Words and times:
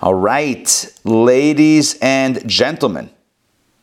All 0.00 0.14
right, 0.14 0.94
ladies 1.02 1.98
and 2.00 2.48
gentlemen, 2.48 3.10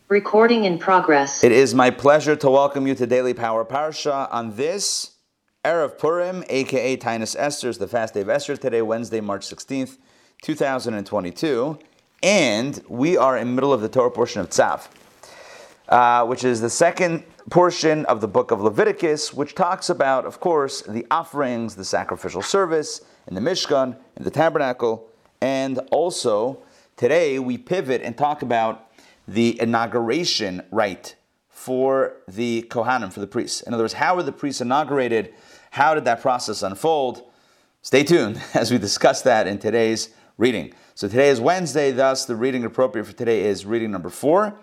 Recording 0.08 0.64
in 0.64 0.78
progress. 0.78 1.44
it 1.44 1.52
is 1.52 1.74
my 1.74 1.90
pleasure 1.90 2.34
to 2.36 2.48
welcome 2.48 2.86
you 2.86 2.94
to 2.94 3.06
Daily 3.06 3.34
Power 3.34 3.66
Parsha 3.66 4.26
on 4.32 4.56
this 4.56 5.16
Erev 5.62 5.98
Purim, 5.98 6.42
aka 6.48 6.96
Taanis 6.96 7.36
Esther's, 7.38 7.76
the 7.76 7.86
fast 7.86 8.14
day 8.14 8.22
of 8.22 8.30
Esther, 8.30 8.56
today, 8.56 8.80
Wednesday, 8.80 9.20
March 9.20 9.46
16th, 9.46 9.98
2022. 10.40 11.78
And 12.22 12.82
we 12.88 13.18
are 13.18 13.36
in 13.36 13.48
the 13.48 13.52
middle 13.52 13.74
of 13.74 13.82
the 13.82 13.88
Torah 13.90 14.10
portion 14.10 14.40
of 14.40 14.48
Tzav, 14.48 14.88
uh, 15.90 16.24
which 16.24 16.44
is 16.44 16.62
the 16.62 16.70
second 16.70 17.24
portion 17.50 18.06
of 18.06 18.22
the 18.22 18.28
book 18.28 18.52
of 18.52 18.62
Leviticus, 18.62 19.34
which 19.34 19.54
talks 19.54 19.90
about, 19.90 20.24
of 20.24 20.40
course, 20.40 20.80
the 20.80 21.06
offerings, 21.10 21.76
the 21.76 21.84
sacrificial 21.84 22.40
service, 22.40 23.02
in 23.26 23.34
the 23.34 23.40
Mishkan, 23.42 23.98
in 24.16 24.24
the 24.24 24.30
tabernacle, 24.30 25.10
and 25.40 25.78
also 25.90 26.62
today 26.96 27.38
we 27.38 27.58
pivot 27.58 28.02
and 28.02 28.16
talk 28.16 28.42
about 28.42 28.90
the 29.28 29.60
inauguration 29.60 30.62
rite 30.70 31.16
for 31.48 32.18
the 32.28 32.66
Kohanim, 32.70 33.12
for 33.12 33.20
the 33.20 33.26
priests. 33.26 33.60
In 33.62 33.74
other 33.74 33.84
words, 33.84 33.94
how 33.94 34.14
were 34.14 34.22
the 34.22 34.32
priests 34.32 34.60
inaugurated? 34.60 35.34
How 35.70 35.94
did 35.94 36.04
that 36.04 36.22
process 36.22 36.62
unfold? 36.62 37.22
Stay 37.82 38.04
tuned 38.04 38.40
as 38.54 38.70
we 38.70 38.78
discuss 38.78 39.22
that 39.22 39.46
in 39.46 39.58
today's 39.58 40.10
reading. 40.38 40.72
So 40.94 41.08
today 41.08 41.28
is 41.28 41.40
Wednesday, 41.40 41.90
thus 41.90 42.24
the 42.24 42.36
reading 42.36 42.64
appropriate 42.64 43.04
for 43.04 43.12
today 43.12 43.44
is 43.44 43.66
reading 43.66 43.90
number 43.90 44.10
four. 44.10 44.58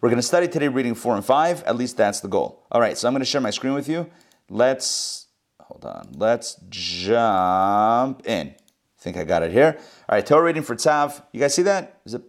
We're 0.00 0.10
going 0.10 0.18
to 0.18 0.22
study 0.22 0.48
today 0.48 0.68
reading 0.68 0.94
four 0.94 1.16
and 1.16 1.24
five. 1.24 1.62
At 1.64 1.76
least 1.76 1.96
that's 1.96 2.20
the 2.20 2.28
goal. 2.28 2.66
All 2.70 2.80
right, 2.80 2.96
so 2.96 3.08
I'm 3.08 3.14
going 3.14 3.20
to 3.20 3.26
share 3.26 3.40
my 3.40 3.50
screen 3.50 3.74
with 3.74 3.88
you. 3.88 4.08
Let's 4.48 5.28
hold 5.60 5.84
on. 5.84 6.08
Let's 6.14 6.56
jump 6.68 8.26
in. 8.26 8.54
I 8.98 9.02
think 9.02 9.16
I 9.16 9.24
got 9.24 9.42
it 9.42 9.52
here. 9.52 9.76
All 10.08 10.16
right, 10.16 10.26
Torah 10.26 10.42
reading 10.42 10.62
for 10.62 10.74
Tzav. 10.74 11.22
You 11.32 11.40
guys 11.40 11.54
see 11.54 11.62
that? 11.62 12.00
Is 12.04 12.14
it 12.14 12.22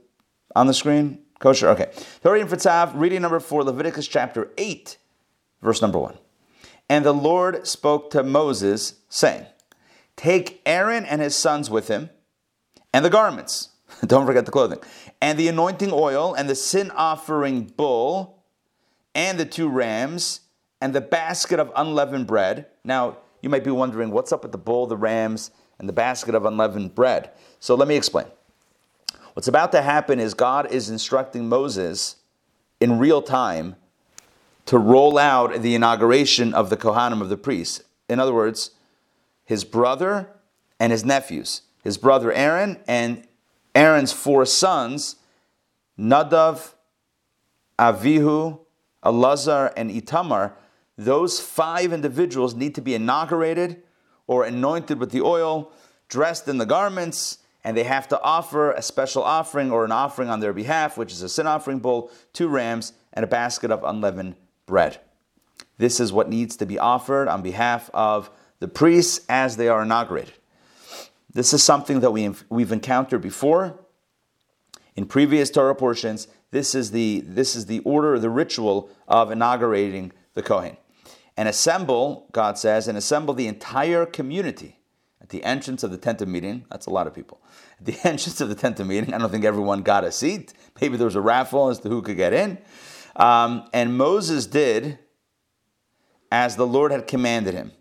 on 0.55 0.67
the 0.67 0.73
screen? 0.73 1.19
Kosher. 1.39 1.69
Okay. 1.69 1.91
Torah 2.21 2.35
reading 2.35 2.47
for 2.47 2.57
Tzav. 2.57 2.91
Reading 2.93 3.21
number 3.21 3.39
four, 3.39 3.63
Leviticus 3.63 4.07
chapter 4.07 4.51
eight, 4.57 4.97
verse 5.61 5.81
number 5.81 5.97
one. 5.97 6.17
And 6.87 7.03
the 7.03 7.13
Lord 7.13 7.65
spoke 7.65 8.11
to 8.11 8.23
Moses, 8.23 8.95
saying, 9.09 9.45
Take 10.15 10.61
Aaron 10.65 11.05
and 11.05 11.21
his 11.21 11.35
sons 11.35 11.69
with 11.69 11.87
him, 11.87 12.09
and 12.93 13.03
the 13.03 13.09
garments. 13.09 13.69
Don't 14.05 14.25
forget 14.25 14.45
the 14.45 14.51
clothing. 14.51 14.79
And 15.21 15.39
the 15.39 15.47
anointing 15.47 15.91
oil, 15.91 16.35
and 16.35 16.47
the 16.47 16.55
sin 16.55 16.91
offering 16.91 17.63
bull, 17.63 18.43
and 19.15 19.39
the 19.39 19.45
two 19.45 19.69
rams, 19.69 20.41
and 20.81 20.93
the 20.93 21.01
basket 21.01 21.59
of 21.59 21.71
unleavened 21.75 22.27
bread. 22.27 22.67
Now, 22.83 23.17
you 23.41 23.49
might 23.49 23.63
be 23.63 23.71
wondering, 23.71 24.11
what's 24.11 24.31
up 24.31 24.43
with 24.43 24.51
the 24.51 24.57
bull, 24.57 24.85
the 24.85 24.97
rams, 24.97 25.51
and 25.79 25.89
the 25.89 25.93
basket 25.93 26.35
of 26.35 26.45
unleavened 26.45 26.93
bread? 26.93 27.31
So 27.59 27.75
let 27.75 27.87
me 27.87 27.95
explain. 27.95 28.27
What's 29.33 29.47
about 29.47 29.71
to 29.71 29.81
happen 29.81 30.19
is 30.19 30.33
God 30.33 30.71
is 30.71 30.89
instructing 30.89 31.49
Moses 31.49 32.17
in 32.79 32.99
real 32.99 33.21
time 33.21 33.75
to 34.65 34.77
roll 34.77 35.17
out 35.17 35.61
the 35.61 35.75
inauguration 35.75 36.53
of 36.53 36.69
the 36.69 36.77
Kohanim 36.77 37.21
of 37.21 37.29
the 37.29 37.37
priests. 37.37 37.81
In 38.07 38.19
other 38.19 38.33
words, 38.33 38.71
his 39.45 39.63
brother 39.63 40.29
and 40.79 40.91
his 40.91 41.03
nephews. 41.03 41.63
His 41.83 41.97
brother 41.97 42.31
Aaron 42.31 42.77
and 42.87 43.25
Aaron's 43.73 44.11
four 44.11 44.45
sons, 44.45 45.15
Nadav, 45.97 46.73
Avihu, 47.77 48.59
Elazar, 49.03 49.73
and 49.75 49.89
Itamar. 49.89 50.53
Those 50.97 51.39
five 51.39 51.93
individuals 51.93 52.53
need 52.53 52.75
to 52.75 52.81
be 52.81 52.93
inaugurated 52.93 53.81
or 54.29 54.45
anointed 54.45 54.99
with 54.99 55.09
the 55.09 55.21
oil, 55.21 55.71
dressed 56.07 56.47
in 56.47 56.59
the 56.59 56.65
garments, 56.65 57.39
and 57.63 57.75
they 57.75 57.83
have 57.83 58.07
to 58.07 58.21
offer 58.21 58.71
a 58.71 58.81
special 58.81 59.23
offering 59.23 59.71
or 59.71 59.83
an 59.83 59.91
offering 59.91 60.29
on 60.29 60.39
their 60.39 60.53
behalf, 60.53 60.99
which 60.99 61.11
is 61.11 61.23
a 61.23 61.27
sin 61.27 61.47
offering 61.47 61.79
bull, 61.79 62.11
two 62.31 62.47
rams, 62.47 62.93
and 63.11 63.23
a 63.23 63.27
basket 63.27 63.71
of 63.71 63.83
unleavened 63.83 64.35
bread. 64.67 64.99
This 65.79 65.99
is 65.99 66.13
what 66.13 66.29
needs 66.29 66.55
to 66.57 66.67
be 66.67 66.77
offered 66.77 67.27
on 67.27 67.41
behalf 67.41 67.89
of 67.91 68.29
the 68.59 68.67
priests 68.67 69.25
as 69.27 69.57
they 69.57 69.67
are 69.67 69.81
inaugurated. 69.81 70.35
This 71.33 71.51
is 71.51 71.63
something 71.63 72.01
that 72.01 72.11
we, 72.11 72.31
we've 72.49 72.71
encountered 72.71 73.21
before 73.21 73.79
in 74.95 75.07
previous 75.07 75.49
Torah 75.49 75.73
portions. 75.73 76.27
This 76.51 76.75
is 76.75 76.91
the 76.91 77.23
this 77.25 77.55
is 77.55 77.65
the 77.65 77.79
order, 77.79 78.19
the 78.19 78.29
ritual 78.29 78.91
of 79.07 79.31
inaugurating 79.31 80.11
the 80.35 80.43
Kohen. 80.43 80.77
And 81.39 81.47
assemble, 81.47 82.27
God 82.33 82.57
says, 82.57 82.89
and 82.89 82.97
assemble 82.97 83.33
the 83.33 83.47
entire 83.47 84.05
community 84.05 84.77
at 85.21 85.29
the 85.29 85.41
entrance 85.45 85.83
of 85.83 85.91
the 85.91 85.97
tent 85.97 86.21
of 86.21 86.27
meeting. 86.27 86.65
That's 86.69 86.85
a 86.85 86.89
lot 86.89 87.07
of 87.07 87.15
people. 87.15 87.39
At 87.79 87.85
the 87.85 87.93
entrance 88.03 88.41
of 88.41 88.49
the 88.49 88.55
tent 88.55 88.77
of 88.81 88.87
meeting, 88.87 89.13
I 89.13 89.17
don't 89.19 89.29
think 89.29 89.45
everyone 89.45 89.81
got 89.81 90.03
a 90.03 90.11
seat. 90.11 90.53
Maybe 90.81 90.97
there 90.97 91.05
was 91.05 91.15
a 91.15 91.21
raffle 91.21 91.69
as 91.69 91.79
to 91.79 91.87
who 91.87 92.01
could 92.01 92.17
get 92.17 92.33
in. 92.33 92.57
Um, 93.15 93.69
and 93.71 93.97
Moses 93.97 94.47
did 94.47 94.99
as 96.29 96.57
the 96.57 96.67
Lord 96.67 96.91
had 96.91 97.07
commanded 97.07 97.53
him. 97.53 97.71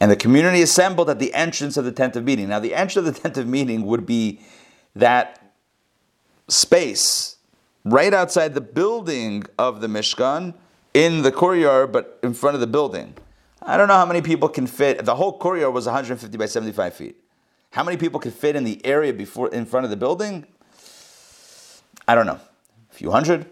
And 0.00 0.10
the 0.10 0.16
community 0.16 0.62
assembled 0.62 1.08
at 1.08 1.20
the 1.20 1.32
entrance 1.32 1.76
of 1.76 1.84
the 1.84 1.92
tent 1.92 2.16
of 2.16 2.24
meeting. 2.24 2.48
Now, 2.48 2.58
the 2.58 2.74
entrance 2.74 3.06
of 3.06 3.14
the 3.14 3.20
tent 3.20 3.36
of 3.36 3.46
meeting 3.46 3.86
would 3.86 4.04
be 4.04 4.40
that 4.96 5.54
space 6.48 7.36
right 7.84 8.12
outside 8.12 8.54
the 8.54 8.60
building 8.60 9.44
of 9.56 9.80
the 9.80 9.86
Mishkan 9.86 10.54
in 10.94 11.22
the 11.22 11.32
courtyard, 11.32 11.92
but 11.92 12.18
in 12.22 12.34
front 12.34 12.54
of 12.54 12.60
the 12.60 12.66
building. 12.66 13.14
I 13.62 13.76
don't 13.76 13.88
know 13.88 13.94
how 13.94 14.06
many 14.06 14.22
people 14.22 14.48
can 14.48 14.66
fit. 14.66 15.04
The 15.04 15.14
whole 15.14 15.38
courtyard 15.38 15.72
was 15.72 15.86
150 15.86 16.36
by 16.36 16.46
75 16.46 16.94
feet. 16.94 17.16
How 17.70 17.84
many 17.84 17.96
people 17.96 18.20
could 18.20 18.34
fit 18.34 18.56
in 18.56 18.64
the 18.64 18.84
area 18.84 19.12
before 19.12 19.48
in 19.48 19.64
front 19.64 19.84
of 19.84 19.90
the 19.90 19.96
building? 19.96 20.46
I 22.06 22.14
don't 22.14 22.26
know. 22.26 22.40
A 22.90 22.94
few 22.94 23.10
hundred. 23.10 23.46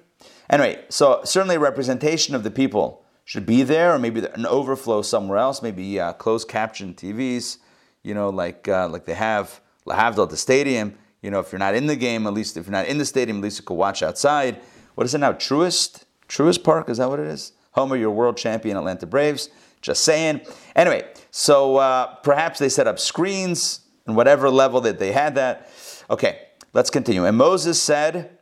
Anyway, 0.51 0.84
so 0.89 1.21
certainly 1.25 1.56
a 1.56 1.61
representation 1.61 2.34
of 2.34 2.43
the 2.43 2.51
people 2.51 3.05
should 3.25 3.47
be 3.47 3.62
there, 3.62 3.95
or 3.95 3.99
maybe 3.99 4.27
an 4.34 4.45
overflow 4.45 5.03
somewhere 5.03 5.39
else. 5.39 5.62
Maybe 5.62 6.01
uh, 6.01 6.12
closed 6.15 6.49
caption 6.49 6.93
TVs, 6.95 7.59
you 8.03 8.12
know, 8.12 8.28
like 8.28 8.67
uh, 8.67 8.89
like 8.89 9.05
they 9.07 9.15
have 9.15 9.61
Lahavdil 9.87 10.25
at 10.25 10.31
the 10.31 10.37
stadium. 10.37 10.99
You 11.22 11.31
know, 11.31 11.39
if 11.39 11.53
you're 11.53 11.61
not 11.61 11.75
in 11.75 11.87
the 11.87 11.97
game, 11.97 12.27
at 12.27 12.34
least 12.34 12.57
if 12.57 12.67
you're 12.67 12.72
not 12.72 12.87
in 12.87 12.99
the 12.99 13.05
stadium, 13.05 13.39
at 13.39 13.45
least 13.45 13.61
you 13.61 13.65
could 13.65 13.75
watch 13.75 14.03
outside. 14.03 14.61
What 14.97 15.07
is 15.07 15.15
it 15.15 15.19
now? 15.19 15.33
Truist? 15.33 16.05
Truist 16.30 16.62
Park? 16.62 16.88
Is 16.88 16.98
that 16.98 17.10
what 17.10 17.18
it 17.18 17.26
is? 17.26 17.52
Home 17.72 17.92
of 17.92 17.98
your 17.98 18.12
world 18.12 18.36
champion 18.36 18.76
Atlanta 18.76 19.06
Braves. 19.06 19.50
Just 19.82 20.04
saying. 20.04 20.41
Anyway, 20.76 21.06
so 21.30 21.76
uh, 21.76 22.14
perhaps 22.16 22.58
they 22.58 22.68
set 22.68 22.86
up 22.86 22.98
screens 22.98 23.80
and 24.06 24.16
whatever 24.16 24.48
level 24.48 24.80
that 24.82 24.98
they 24.98 25.12
had 25.12 25.34
that. 25.34 25.68
Okay, 26.08 26.46
let's 26.72 26.88
continue. 26.91 27.24
And 27.24 27.36
Moses 27.36 27.82
said, 27.82 28.38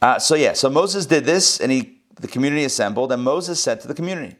uh, 0.00 0.18
so 0.18 0.36
yeah, 0.36 0.52
so 0.52 0.70
Moses 0.70 1.06
did 1.06 1.24
this, 1.24 1.60
and 1.60 1.72
he 1.72 1.98
the 2.20 2.28
community 2.28 2.64
assembled, 2.64 3.10
and 3.12 3.22
Moses 3.22 3.60
said 3.62 3.80
to 3.80 3.88
the 3.88 3.94
community. 3.94 4.36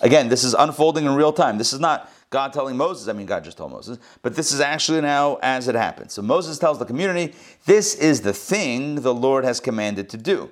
Again, 0.00 0.28
this 0.28 0.44
is 0.44 0.54
unfolding 0.54 1.06
in 1.06 1.14
real 1.14 1.32
time. 1.32 1.58
This 1.58 1.72
is 1.72 1.80
not 1.80 2.10
God 2.34 2.52
telling 2.52 2.76
Moses, 2.76 3.06
I 3.06 3.12
mean, 3.12 3.26
God 3.26 3.44
just 3.44 3.56
told 3.56 3.70
Moses, 3.70 3.96
but 4.22 4.34
this 4.34 4.50
is 4.50 4.58
actually 4.58 5.00
now 5.00 5.38
as 5.40 5.68
it 5.68 5.76
happens. 5.76 6.14
So 6.14 6.20
Moses 6.20 6.58
tells 6.58 6.80
the 6.80 6.84
community, 6.84 7.32
This 7.64 7.94
is 7.94 8.22
the 8.22 8.32
thing 8.32 8.96
the 8.96 9.14
Lord 9.14 9.44
has 9.44 9.60
commanded 9.60 10.08
to 10.08 10.16
do. 10.16 10.50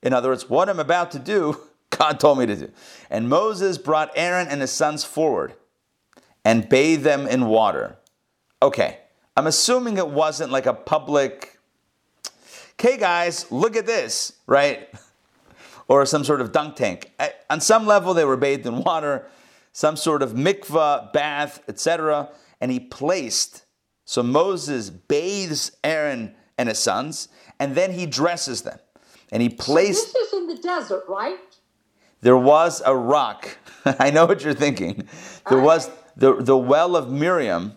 In 0.00 0.12
other 0.12 0.28
words, 0.28 0.48
what 0.48 0.68
I'm 0.68 0.78
about 0.78 1.10
to 1.10 1.18
do, 1.18 1.60
God 1.90 2.20
told 2.20 2.38
me 2.38 2.46
to 2.46 2.54
do. 2.54 2.70
And 3.10 3.28
Moses 3.28 3.78
brought 3.78 4.12
Aaron 4.14 4.46
and 4.46 4.60
his 4.60 4.70
sons 4.70 5.02
forward 5.02 5.54
and 6.44 6.68
bathed 6.68 7.02
them 7.02 7.26
in 7.26 7.46
water. 7.46 7.96
Okay, 8.62 9.00
I'm 9.36 9.48
assuming 9.48 9.96
it 9.96 10.08
wasn't 10.08 10.52
like 10.52 10.66
a 10.66 10.72
public, 10.72 11.58
okay, 12.78 12.96
guys, 12.96 13.50
look 13.50 13.74
at 13.74 13.86
this, 13.86 14.34
right? 14.46 14.88
Or 15.86 16.06
some 16.06 16.24
sort 16.24 16.40
of 16.40 16.50
dunk 16.50 16.76
tank. 16.76 17.10
On 17.50 17.60
some 17.60 17.86
level, 17.86 18.14
they 18.14 18.24
were 18.24 18.38
bathed 18.38 18.64
in 18.64 18.84
water 18.84 19.26
some 19.74 19.96
sort 19.96 20.22
of 20.22 20.32
mikvah, 20.32 21.12
bath, 21.12 21.60
etc. 21.68 22.30
And 22.60 22.70
he 22.70 22.80
placed, 22.80 23.66
so 24.06 24.22
Moses 24.22 24.88
bathes 24.88 25.72
Aaron 25.82 26.34
and 26.56 26.68
his 26.68 26.78
sons, 26.78 27.28
and 27.58 27.74
then 27.74 27.92
he 27.92 28.06
dresses 28.06 28.62
them. 28.62 28.78
And 29.32 29.42
he 29.42 29.48
placed. 29.48 30.12
So 30.12 30.18
this 30.18 30.28
is 30.28 30.34
in 30.34 30.46
the 30.46 30.56
desert, 30.62 31.04
right? 31.08 31.38
There 32.20 32.36
was 32.36 32.82
a 32.86 32.96
rock. 32.96 33.58
I 33.84 34.10
know 34.10 34.26
what 34.26 34.44
you're 34.44 34.54
thinking. 34.54 35.08
There 35.50 35.60
was 35.60 35.90
the, 36.16 36.36
the 36.36 36.56
well 36.56 36.94
of 36.94 37.10
Miriam, 37.10 37.74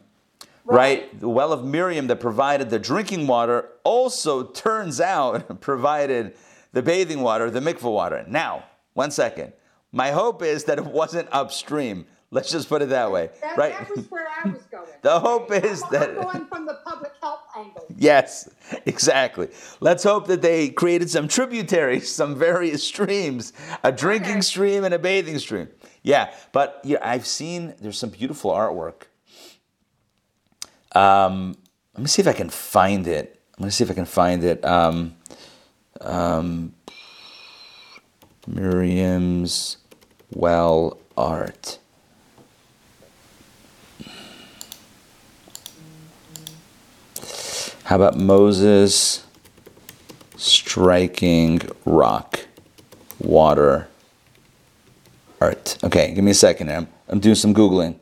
right. 0.66 0.78
right? 0.78 1.20
The 1.20 1.30
well 1.30 1.52
of 1.52 1.66
Miriam 1.66 2.06
that 2.08 2.20
provided 2.20 2.70
the 2.70 2.78
drinking 2.78 3.26
water 3.26 3.70
also 3.84 4.44
turns 4.44 5.02
out 5.02 5.62
provided 5.62 6.36
the 6.74 6.84
bathing 6.84 7.22
water, 7.22 7.50
the 7.50 7.60
mikvah 7.60 7.92
water. 7.92 8.24
Now, 8.28 8.66
one 8.94 9.10
second. 9.10 9.54
My 9.92 10.12
hope 10.12 10.42
is 10.44 10.66
that 10.66 10.78
it 10.78 10.86
wasn't 10.86 11.30
upstream. 11.32 12.06
Let's 12.30 12.52
just 12.52 12.68
put 12.68 12.82
it 12.82 12.90
that 12.90 13.10
way, 13.10 13.30
that, 13.42 13.56
right? 13.58 13.72
That 13.72 13.96
was 13.96 14.12
where 14.12 14.28
I 14.44 14.50
was 14.50 14.62
going. 14.64 14.86
the 15.02 15.18
hope 15.18 15.50
is 15.50 15.82
I'm, 15.84 15.92
that 15.92 16.10
I'm 16.10 16.16
going 16.24 16.46
from 16.48 16.66
the 16.66 16.78
public 16.86 17.14
health 17.22 17.40
angle. 17.56 17.86
Yes, 17.98 18.50
exactly. 18.86 19.48
Let's 19.80 20.04
hope 20.04 20.28
that 20.28 20.42
they 20.42 20.68
created 20.70 21.10
some 21.10 21.30
tributaries, 21.30 22.12
some 22.14 22.36
various 22.36 22.84
streams, 22.84 23.54
a 23.84 23.94
drinking 23.94 24.32
Okay. 24.34 24.42
stream 24.42 24.84
and 24.84 24.94
a 24.94 25.00
bathing 25.00 25.40
stream. 25.40 25.70
Yeah, 26.04 26.34
but 26.52 26.82
yeah, 26.84 26.98
I've 27.02 27.26
seen 27.26 27.74
there's 27.80 27.98
some 27.98 28.10
beautiful 28.10 28.52
artwork. 28.52 29.04
Um, 30.94 31.56
let 31.94 32.02
me 32.02 32.08
see 32.08 32.22
if 32.22 32.28
I 32.28 32.34
can 32.34 32.50
find 32.50 33.08
it. 33.08 33.40
I'm 33.58 33.64
gonna 33.64 33.72
see 33.72 33.86
if 33.86 33.92
I 33.92 33.94
can 33.94 34.06
find 34.06 34.44
it. 34.44 34.64
Um, 34.66 35.16
um, 36.02 36.74
Miriam's 38.48 39.78
well 40.34 40.98
art. 41.18 41.80
How 47.84 47.96
about 47.96 48.18
Moses 48.18 49.26
striking 50.36 51.62
rock, 51.86 52.40
water, 53.20 53.88
art? 55.40 55.78
Okay, 55.84 56.14
give 56.14 56.24
me 56.24 56.32
a 56.32 56.34
second. 56.34 56.72
I'm, 56.72 56.88
I'm 57.08 57.20
doing 57.20 57.36
some 57.36 57.54
Googling. 57.54 57.96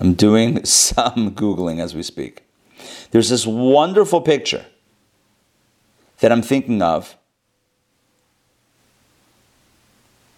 I'm 0.00 0.14
doing 0.14 0.64
some 0.64 1.34
Googling 1.34 1.78
as 1.80 1.94
we 1.94 2.02
speak. 2.02 2.42
There's 3.10 3.28
this 3.28 3.46
wonderful 3.46 4.20
picture 4.20 4.66
that 6.20 6.32
I'm 6.32 6.42
thinking 6.42 6.82
of 6.82 7.16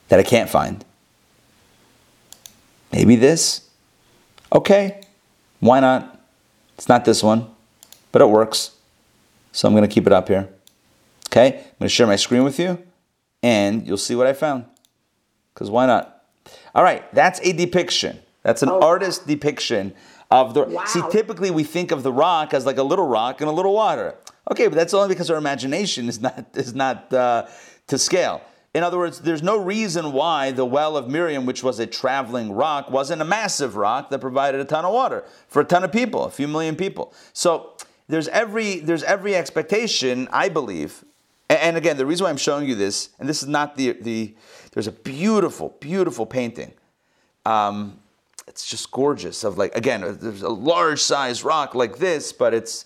that 0.08 0.18
I 0.18 0.22
can't 0.22 0.48
find. 0.50 0.84
Maybe 2.92 3.16
this? 3.16 3.68
Okay, 4.52 5.02
why 5.60 5.80
not? 5.80 6.20
It's 6.76 6.88
not 6.88 7.04
this 7.04 7.22
one, 7.22 7.50
but 8.12 8.22
it 8.22 8.28
works. 8.30 8.72
So 9.52 9.68
I'm 9.68 9.74
going 9.74 9.86
to 9.86 9.92
keep 9.92 10.06
it 10.06 10.12
up 10.12 10.28
here. 10.28 10.48
Okay, 11.28 11.46
I'm 11.48 11.52
going 11.52 11.64
to 11.82 11.88
share 11.88 12.06
my 12.06 12.16
screen 12.16 12.44
with 12.44 12.58
you 12.58 12.82
and 13.42 13.86
you'll 13.86 13.96
see 13.98 14.14
what 14.14 14.26
I 14.26 14.32
found. 14.32 14.64
Because 15.52 15.70
why 15.70 15.86
not? 15.86 16.22
All 16.74 16.82
right, 16.82 17.12
that's 17.14 17.40
a 17.40 17.52
depiction. 17.52 18.20
That's 18.42 18.62
an 18.62 18.70
Oh. 18.70 18.80
artist 18.80 19.26
depiction 19.26 19.92
of 20.30 20.54
the. 20.54 20.62
Wow. 20.64 20.84
See, 20.86 21.02
typically 21.10 21.50
we 21.50 21.64
think 21.64 21.90
of 21.90 22.02
the 22.02 22.12
rock 22.12 22.54
as 22.54 22.64
like 22.64 22.78
a 22.78 22.82
little 22.82 23.06
rock 23.06 23.40
and 23.40 23.50
a 23.50 23.52
little 23.52 23.74
water. 23.74 24.14
Okay, 24.50 24.68
but 24.68 24.76
that's 24.76 24.94
only 24.94 25.08
because 25.08 25.30
our 25.30 25.36
imagination 25.36 26.08
is 26.08 26.20
not 26.20 26.46
is 26.54 26.74
not 26.74 27.12
uh, 27.12 27.46
to 27.88 27.98
scale. 27.98 28.40
In 28.74 28.82
other 28.82 28.98
words, 28.98 29.20
there's 29.20 29.42
no 29.42 29.56
reason 29.56 30.12
why 30.12 30.50
the 30.50 30.64
well 30.64 30.96
of 30.96 31.08
Miriam, 31.08 31.46
which 31.46 31.62
was 31.62 31.78
a 31.78 31.86
traveling 31.86 32.52
rock, 32.52 32.90
wasn't 32.90 33.22
a 33.22 33.24
massive 33.24 33.76
rock 33.76 34.10
that 34.10 34.20
provided 34.20 34.60
a 34.60 34.64
ton 34.64 34.84
of 34.84 34.92
water 34.92 35.24
for 35.48 35.62
a 35.62 35.64
ton 35.64 35.84
of 35.84 35.90
people, 35.90 36.24
a 36.24 36.30
few 36.30 36.46
million 36.46 36.76
people. 36.76 37.14
So 37.32 37.72
there's 38.08 38.28
every 38.28 38.80
there's 38.80 39.02
every 39.02 39.34
expectation, 39.34 40.28
I 40.30 40.48
believe. 40.48 41.04
And 41.50 41.78
again, 41.78 41.96
the 41.96 42.04
reason 42.04 42.24
why 42.24 42.30
I'm 42.30 42.36
showing 42.36 42.68
you 42.68 42.74
this, 42.74 43.08
and 43.18 43.28
this 43.28 43.42
is 43.42 43.48
not 43.48 43.76
the 43.76 43.92
the 43.92 44.34
there's 44.72 44.86
a 44.86 44.92
beautiful, 44.92 45.74
beautiful 45.80 46.26
painting 46.26 46.72
um, 47.48 47.98
it's 48.46 48.66
just 48.66 48.90
gorgeous. 48.90 49.44
Of 49.44 49.58
like 49.58 49.74
again, 49.74 50.00
there's 50.20 50.42
a 50.42 50.48
large 50.48 51.00
size 51.00 51.42
rock 51.42 51.74
like 51.74 51.98
this, 51.98 52.32
but 52.32 52.54
it's 52.54 52.84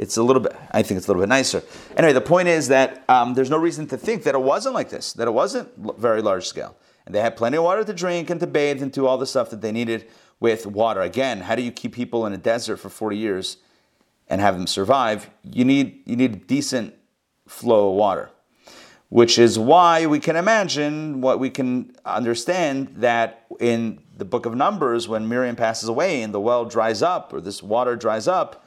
it's 0.00 0.16
a 0.16 0.22
little 0.22 0.40
bit. 0.40 0.56
I 0.72 0.82
think 0.82 0.96
it's 0.96 1.06
a 1.06 1.10
little 1.10 1.20
bit 1.20 1.28
nicer. 1.28 1.62
Anyway, 1.94 2.14
the 2.14 2.22
point 2.22 2.48
is 2.48 2.68
that 2.68 3.04
um, 3.10 3.34
there's 3.34 3.50
no 3.50 3.58
reason 3.58 3.86
to 3.88 3.98
think 3.98 4.22
that 4.22 4.34
it 4.34 4.40
wasn't 4.40 4.74
like 4.74 4.88
this. 4.88 5.12
That 5.12 5.28
it 5.28 5.32
wasn't 5.32 5.68
very 5.98 6.22
large 6.22 6.46
scale, 6.46 6.74
and 7.04 7.14
they 7.14 7.20
had 7.20 7.36
plenty 7.36 7.58
of 7.58 7.64
water 7.64 7.84
to 7.84 7.92
drink 7.92 8.30
and 8.30 8.40
to 8.40 8.46
bathe 8.46 8.82
and 8.82 8.90
do 8.90 9.06
all 9.06 9.18
the 9.18 9.26
stuff 9.26 9.50
that 9.50 9.60
they 9.60 9.72
needed 9.72 10.08
with 10.40 10.66
water. 10.66 11.02
Again, 11.02 11.42
how 11.42 11.54
do 11.54 11.60
you 11.60 11.70
keep 11.70 11.92
people 11.92 12.24
in 12.24 12.32
a 12.32 12.38
desert 12.38 12.78
for 12.78 12.88
40 12.88 13.18
years 13.18 13.58
and 14.26 14.40
have 14.40 14.56
them 14.56 14.66
survive? 14.66 15.28
You 15.44 15.66
need 15.66 16.00
you 16.06 16.16
need 16.16 16.32
a 16.32 16.36
decent 16.36 16.94
flow 17.46 17.90
of 17.90 17.96
water 17.96 18.30
which 19.10 19.40
is 19.40 19.58
why 19.58 20.06
we 20.06 20.20
can 20.20 20.36
imagine 20.36 21.20
what 21.20 21.40
we 21.40 21.50
can 21.50 21.92
understand 22.04 22.88
that 22.98 23.44
in 23.58 23.98
the 24.16 24.24
book 24.24 24.46
of 24.46 24.54
Numbers, 24.54 25.08
when 25.08 25.28
Miriam 25.28 25.56
passes 25.56 25.88
away 25.88 26.22
and 26.22 26.32
the 26.32 26.38
well 26.38 26.64
dries 26.64 27.02
up 27.02 27.32
or 27.32 27.40
this 27.40 27.60
water 27.60 27.96
dries 27.96 28.28
up, 28.28 28.64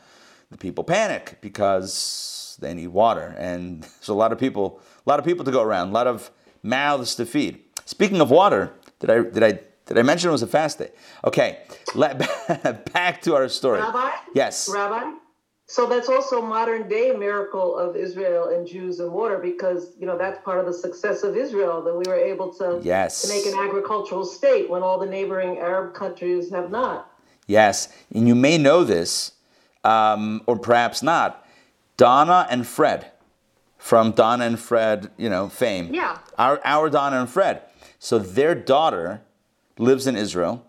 the 0.53 0.57
people 0.57 0.83
panic 0.85 1.37
because 1.41 2.57
they 2.61 2.73
need 2.73 2.87
water. 2.87 3.35
And 3.37 3.83
there's 3.99 4.07
a 4.07 4.13
lot 4.13 4.31
of 4.31 4.39
people, 4.39 4.79
a 5.05 5.09
lot 5.09 5.19
of 5.19 5.25
people 5.25 5.43
to 5.43 5.51
go 5.51 5.61
around, 5.61 5.89
a 5.89 5.91
lot 5.91 6.07
of 6.07 6.31
mouths 6.63 7.15
to 7.15 7.25
feed. 7.25 7.59
Speaking 7.85 8.21
of 8.21 8.31
water, 8.31 8.71
did 8.99 9.09
I 9.09 9.21
did 9.23 9.43
I 9.43 9.59
did 9.85 9.97
I 9.97 10.01
mention 10.03 10.29
it 10.29 10.31
was 10.31 10.43
a 10.43 10.47
fast 10.47 10.79
day? 10.79 10.91
Okay, 11.25 11.59
let, 11.93 12.17
back 12.93 13.21
to 13.23 13.35
our 13.35 13.49
story. 13.49 13.81
Rabbi? 13.81 14.11
Yes. 14.33 14.69
Rabbi? 14.73 15.17
So 15.67 15.87
that's 15.87 16.07
also 16.07 16.41
modern 16.41 16.87
day 16.87 17.11
miracle 17.11 17.77
of 17.77 17.95
Israel 17.97 18.49
and 18.49 18.65
Jews 18.65 18.99
and 19.01 19.11
water 19.11 19.39
because 19.39 19.93
you 19.99 20.05
know 20.05 20.17
that's 20.17 20.39
part 20.45 20.59
of 20.59 20.65
the 20.65 20.73
success 20.73 21.23
of 21.23 21.35
Israel 21.35 21.81
that 21.83 21.93
we 21.95 22.03
were 22.09 22.17
able 22.17 22.53
to, 22.53 22.79
Yes. 22.81 23.21
to 23.23 23.27
make 23.27 23.45
an 23.45 23.55
agricultural 23.59 24.23
state 24.23 24.69
when 24.69 24.83
all 24.83 24.97
the 24.99 25.05
neighboring 25.05 25.57
Arab 25.57 25.93
countries 25.93 26.49
have 26.51 26.69
not. 26.71 27.09
Yes, 27.47 27.89
and 28.13 28.25
you 28.27 28.35
may 28.35 28.57
know 28.57 28.85
this, 28.85 29.31
um, 29.83 30.41
or 30.45 30.57
perhaps 30.57 31.03
not. 31.03 31.45
Donna 31.97 32.47
and 32.49 32.65
Fred, 32.65 33.11
from 33.77 34.11
Donna 34.11 34.45
and 34.45 34.59
Fred, 34.59 35.11
you 35.17 35.29
know, 35.29 35.49
fame. 35.49 35.93
Yeah. 35.93 36.17
Our, 36.37 36.59
our 36.63 36.89
Donna 36.89 37.19
and 37.19 37.29
Fred. 37.29 37.61
So 37.99 38.17
their 38.17 38.55
daughter 38.55 39.21
lives 39.77 40.07
in 40.07 40.15
Israel. 40.15 40.65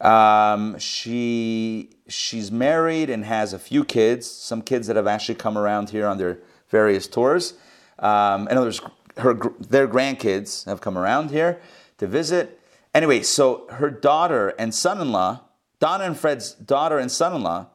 Um, 0.00 0.78
she 0.78 1.90
she's 2.08 2.50
married 2.52 3.08
and 3.08 3.24
has 3.24 3.52
a 3.52 3.58
few 3.58 3.84
kids. 3.84 4.30
Some 4.30 4.60
kids 4.60 4.86
that 4.86 4.96
have 4.96 5.06
actually 5.06 5.36
come 5.36 5.56
around 5.56 5.90
here 5.90 6.06
on 6.06 6.18
their 6.18 6.38
various 6.68 7.06
tours. 7.06 7.54
Um, 7.98 8.48
in 8.48 8.56
other 8.58 8.66
words, 8.66 8.80
her 9.18 9.34
their 9.60 9.88
grandkids 9.88 10.66
have 10.66 10.80
come 10.80 10.98
around 10.98 11.30
here 11.30 11.60
to 11.98 12.06
visit. 12.06 12.60
Anyway, 12.92 13.22
so 13.22 13.66
her 13.70 13.90
daughter 13.90 14.54
and 14.58 14.74
son-in-law, 14.74 15.40
Donna 15.80 16.04
and 16.04 16.18
Fred's 16.18 16.52
daughter 16.52 16.98
and 16.98 17.10
son-in-law, 17.10 17.66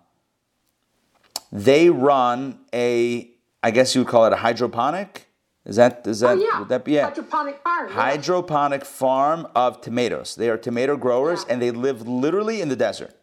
they 1.52 1.90
run 1.90 2.60
a, 2.74 3.30
I 3.64 3.72
guess 3.72 3.96
you 3.96 4.02
would 4.02 4.08
call 4.10 4.26
it 4.26 4.34
a 4.34 4.38
hydroponic. 4.38 5.28
Is 5.66 5.76
that 5.76 6.08
is 6.08 6.22
that 6.22 6.38
oh 6.38 6.42
yeah. 6.42 6.60
would 6.60 6.70
that 6.70 6.84
be 6.86 6.96
it? 6.96 7.04
Hydroponic 7.04 7.60
farm. 7.62 7.88
yeah. 7.90 7.94
hydroponic 7.94 8.86
farm 8.86 9.48
of 9.56 9.82
tomatoes. 9.82 10.36
They 10.36 10.50
are 10.50 10.58
tomato 10.58 10.96
growers 10.98 11.44
Yeah. 11.46 11.54
and 11.54 11.62
they 11.62 11.72
live 11.72 12.08
literally 12.08 12.62
in 12.62 12.70
the 12.70 12.76
desert. 12.76 13.14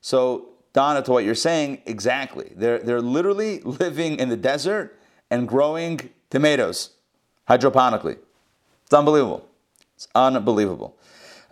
So, 0.00 0.50
Donna, 0.72 1.02
to 1.02 1.10
what 1.10 1.24
you're 1.24 1.34
saying, 1.34 1.82
exactly. 1.86 2.52
They're, 2.54 2.78
they're 2.78 3.00
literally 3.00 3.60
living 3.64 4.18
in 4.18 4.28
the 4.28 4.36
desert 4.36 4.96
and 5.30 5.48
growing 5.48 6.10
tomatoes 6.28 6.90
hydroponically. 7.48 8.18
It's 8.84 8.94
unbelievable. 8.94 9.48
It's 9.96 10.06
unbelievable. 10.14 10.96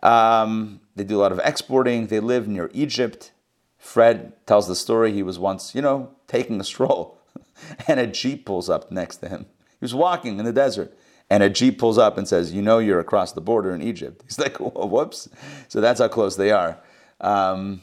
Um, 0.03 0.81
they 0.95 1.05
do 1.05 1.17
a 1.19 1.23
lot 1.23 1.33
of 1.33 1.41
exporting. 1.43 2.07
They 2.07 2.21
live 2.21 2.47
near 2.47 2.71
Egypt. 2.73 3.33
Fred 3.79 4.33
tells 4.47 4.69
the 4.69 4.77
story. 4.77 5.13
He 5.13 5.23
was 5.23 5.39
once, 5.39 5.75
you 5.75 5.81
know, 5.81 6.11
taking 6.27 6.61
a 6.61 6.65
stroll, 6.65 7.19
and 7.89 7.99
a 7.99 8.07
jeep 8.07 8.45
pulls 8.45 8.69
up 8.69 8.91
next 8.91 9.19
to 9.19 9.29
him. 9.29 9.47
He 9.71 9.85
was 9.85 9.95
walking 9.95 10.39
in 10.39 10.45
the 10.45 10.53
desert, 10.53 10.97
and 11.31 11.43
a 11.43 11.49
jeep 11.49 11.79
pulls 11.79 11.97
up 11.97 12.19
and 12.19 12.27
says, 12.27 12.53
"You 12.53 12.63
know, 12.63 12.79
you're 12.79 13.01
across 13.01 13.33
the 13.33 13.41
border 13.41 13.75
in 13.75 13.81
Egypt." 13.81 14.23
He's 14.27 14.39
like, 14.39 14.57
"Whoops!" 14.59 15.29
So 15.69 15.81
that's 15.81 16.01
how 16.01 16.09
close 16.09 16.37
they 16.37 16.51
are. 16.51 16.79
Um, 17.21 17.81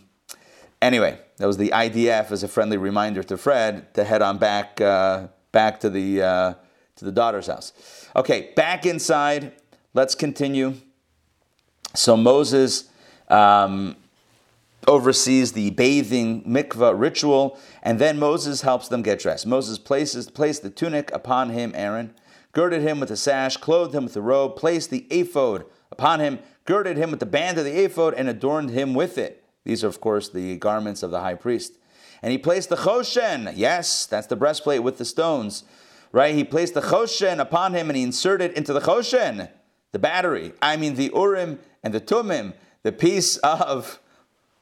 anyway, 0.81 1.19
that 1.37 1.47
was 1.47 1.57
the 1.57 1.69
IDF 1.69 2.31
as 2.31 2.43
a 2.43 2.47
friendly 2.47 2.77
reminder 2.77 3.23
to 3.23 3.37
Fred 3.37 3.93
to 3.95 4.03
head 4.03 4.21
on 4.21 4.37
back 4.37 4.79
uh, 4.81 5.27
back 5.51 5.79
to 5.79 5.89
the 5.89 6.21
uh, 6.21 6.53
to 6.97 7.05
the 7.05 7.11
daughter's 7.11 7.47
house. 7.47 7.73
Okay, 8.15 8.51
back 8.55 8.85
inside. 8.85 9.53
Let's 9.93 10.15
continue. 10.15 10.75
So 11.93 12.17
Moses 12.17 12.89
um, 13.29 13.95
oversees 14.87 15.51
the 15.51 15.71
bathing 15.71 16.43
mikvah 16.43 16.97
ritual, 16.97 17.57
and 17.83 17.99
then 17.99 18.19
Moses 18.19 18.61
helps 18.61 18.87
them 18.87 19.01
get 19.01 19.19
dressed. 19.19 19.45
Moses 19.45 19.77
places 19.77 20.29
placed 20.29 20.61
the 20.61 20.69
tunic 20.69 21.11
upon 21.11 21.49
him, 21.49 21.71
Aaron, 21.75 22.13
girded 22.51 22.81
him 22.81 22.99
with 22.99 23.09
the 23.09 23.17
sash, 23.17 23.57
clothed 23.57 23.93
him 23.93 24.05
with 24.05 24.13
the 24.13 24.21
robe, 24.21 24.55
placed 24.55 24.89
the 24.89 25.05
ephod 25.09 25.65
upon 25.91 26.19
him, 26.19 26.39
girded 26.65 26.97
him 26.97 27.11
with 27.11 27.19
the 27.19 27.25
band 27.25 27.57
of 27.57 27.65
the 27.65 27.83
ephod, 27.83 28.13
and 28.13 28.29
adorned 28.29 28.69
him 28.69 28.93
with 28.93 29.17
it. 29.17 29.43
These 29.63 29.83
are, 29.83 29.87
of 29.87 29.99
course, 30.01 30.29
the 30.29 30.57
garments 30.57 31.03
of 31.03 31.11
the 31.11 31.21
high 31.21 31.35
priest. 31.35 31.77
And 32.21 32.31
he 32.31 32.37
placed 32.37 32.69
the 32.69 32.77
choshen, 32.77 33.53
yes, 33.55 34.05
that's 34.05 34.27
the 34.27 34.35
breastplate 34.35 34.83
with 34.83 34.97
the 34.97 35.05
stones, 35.05 35.63
right? 36.11 36.33
He 36.33 36.43
placed 36.43 36.73
the 36.73 36.81
choshen 36.81 37.39
upon 37.39 37.73
him 37.73 37.89
and 37.89 37.97
he 37.97 38.03
inserted 38.03 38.51
into 38.53 38.73
the 38.73 38.79
choshen 38.79 39.49
the 39.95 39.99
battery, 39.99 40.51
I 40.61 40.75
mean 40.75 40.95
the 40.95 41.09
urim 41.15 41.57
and 41.81 41.93
the 41.93 42.01
tumim, 42.01 42.53
the 42.83 42.91
piece 42.91 43.37
of 43.37 44.01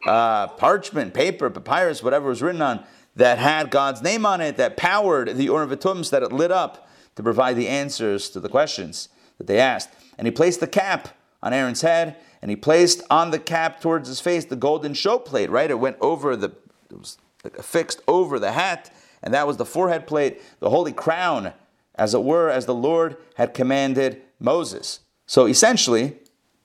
uh, 0.08 0.48
parchment, 0.48 1.14
paper, 1.14 1.50
papyrus, 1.50 2.04
whatever 2.04 2.30
was 2.30 2.42
written 2.42 2.62
on, 2.62 2.84
that 3.16 3.38
had 3.38 3.70
God's 3.70 4.02
name 4.02 4.26
on 4.26 4.42
it, 4.42 4.58
that 4.58 4.78
powered 4.78 5.36
the 5.36 5.44
Urim 5.46 5.70
that 5.70 6.24
it 6.24 6.32
lit 6.32 6.52
up 6.52 6.88
to 7.16 7.24
provide 7.24 7.56
the 7.56 7.68
answers 7.68 8.30
to 8.30 8.40
the 8.40 8.50
questions 8.50 9.10
that 9.38 9.48
they 9.48 9.60
asked. 9.60 9.90
And 10.18 10.28
he 10.28 10.32
placed 10.32 10.60
the 10.60 10.68
cap 10.68 11.10
on 11.42 11.54
Aaron's 11.54 11.82
head, 11.82 12.18
and 12.42 12.50
he 12.50 12.56
placed 12.56 13.04
on 13.10 13.32
the 13.32 13.40
cap 13.40 13.82
towards 13.82 14.08
his 14.08 14.20
face 14.20 14.46
the 14.46 14.56
golden 14.56 14.94
show 14.94 15.20
plate, 15.20 15.50
right? 15.50 15.70
It 15.70 15.80
went 15.80 15.98
over 16.02 16.36
the, 16.36 16.54
it 16.90 16.98
was 16.98 17.18
affixed 17.58 18.02
over 18.08 18.40
the 18.40 18.54
hat, 18.54 18.92
and 19.22 19.34
that 19.34 19.48
was 19.48 19.58
the 19.58 19.66
forehead 19.66 20.08
plate, 20.08 20.42
the 20.60 20.70
holy 20.70 20.92
crown, 20.92 21.54
as 21.96 22.14
it 22.14 22.24
were, 22.24 22.50
as 22.50 22.66
the 22.66 22.74
Lord 22.74 23.18
had 23.36 23.54
commanded 23.54 24.22
Moses. 24.40 25.02
So 25.26 25.46
essentially, 25.46 26.18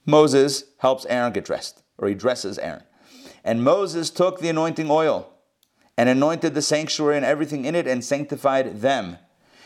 Moses 0.06 0.64
helps 0.78 1.04
Aaron 1.06 1.32
get 1.32 1.44
dressed, 1.44 1.82
or 1.98 2.08
he 2.08 2.14
dresses 2.14 2.58
Aaron. 2.58 2.82
And 3.48 3.64
Moses 3.64 4.10
took 4.10 4.40
the 4.40 4.50
anointing 4.50 4.90
oil 4.90 5.32
and 5.96 6.10
anointed 6.10 6.54
the 6.54 6.60
sanctuary 6.60 7.16
and 7.16 7.24
everything 7.24 7.64
in 7.64 7.74
it 7.74 7.86
and 7.86 8.04
sanctified 8.04 8.82
them. 8.82 9.16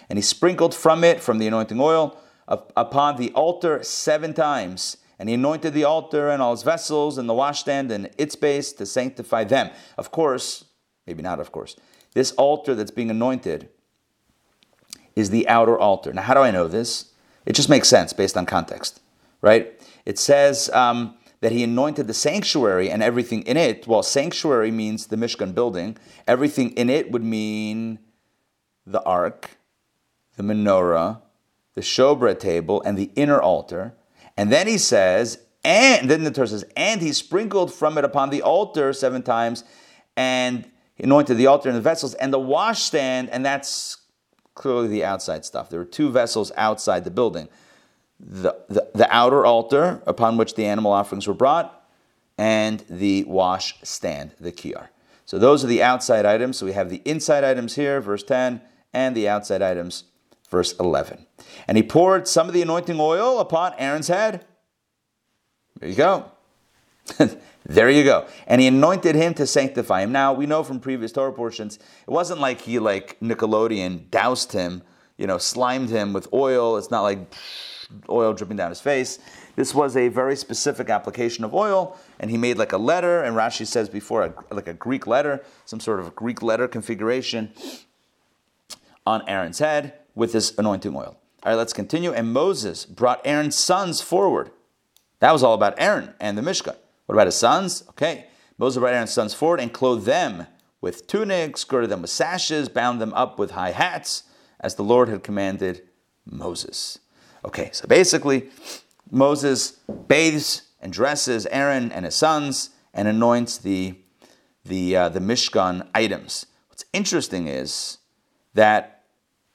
And 0.09 0.17
he 0.17 0.23
sprinkled 0.23 0.73
from 0.73 1.03
it, 1.03 1.21
from 1.21 1.39
the 1.39 1.49
anointing 1.49 1.81
oil, 1.81 2.17
upon 2.47 3.17
the 3.17 3.33
altar 3.33 3.83
seven 3.83 4.35
times. 4.35 4.99
And 5.19 5.29
he 5.29 5.35
anointed 5.35 5.75
the 5.75 5.83
altar 5.83 6.31
and 6.31 6.41
all 6.41 6.53
its 6.53 6.63
vessels 6.63 7.19
and 7.19 7.29
the 7.29 7.35
washstand 7.35 7.91
and 7.91 8.09
its 8.19 8.37
base 8.37 8.73
to 8.75 8.87
sanctify 8.87 9.43
them. 9.43 9.71
Of 9.99 10.13
course, 10.13 10.65
maybe 11.05 11.25
not 11.25 11.41
of 11.41 11.51
course, 11.51 11.75
this 12.15 12.31
altar 12.35 12.77
that's 12.77 12.93
being 12.93 13.11
anointed 13.11 13.69
is 15.17 15.31
the 15.31 15.49
outer 15.49 15.77
altar. 15.77 16.13
Now, 16.13 16.23
how 16.23 16.35
do 16.35 16.41
I 16.41 16.53
know 16.53 16.69
this? 16.69 17.11
It 17.47 17.55
just 17.55 17.69
makes 17.69 17.89
sense 17.89 18.13
based 18.13 18.37
on 18.37 18.47
context, 18.47 19.01
right? 19.41 19.73
It 20.07 20.21
says 20.21 20.71
um, 20.71 21.17
that 21.43 21.51
he 21.51 21.65
anointed 21.65 22.07
the 22.07 22.15
sanctuary 22.15 22.89
and 22.89 23.03
everything 23.03 23.43
in 23.43 23.57
it. 23.57 23.87
Well, 23.87 24.05
sanctuary 24.05 24.71
means 24.71 25.09
the 25.09 25.17
Mishkan 25.17 25.55
building. 25.55 25.99
Everything 26.27 26.71
in 26.71 26.89
it 26.89 27.11
would 27.11 27.25
mean 27.25 27.99
the 28.87 29.03
ark, 29.03 29.59
the 30.37 30.45
menorah, 30.45 31.21
the 31.75 31.81
showbread 31.81 32.39
table, 32.39 32.81
and 32.83 32.97
the 32.97 33.11
inner 33.17 33.43
altar. 33.43 33.93
And 34.37 34.53
then 34.53 34.69
he 34.69 34.79
says, 34.79 35.41
and 35.65 36.09
then 36.09 36.23
the 36.23 36.31
Torah 36.31 36.47
says, 36.47 36.65
and 36.77 37.01
he 37.01 37.13
sprinkled 37.13 37.75
from 37.75 37.99
it 37.99 38.05
upon 38.05 38.31
the 38.31 38.43
altar 38.43 38.93
seven 38.93 39.23
times, 39.23 39.65
and 40.17 40.71
anointed 41.01 41.39
the 41.39 41.49
altar 41.49 41.69
and 41.69 41.77
the 41.77 41.83
vessels 41.83 42.15
and 42.15 42.33
the 42.33 42.39
washstand, 42.39 43.31
and 43.31 43.45
that's 43.45 43.97
clearly 44.55 44.87
the 44.87 45.05
outside 45.05 45.45
stuff. 45.45 45.71
There 45.71 45.81
were 45.81 45.85
two 45.85 46.11
vessels 46.11 46.53
outside 46.57 47.03
the 47.03 47.11
building 47.11 47.49
the, 48.23 48.57
the, 48.69 48.89
the 48.95 49.15
outer 49.15 49.45
altar 49.45 50.01
upon 50.07 50.37
which 50.37 50.55
the 50.55 50.65
animal 50.65 50.93
offerings 50.93 51.27
were 51.27 51.35
brought, 51.35 51.85
and 52.39 52.85
the 52.89 53.25
wash 53.25 53.75
stand, 53.83 54.33
the 54.41 54.53
kiyar. 54.53 54.89
So 55.27 55.39
those 55.39 55.65
are 55.65 55.69
the 55.69 55.83
outside 55.83 56.25
items. 56.25 56.59
So 56.59 56.67
we 56.67 56.73
have 56.73 56.89
the 56.89 57.03
inside 57.05 57.45
items 57.45 57.75
here, 57.75 58.01
verse 58.01 58.23
10, 58.23 58.61
and 58.93 59.17
the 59.17 59.29
outside 59.29 59.63
items, 59.63 60.05
verse 60.49 60.75
11. 60.79 61.27
And 61.67 61.77
he 61.77 61.83
poured 61.83 62.29
some 62.29 62.49
of 62.49 62.55
the 62.55 62.63
anointing 62.63 62.99
oil 63.01 63.39
upon 63.39 63.75
Aaron's 63.79 64.09
head. 64.09 64.45
There 65.79 65.89
you 65.89 65.95
go. 65.97 66.31
there 67.67 67.91
you 67.91 68.05
go. 68.05 68.27
And 68.47 68.61
he 68.61 68.67
anointed 68.67 69.15
him 69.15 69.35
to 69.35 69.47
sanctify 69.47 70.03
him. 70.03 70.13
Now 70.13 70.33
we 70.33 70.47
know 70.47 70.63
from 70.63 70.81
previous 70.81 71.13
Torah 71.13 71.33
portions, 71.33 71.77
it 71.77 72.11
wasn't 72.11 72.41
like 72.41 72.61
he 72.63 72.79
like 72.79 73.19
Nickelodeon 73.21 74.11
doused 74.11 74.53
him, 74.53 74.83
you 75.17 75.27
know, 75.27 75.39
slimed 75.39 75.91
him 75.91 76.13
with 76.13 76.33
oil. 76.33 76.77
It's 76.77 76.91
not 76.91 77.03
like 77.03 77.19
oil 78.09 78.33
dripping 78.33 78.57
down 78.57 78.71
his 78.71 78.81
face. 78.81 79.19
This 79.55 79.75
was 79.75 79.97
a 79.97 80.09
very 80.09 80.37
specific 80.37 80.89
application 80.89 81.45
of 81.45 81.55
oil, 81.55 81.99
and 82.19 82.31
he 82.31 82.39
made 82.39 82.57
like 82.57 82.73
a 82.73 82.79
letter, 82.79 83.23
and 83.23 83.37
Rashi 83.37 83.67
says 83.67 83.89
before, 83.89 84.25
a, 84.25 84.55
like 84.55 84.69
a 84.69 84.75
Greek 84.75 85.07
letter, 85.07 85.45
some 85.67 85.81
sort 85.81 86.01
of 86.01 86.15
Greek 86.15 86.43
letter 86.43 86.67
configuration 86.67 87.53
on 89.07 89.23
Aaron's 89.29 89.59
head 89.59 89.95
with 90.15 90.33
this 90.33 90.57
anointing 90.57 90.95
oil. 90.95 91.17
All 91.45 91.53
right, 91.53 91.55
let's 91.55 91.73
continue. 91.73 92.13
And 92.13 92.33
Moses 92.33 92.87
brought 92.87 93.21
Aaron's 93.25 93.57
sons 93.57 94.01
forward. 94.01 94.51
That 95.19 95.33
was 95.33 95.43
all 95.43 95.55
about 95.55 95.75
Aaron 95.77 96.15
and 96.21 96.39
the 96.39 96.43
Mishkan. 96.43 96.77
What 97.07 97.15
about 97.15 97.27
his 97.27 97.37
sons? 97.37 97.85
Okay. 97.91 98.27
Moses 98.59 98.81
brought 98.81 98.95
Aaron's 98.95 99.11
sons 99.11 99.35
forward 99.35 99.61
and 99.61 99.73
clothed 99.73 100.07
them 100.07 100.47
with 100.81 101.07
tunics, 101.07 101.65
girded 101.65 101.91
them 101.91 102.03
with 102.03 102.11
sashes, 102.11 102.69
bound 102.69 103.01
them 103.01 103.13
up 103.15 103.39
with 103.39 103.53
high 103.53 103.73
hats, 103.73 104.25
as 104.63 104.75
the 104.77 104.85
Lord 104.85 105.09
had 105.09 105.23
commanded 105.23 105.83
Moses. 106.25 106.99
Okay, 107.45 107.71
so 107.73 107.87
basically, 107.89 108.49
Moses 109.11 109.73
bathes 110.09 110.63
and 110.81 110.93
dresses 110.93 111.47
Aaron 111.47 111.91
and 111.93 112.05
his 112.05 112.15
sons 112.15 112.71
and 112.95 113.09
anoints 113.09 113.59
the, 113.59 113.95
the, 114.65 114.97
uh, 114.97 115.09
the 115.09 115.21
Mishkan 115.21 115.87
items. 115.95 116.47
What's 116.69 116.85
interesting 116.93 117.49
is 117.49 117.99
that, 118.55 119.03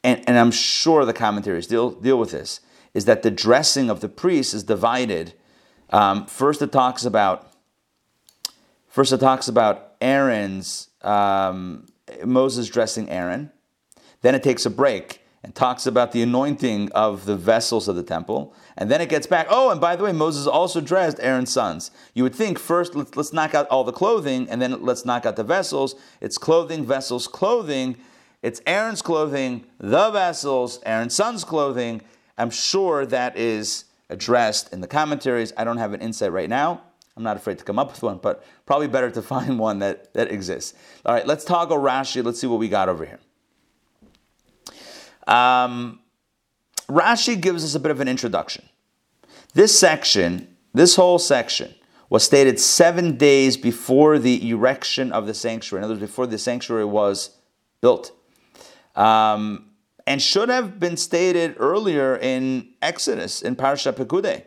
and, 0.03 0.23
and 0.27 0.37
I'm 0.37 0.51
sure 0.51 1.05
the 1.05 1.13
commentaries 1.13 1.67
deal, 1.67 1.91
deal 1.91 2.19
with 2.19 2.31
this, 2.31 2.59
is 2.93 3.05
that 3.05 3.21
the 3.21 3.31
dressing 3.31 3.89
of 3.89 4.01
the 4.01 4.09
priests 4.09 4.53
is 4.53 4.63
divided. 4.63 5.33
Um, 5.91 6.25
first, 6.25 6.61
it 6.61 6.71
talks 6.71 7.05
about 7.05 7.53
first 8.87 9.13
it 9.13 9.19
talks 9.19 9.47
about 9.47 9.93
Aaron's 10.01 10.89
um, 11.03 11.85
Moses 12.25 12.67
dressing 12.67 13.09
Aaron. 13.09 13.51
Then 14.21 14.35
it 14.35 14.43
takes 14.43 14.65
a 14.65 14.69
break 14.69 15.21
and 15.43 15.55
talks 15.55 15.85
about 15.85 16.11
the 16.11 16.21
anointing 16.21 16.91
of 16.91 17.25
the 17.25 17.35
vessels 17.35 17.87
of 17.87 17.95
the 17.95 18.03
temple. 18.03 18.53
And 18.75 18.91
then 18.91 18.99
it 18.99 19.09
gets 19.09 19.27
back. 19.27 19.47
Oh, 19.49 19.69
and 19.69 19.79
by 19.79 19.95
the 19.95 20.03
way, 20.03 20.11
Moses 20.11 20.47
also 20.47 20.81
dressed 20.81 21.19
Aaron's 21.21 21.51
sons. 21.51 21.91
You 22.13 22.23
would 22.23 22.35
think 22.35 22.59
first 22.59 22.95
let's, 22.95 23.15
let's 23.15 23.33
knock 23.33 23.55
out 23.55 23.67
all 23.69 23.83
the 23.83 23.93
clothing, 23.93 24.49
and 24.49 24.61
then 24.61 24.83
let's 24.83 25.05
knock 25.05 25.25
out 25.25 25.35
the 25.35 25.43
vessels. 25.43 25.95
It's 26.19 26.37
clothing, 26.37 26.85
vessels, 26.85 27.27
clothing. 27.27 27.97
It's 28.41 28.61
Aaron's 28.67 29.01
clothing, 29.01 29.65
the 29.79 30.11
vessels, 30.11 30.79
Aaron's 30.85 31.15
son's 31.15 31.43
clothing. 31.43 32.01
I'm 32.37 32.51
sure 32.51 33.05
that 33.05 33.37
is 33.37 33.85
addressed 34.09 34.71
in 34.73 34.81
the 34.81 34.87
commentaries. 34.87 35.53
I 35.57 35.63
don't 35.63 35.77
have 35.77 35.93
an 35.93 36.01
insight 36.01 36.31
right 36.31 36.49
now. 36.49 36.81
I'm 37.15 37.23
not 37.23 37.35
afraid 37.35 37.57
to 37.57 37.63
come 37.63 37.79
up 37.79 37.91
with 37.91 38.03
one, 38.03 38.19
but 38.19 38.43
probably 38.65 38.87
better 38.87 39.09
to 39.09 39.21
find 39.33 39.57
one 39.57 39.79
that, 39.79 40.13
that 40.13 40.31
exists. 40.31 40.73
All 41.05 41.13
right, 41.13 41.25
let's 41.25 41.45
toggle 41.45 41.77
Rashi. 41.77 42.23
Let's 42.23 42.39
see 42.39 42.47
what 42.47 42.59
we 42.59 42.69
got 42.69 42.89
over 42.89 43.05
here. 43.05 43.19
Um, 45.27 45.99
Rashi 46.89 47.39
gives 47.39 47.63
us 47.63 47.75
a 47.75 47.79
bit 47.79 47.91
of 47.91 47.99
an 47.99 48.07
introduction. 48.07 48.67
This 49.53 49.77
section, 49.77 50.55
this 50.73 50.95
whole 50.95 51.19
section, 51.19 51.75
was 52.09 52.23
stated 52.23 52.59
seven 52.59 53.17
days 53.17 53.57
before 53.57 54.17
the 54.17 54.49
erection 54.49 55.11
of 55.11 55.27
the 55.27 55.33
sanctuary. 55.33 55.81
In 55.81 55.85
other 55.85 55.95
words, 55.95 56.01
before 56.01 56.27
the 56.27 56.37
sanctuary 56.37 56.85
was 56.85 57.31
built. 57.81 58.13
Um, 58.95 59.71
and 60.05 60.21
should 60.21 60.47
have 60.47 60.79
been 60.79 60.95
stated 60.95 61.55
earlier 61.59 62.15
in 62.15 62.69
Exodus, 62.81 63.41
in 63.41 63.57
Parashat 63.57 63.93
Pekudei, 63.93 64.45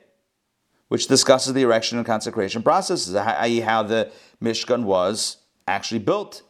which 0.89 1.07
discusses 1.07 1.53
the 1.53 1.63
erection 1.63 1.99
and 1.99 2.07
consecration 2.07 2.63
processes, 2.63 3.15
i.e., 3.15 3.61
how 3.61 3.83
the 3.83 4.11
Mishkan 4.43 4.85
was 4.85 5.37
actually 5.69 6.01
built. 6.01 6.43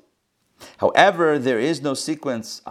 However, 0.76 1.38
there 1.38 1.58
is 1.58 1.82
no 1.82 1.94
sequence. 1.94 2.62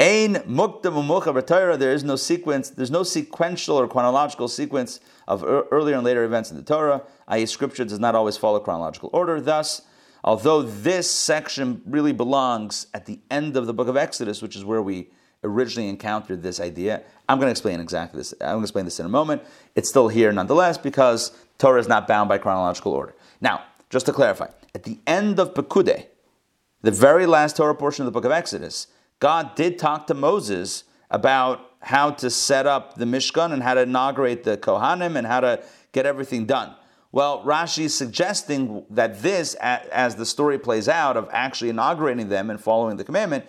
Ain 0.00 0.34
mukdam 0.46 1.78
There 1.78 1.92
is 1.92 2.04
no 2.04 2.16
sequence. 2.16 2.70
There's 2.70 2.90
no 2.90 3.02
sequential 3.02 3.76
or 3.76 3.88
chronological 3.88 4.48
sequence 4.48 5.00
of 5.26 5.44
earlier 5.44 5.96
and 5.96 6.04
later 6.04 6.24
events 6.24 6.50
in 6.50 6.56
the 6.56 6.62
Torah. 6.62 7.02
I.e., 7.28 7.46
Scripture 7.46 7.84
does 7.84 7.98
not 7.98 8.14
always 8.14 8.36
follow 8.36 8.60
chronological 8.60 9.10
order. 9.12 9.40
Thus, 9.40 9.82
although 10.24 10.62
this 10.62 11.10
section 11.10 11.82
really 11.86 12.12
belongs 12.12 12.86
at 12.92 13.06
the 13.06 13.20
end 13.30 13.56
of 13.56 13.66
the 13.66 13.74
book 13.74 13.88
of 13.88 13.96
Exodus, 13.96 14.42
which 14.42 14.56
is 14.56 14.64
where 14.64 14.82
we 14.82 15.08
originally 15.44 15.88
encountered 15.88 16.42
this 16.42 16.60
idea, 16.60 17.02
I'm 17.28 17.38
going 17.38 17.48
to 17.48 17.52
explain 17.52 17.80
exactly 17.80 18.18
this. 18.18 18.34
I'm 18.40 18.48
going 18.48 18.60
to 18.60 18.64
explain 18.64 18.84
this 18.84 19.00
in 19.00 19.06
a 19.06 19.10
moment. 19.10 19.42
It's 19.74 19.88
still 19.88 20.08
here 20.08 20.32
nonetheless 20.32 20.78
because 20.78 21.32
Torah 21.58 21.80
is 21.80 21.88
not 21.88 22.06
bound 22.06 22.28
by 22.28 22.38
chronological 22.38 22.92
order. 22.92 23.14
Now, 23.40 23.62
just 23.90 24.06
to 24.06 24.12
clarify, 24.12 24.48
at 24.74 24.84
the 24.84 24.98
end 25.06 25.38
of 25.38 25.54
Pekudei, 25.54 26.06
the 26.82 26.90
very 26.90 27.26
last 27.26 27.56
Torah 27.56 27.74
portion 27.74 28.02
of 28.02 28.06
the 28.06 28.12
book 28.12 28.24
of 28.24 28.32
Exodus, 28.32 28.88
God 29.22 29.54
did 29.54 29.78
talk 29.78 30.08
to 30.08 30.14
Moses 30.14 30.82
about 31.08 31.70
how 31.78 32.10
to 32.10 32.28
set 32.28 32.66
up 32.66 32.96
the 32.96 33.04
Mishkan 33.04 33.52
and 33.52 33.62
how 33.62 33.74
to 33.74 33.82
inaugurate 33.82 34.42
the 34.42 34.56
Kohanim 34.56 35.14
and 35.14 35.24
how 35.24 35.38
to 35.38 35.62
get 35.92 36.06
everything 36.06 36.44
done. 36.44 36.74
Well, 37.12 37.44
Rashi 37.44 37.84
is 37.84 37.94
suggesting 37.94 38.84
that 38.90 39.22
this, 39.22 39.54
as 39.54 40.16
the 40.16 40.26
story 40.26 40.58
plays 40.58 40.88
out 40.88 41.16
of 41.16 41.28
actually 41.30 41.70
inaugurating 41.70 42.30
them 42.30 42.50
and 42.50 42.60
following 42.60 42.96
the 42.96 43.04
commandment, 43.04 43.44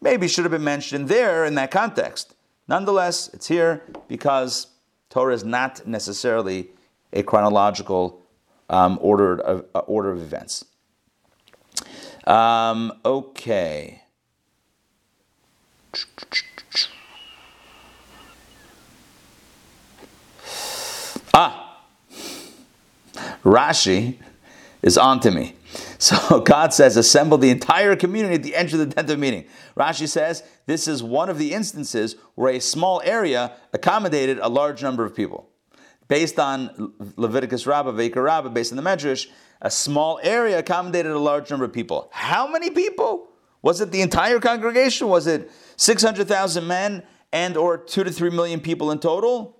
maybe 0.00 0.26
should 0.26 0.42
have 0.42 0.50
been 0.50 0.64
mentioned 0.64 1.06
there 1.08 1.44
in 1.44 1.54
that 1.54 1.70
context. 1.70 2.34
Nonetheless, 2.66 3.30
it's 3.32 3.46
here 3.46 3.84
because 4.08 4.66
Torah 5.08 5.34
is 5.34 5.44
not 5.44 5.86
necessarily 5.86 6.70
a 7.12 7.22
chronological 7.22 8.20
um, 8.68 8.98
order, 9.00 9.40
of, 9.40 9.66
uh, 9.72 9.78
order 9.86 10.10
of 10.10 10.20
events. 10.20 10.64
Um, 12.26 12.92
okay. 13.04 14.02
Ah, 21.34 21.84
Rashi 23.44 24.18
is 24.82 24.98
on 24.98 25.20
to 25.20 25.30
me. 25.30 25.56
So 26.02 26.40
God 26.40 26.74
says, 26.74 26.96
assemble 26.96 27.38
the 27.38 27.50
entire 27.50 27.94
community 27.94 28.34
at 28.34 28.42
the 28.42 28.56
end 28.56 28.72
of 28.72 28.80
the 28.80 28.86
tent 28.86 29.08
of 29.08 29.20
meeting. 29.20 29.44
Rashi 29.76 30.08
says, 30.08 30.42
this 30.66 30.88
is 30.88 31.00
one 31.00 31.30
of 31.30 31.38
the 31.38 31.52
instances 31.52 32.16
where 32.34 32.52
a 32.52 32.60
small 32.60 33.00
area 33.04 33.52
accommodated 33.72 34.40
a 34.40 34.48
large 34.48 34.82
number 34.82 35.04
of 35.04 35.14
people. 35.14 35.48
Based 36.08 36.40
on 36.40 36.92
Leviticus 37.16 37.68
Rabbah, 37.68 37.92
Vayikra 37.92 38.24
Rabbah, 38.24 38.48
based 38.48 38.72
on 38.72 38.76
the 38.76 38.82
Medrash, 38.82 39.28
a 39.60 39.70
small 39.70 40.18
area 40.24 40.58
accommodated 40.58 41.12
a 41.12 41.20
large 41.20 41.48
number 41.50 41.64
of 41.64 41.72
people. 41.72 42.08
How 42.10 42.48
many 42.48 42.70
people? 42.70 43.28
Was 43.62 43.80
it 43.80 43.92
the 43.92 44.00
entire 44.00 44.40
congregation? 44.40 45.06
Was 45.06 45.28
it 45.28 45.52
600,000 45.76 46.66
men 46.66 47.02
and 47.32 47.56
or 47.56 47.78
2 47.78 48.04
to 48.04 48.10
3 48.10 48.30
million 48.30 48.60
people 48.60 48.90
in 48.90 48.98
total? 48.98 49.56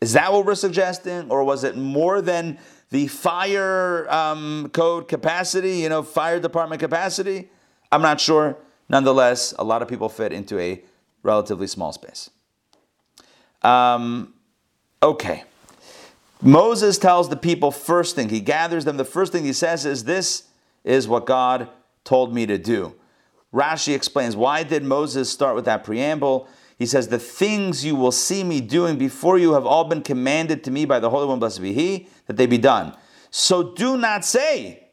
Is 0.00 0.12
that 0.12 0.32
what 0.32 0.46
we're 0.46 0.54
suggesting? 0.54 1.30
Or 1.30 1.44
was 1.44 1.64
it 1.64 1.76
more 1.76 2.22
than 2.22 2.58
the 2.90 3.08
fire 3.08 4.10
um, 4.10 4.70
code 4.72 5.08
capacity, 5.08 5.78
you 5.78 5.88
know, 5.88 6.02
fire 6.02 6.40
department 6.40 6.80
capacity? 6.80 7.50
I'm 7.90 8.02
not 8.02 8.20
sure. 8.20 8.56
Nonetheless, 8.88 9.54
a 9.58 9.64
lot 9.64 9.82
of 9.82 9.88
people 9.88 10.08
fit 10.08 10.32
into 10.32 10.58
a 10.58 10.82
relatively 11.22 11.66
small 11.66 11.92
space. 11.92 12.30
Um, 13.62 14.34
okay. 15.02 15.44
Moses 16.40 16.98
tells 16.98 17.28
the 17.28 17.36
people 17.36 17.70
first 17.70 18.14
thing, 18.14 18.28
he 18.28 18.40
gathers 18.40 18.84
them. 18.84 18.96
The 18.96 19.04
first 19.04 19.32
thing 19.32 19.44
he 19.44 19.52
says 19.52 19.84
is, 19.84 20.04
This 20.04 20.44
is 20.84 21.08
what 21.08 21.26
God 21.26 21.68
told 22.04 22.32
me 22.32 22.46
to 22.46 22.56
do. 22.56 22.94
Rashi 23.52 23.94
explains, 23.94 24.36
Why 24.36 24.62
did 24.62 24.84
Moses 24.84 25.30
start 25.30 25.54
with 25.54 25.64
that 25.64 25.84
preamble? 25.84 26.48
He 26.78 26.86
says, 26.86 27.08
The 27.08 27.18
things 27.18 27.84
you 27.84 27.96
will 27.96 28.12
see 28.12 28.44
me 28.44 28.60
doing 28.60 28.98
before 28.98 29.38
you 29.38 29.54
have 29.54 29.66
all 29.66 29.84
been 29.84 30.02
commanded 30.02 30.62
to 30.64 30.70
me 30.70 30.84
by 30.84 31.00
the 31.00 31.10
Holy 31.10 31.26
One, 31.26 31.38
blessed 31.38 31.62
be 31.62 31.72
He, 31.72 32.08
that 32.26 32.36
they 32.36 32.46
be 32.46 32.58
done. 32.58 32.94
So 33.30 33.74
do 33.74 33.96
not 33.96 34.24
say 34.24 34.88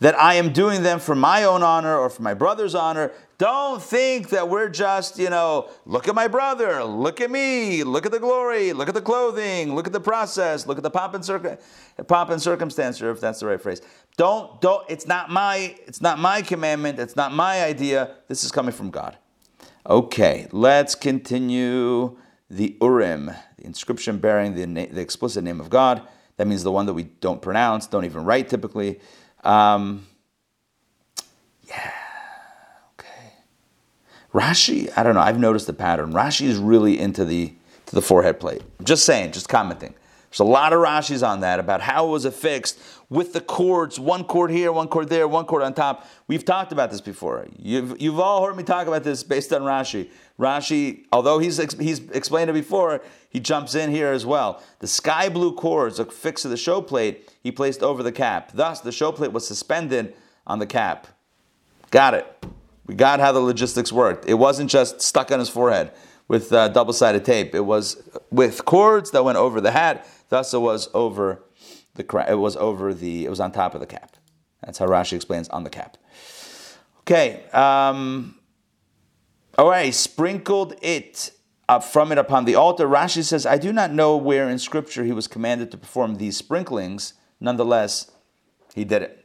that 0.00 0.18
I 0.18 0.34
am 0.34 0.52
doing 0.52 0.82
them 0.82 0.98
for 0.98 1.14
my 1.14 1.44
own 1.44 1.62
honor 1.62 1.96
or 1.96 2.10
for 2.10 2.22
my 2.22 2.34
brother's 2.34 2.74
honor. 2.74 3.12
Don't 3.42 3.82
think 3.82 4.28
that 4.28 4.48
we're 4.48 4.68
just, 4.68 5.18
you 5.18 5.28
know, 5.28 5.68
look 5.84 6.06
at 6.06 6.14
my 6.14 6.28
brother, 6.28 6.84
look 6.84 7.20
at 7.20 7.28
me, 7.28 7.82
look 7.82 8.06
at 8.06 8.12
the 8.12 8.20
glory, 8.20 8.72
look 8.72 8.88
at 8.88 8.94
the 8.94 9.02
clothing, 9.02 9.74
look 9.74 9.88
at 9.88 9.92
the 9.92 9.98
process, 9.98 10.64
look 10.64 10.76
at 10.76 10.84
the 10.84 10.90
pomp 10.92 11.14
and, 11.14 11.24
circum- 11.24 11.58
pomp 12.06 12.30
and 12.30 12.40
circumstance, 12.40 13.02
or 13.02 13.10
if 13.10 13.20
that's 13.20 13.40
the 13.40 13.46
right 13.46 13.60
phrase. 13.60 13.82
Don't, 14.16 14.60
don't, 14.60 14.88
it's 14.88 15.08
not 15.08 15.28
my, 15.28 15.74
it's 15.88 16.00
not 16.00 16.20
my 16.20 16.40
commandment, 16.40 17.00
it's 17.00 17.16
not 17.16 17.32
my 17.32 17.64
idea. 17.64 18.14
This 18.28 18.44
is 18.44 18.52
coming 18.52 18.70
from 18.70 18.90
God. 18.90 19.18
Okay, 19.88 20.46
let's 20.52 20.94
continue 20.94 22.16
the 22.48 22.76
Urim, 22.80 23.32
the 23.58 23.66
inscription 23.66 24.18
bearing 24.18 24.54
the, 24.54 24.68
na- 24.68 24.86
the 24.88 25.00
explicit 25.00 25.42
name 25.42 25.60
of 25.60 25.68
God. 25.68 26.02
That 26.36 26.46
means 26.46 26.62
the 26.62 26.70
one 26.70 26.86
that 26.86 26.94
we 26.94 27.02
don't 27.02 27.42
pronounce, 27.42 27.88
don't 27.88 28.04
even 28.04 28.24
write 28.24 28.48
typically. 28.48 29.00
Um, 29.42 30.06
yeah. 31.66 31.90
Rashi, 34.32 34.90
I 34.96 35.02
don't 35.02 35.14
know. 35.14 35.20
I've 35.20 35.38
noticed 35.38 35.66
the 35.66 35.72
pattern. 35.72 36.12
Rashi 36.12 36.46
is 36.46 36.58
really 36.58 36.98
into 36.98 37.24
the 37.24 37.52
to 37.86 37.94
the 37.94 38.02
forehead 38.02 38.40
plate. 38.40 38.62
Just 38.82 39.04
saying, 39.04 39.32
just 39.32 39.48
commenting. 39.48 39.94
There's 40.30 40.40
a 40.40 40.44
lot 40.44 40.72
of 40.72 40.78
Rashis 40.78 41.26
on 41.26 41.40
that 41.40 41.60
about 41.60 41.82
how 41.82 42.06
was 42.06 42.24
it 42.24 42.32
fixed 42.32 42.78
with 43.10 43.34
the 43.34 43.40
cords, 43.42 44.00
one 44.00 44.24
cord 44.24 44.50
here, 44.50 44.72
one 44.72 44.88
cord 44.88 45.10
there, 45.10 45.28
one 45.28 45.44
cord 45.44 45.62
on 45.62 45.74
top. 45.74 46.06
We've 46.26 46.42
talked 46.42 46.72
about 46.72 46.90
this 46.90 47.02
before. 47.02 47.46
You've, 47.58 48.00
you've 48.00 48.18
all 48.18 48.42
heard 48.42 48.56
me 48.56 48.62
talk 48.62 48.86
about 48.86 49.04
this 49.04 49.22
based 49.22 49.52
on 49.52 49.60
Rashi. 49.60 50.08
Rashi, 50.38 51.04
although 51.12 51.38
he's, 51.38 51.58
he's 51.78 51.98
explained 52.12 52.48
it 52.48 52.54
before, 52.54 53.02
he 53.28 53.40
jumps 53.40 53.74
in 53.74 53.90
here 53.90 54.10
as 54.10 54.24
well. 54.24 54.62
The 54.78 54.86
sky 54.86 55.28
blue 55.28 55.54
cords 55.54 56.00
are 56.00 56.06
fixed 56.06 56.42
to 56.42 56.48
the 56.48 56.56
show 56.56 56.80
plate 56.80 57.30
he 57.42 57.52
placed 57.52 57.82
over 57.82 58.02
the 58.02 58.12
cap. 58.12 58.52
Thus, 58.54 58.80
the 58.80 58.92
show 58.92 59.12
plate 59.12 59.32
was 59.32 59.46
suspended 59.46 60.14
on 60.46 60.60
the 60.60 60.66
cap. 60.66 61.08
Got 61.90 62.14
it. 62.14 62.46
We 62.86 62.94
got 62.94 63.20
how 63.20 63.32
the 63.32 63.40
logistics 63.40 63.92
worked. 63.92 64.28
It 64.28 64.34
wasn't 64.34 64.70
just 64.70 65.00
stuck 65.00 65.30
on 65.30 65.38
his 65.38 65.48
forehead 65.48 65.92
with 66.28 66.52
uh, 66.52 66.68
double-sided 66.68 67.24
tape. 67.24 67.54
It 67.54 67.60
was 67.60 68.02
with 68.30 68.64
cords 68.64 69.10
that 69.12 69.24
went 69.24 69.38
over 69.38 69.60
the 69.60 69.70
hat. 69.70 70.06
Thus, 70.28 70.52
it 70.54 70.58
was 70.58 70.88
over 70.94 71.44
the 71.94 72.24
it 72.28 72.38
was 72.38 72.56
over 72.56 72.94
the 72.94 73.24
it 73.24 73.28
was 73.30 73.40
on 73.40 73.52
top 73.52 73.74
of 73.74 73.80
the 73.80 73.86
cap. 73.86 74.16
That's 74.64 74.78
how 74.78 74.86
Rashi 74.86 75.14
explains 75.14 75.48
on 75.50 75.64
the 75.64 75.70
cap. 75.70 75.96
Okay. 77.00 77.44
Um, 77.50 78.38
all 79.58 79.68
right. 79.68 79.92
Sprinkled 79.94 80.74
it 80.82 81.32
up 81.68 81.84
from 81.84 82.12
it 82.12 82.18
upon 82.18 82.44
the 82.44 82.54
altar. 82.54 82.86
Rashi 82.86 83.24
says, 83.24 83.44
I 83.44 83.58
do 83.58 83.72
not 83.72 83.92
know 83.92 84.16
where 84.16 84.48
in 84.48 84.58
Scripture 84.58 85.04
he 85.04 85.12
was 85.12 85.26
commanded 85.26 85.70
to 85.72 85.76
perform 85.76 86.16
these 86.16 86.36
sprinklings. 86.36 87.14
Nonetheless, 87.40 88.10
he 88.74 88.84
did 88.84 89.02
it. 89.02 89.21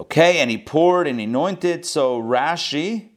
Okay, 0.00 0.38
and 0.38 0.50
he 0.50 0.58
poured 0.58 1.06
and 1.06 1.20
anointed. 1.20 1.84
So 1.84 2.20
Rashi 2.20 3.08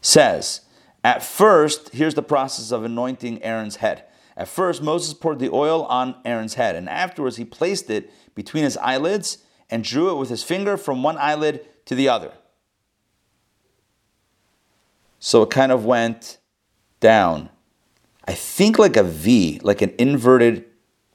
says, 0.00 0.62
at 1.04 1.22
first, 1.22 1.90
here's 1.90 2.14
the 2.14 2.22
process 2.22 2.72
of 2.72 2.84
anointing 2.84 3.42
Aaron's 3.42 3.76
head. 3.76 4.04
At 4.36 4.48
first, 4.48 4.82
Moses 4.82 5.14
poured 5.14 5.38
the 5.38 5.50
oil 5.50 5.84
on 5.84 6.16
Aaron's 6.24 6.54
head, 6.54 6.74
and 6.74 6.88
afterwards 6.88 7.36
he 7.36 7.44
placed 7.44 7.90
it 7.90 8.10
between 8.34 8.64
his 8.64 8.76
eyelids 8.78 9.38
and 9.68 9.84
drew 9.84 10.10
it 10.10 10.18
with 10.18 10.30
his 10.30 10.42
finger 10.42 10.76
from 10.76 11.02
one 11.02 11.18
eyelid 11.18 11.66
to 11.86 11.94
the 11.94 12.08
other. 12.08 12.32
So 15.18 15.42
it 15.42 15.50
kind 15.50 15.70
of 15.70 15.84
went 15.84 16.38
down. 17.00 17.50
I 18.24 18.34
think 18.34 18.78
like 18.78 18.96
a 18.96 19.02
V, 19.02 19.60
like 19.62 19.82
an 19.82 19.92
inverted, 19.98 20.64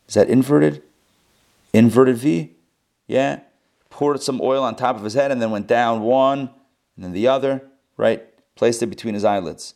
is 0.07 0.13
that 0.13 0.29
inverted? 0.29 0.83
Inverted 1.73 2.17
V? 2.17 2.55
Yeah. 3.07 3.39
Poured 3.95 4.21
some 4.21 4.41
oil 4.41 4.61
on 4.61 4.75
top 4.75 4.97
of 4.97 5.05
his 5.05 5.13
head 5.13 5.31
and 5.31 5.41
then 5.41 5.51
went 5.51 5.67
down 5.67 6.01
one 6.01 6.49
and 6.97 7.05
then 7.05 7.13
the 7.13 7.29
other, 7.29 7.61
right? 7.95 8.25
Placed 8.55 8.83
it 8.83 8.87
between 8.87 9.13
his 9.13 9.23
eyelids. 9.23 9.73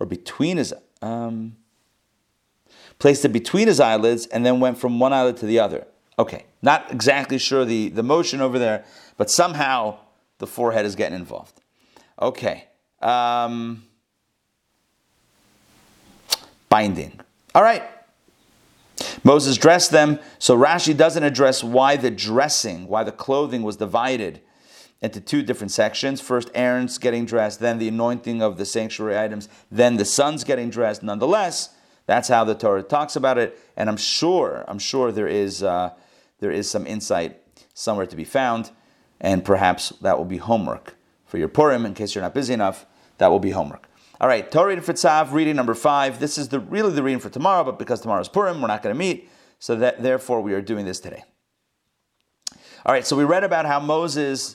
Or 0.00 0.06
between 0.06 0.56
his, 0.56 0.72
um, 1.02 1.56
placed 2.98 3.26
it 3.26 3.28
between 3.28 3.68
his 3.68 3.78
eyelids, 3.78 4.24
and 4.24 4.46
then 4.46 4.58
went 4.58 4.78
from 4.78 4.98
one 4.98 5.12
eyelid 5.12 5.36
to 5.36 5.46
the 5.46 5.58
other. 5.58 5.86
Okay, 6.18 6.46
not 6.62 6.90
exactly 6.90 7.36
sure 7.36 7.66
the, 7.66 7.90
the 7.90 8.02
motion 8.02 8.40
over 8.40 8.58
there, 8.58 8.86
but 9.18 9.30
somehow 9.30 9.98
the 10.38 10.46
forehead 10.46 10.86
is 10.86 10.96
getting 10.96 11.18
involved. 11.18 11.60
Okay. 12.22 12.68
Um, 13.02 13.84
binding. 16.70 17.20
All 17.54 17.62
right. 17.62 17.82
Moses 19.24 19.56
dressed 19.56 19.90
them, 19.92 20.18
so 20.38 20.56
Rashi 20.56 20.96
doesn't 20.96 21.22
address 21.22 21.62
why 21.62 21.96
the 21.96 22.10
dressing, 22.10 22.88
why 22.88 23.04
the 23.04 23.12
clothing 23.12 23.62
was 23.62 23.76
divided 23.76 24.40
into 25.00 25.20
two 25.20 25.42
different 25.42 25.70
sections. 25.70 26.20
First, 26.20 26.50
Aaron's 26.54 26.98
getting 26.98 27.24
dressed, 27.24 27.60
then 27.60 27.78
the 27.78 27.88
anointing 27.88 28.42
of 28.42 28.56
the 28.56 28.64
sanctuary 28.64 29.18
items, 29.18 29.48
then 29.70 29.96
the 29.96 30.04
sons 30.04 30.44
getting 30.44 30.70
dressed. 30.70 31.02
Nonetheless, 31.02 31.74
that's 32.06 32.28
how 32.28 32.44
the 32.44 32.54
Torah 32.54 32.82
talks 32.82 33.16
about 33.16 33.38
it, 33.38 33.58
and 33.76 33.88
I'm 33.88 33.96
sure, 33.96 34.64
I'm 34.66 34.78
sure 34.78 35.12
there 35.12 35.28
is 35.28 35.62
uh, 35.62 35.90
there 36.40 36.50
is 36.50 36.68
some 36.68 36.86
insight 36.86 37.40
somewhere 37.74 38.06
to 38.06 38.16
be 38.16 38.24
found, 38.24 38.70
and 39.20 39.44
perhaps 39.44 39.90
that 40.00 40.18
will 40.18 40.24
be 40.24 40.38
homework 40.38 40.96
for 41.24 41.38
your 41.38 41.48
Purim. 41.48 41.86
In 41.86 41.94
case 41.94 42.14
you're 42.14 42.22
not 42.22 42.34
busy 42.34 42.52
enough, 42.52 42.86
that 43.18 43.28
will 43.28 43.38
be 43.38 43.50
homework. 43.50 43.88
All 44.22 44.28
right, 44.28 44.48
Torah 44.48 44.80
for 44.80 44.92
Tzav, 44.92 45.32
reading 45.32 45.56
number 45.56 45.74
five. 45.74 46.20
This 46.20 46.38
is 46.38 46.46
the 46.46 46.60
really 46.60 46.92
the 46.92 47.02
reading 47.02 47.18
for 47.18 47.28
tomorrow, 47.28 47.64
but 47.64 47.76
because 47.76 48.00
tomorrow 48.00 48.20
is 48.20 48.28
Purim, 48.28 48.62
we're 48.62 48.68
not 48.68 48.80
going 48.80 48.94
to 48.94 48.98
meet, 48.98 49.28
so 49.58 49.74
that 49.74 50.00
therefore 50.00 50.40
we 50.40 50.54
are 50.54 50.62
doing 50.62 50.84
this 50.84 51.00
today. 51.00 51.24
All 52.86 52.92
right, 52.94 53.04
so 53.04 53.16
we 53.16 53.24
read 53.24 53.42
about 53.42 53.66
how 53.66 53.80
Moses. 53.80 54.54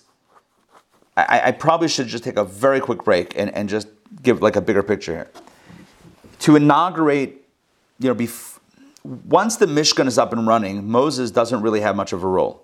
I, 1.17 1.41
I 1.47 1.51
probably 1.51 1.89
should 1.89 2.07
just 2.07 2.23
take 2.23 2.37
a 2.37 2.45
very 2.45 2.79
quick 2.79 3.03
break 3.03 3.37
and, 3.37 3.53
and 3.53 3.67
just 3.67 3.89
give 4.23 4.41
like 4.41 4.55
a 4.55 4.61
bigger 4.61 4.83
picture 4.83 5.13
here 5.13 5.31
to 6.39 6.55
inaugurate, 6.55 7.43
you 7.99 8.07
know, 8.07 8.15
bef- 8.15 8.59
once 9.03 9.57
the 9.57 9.65
Mishkan 9.65 10.07
is 10.07 10.17
up 10.17 10.31
and 10.31 10.47
running, 10.47 10.87
Moses 10.87 11.29
doesn't 11.29 11.61
really 11.61 11.81
have 11.81 11.95
much 11.95 12.13
of 12.13 12.23
a 12.23 12.27
role. 12.27 12.63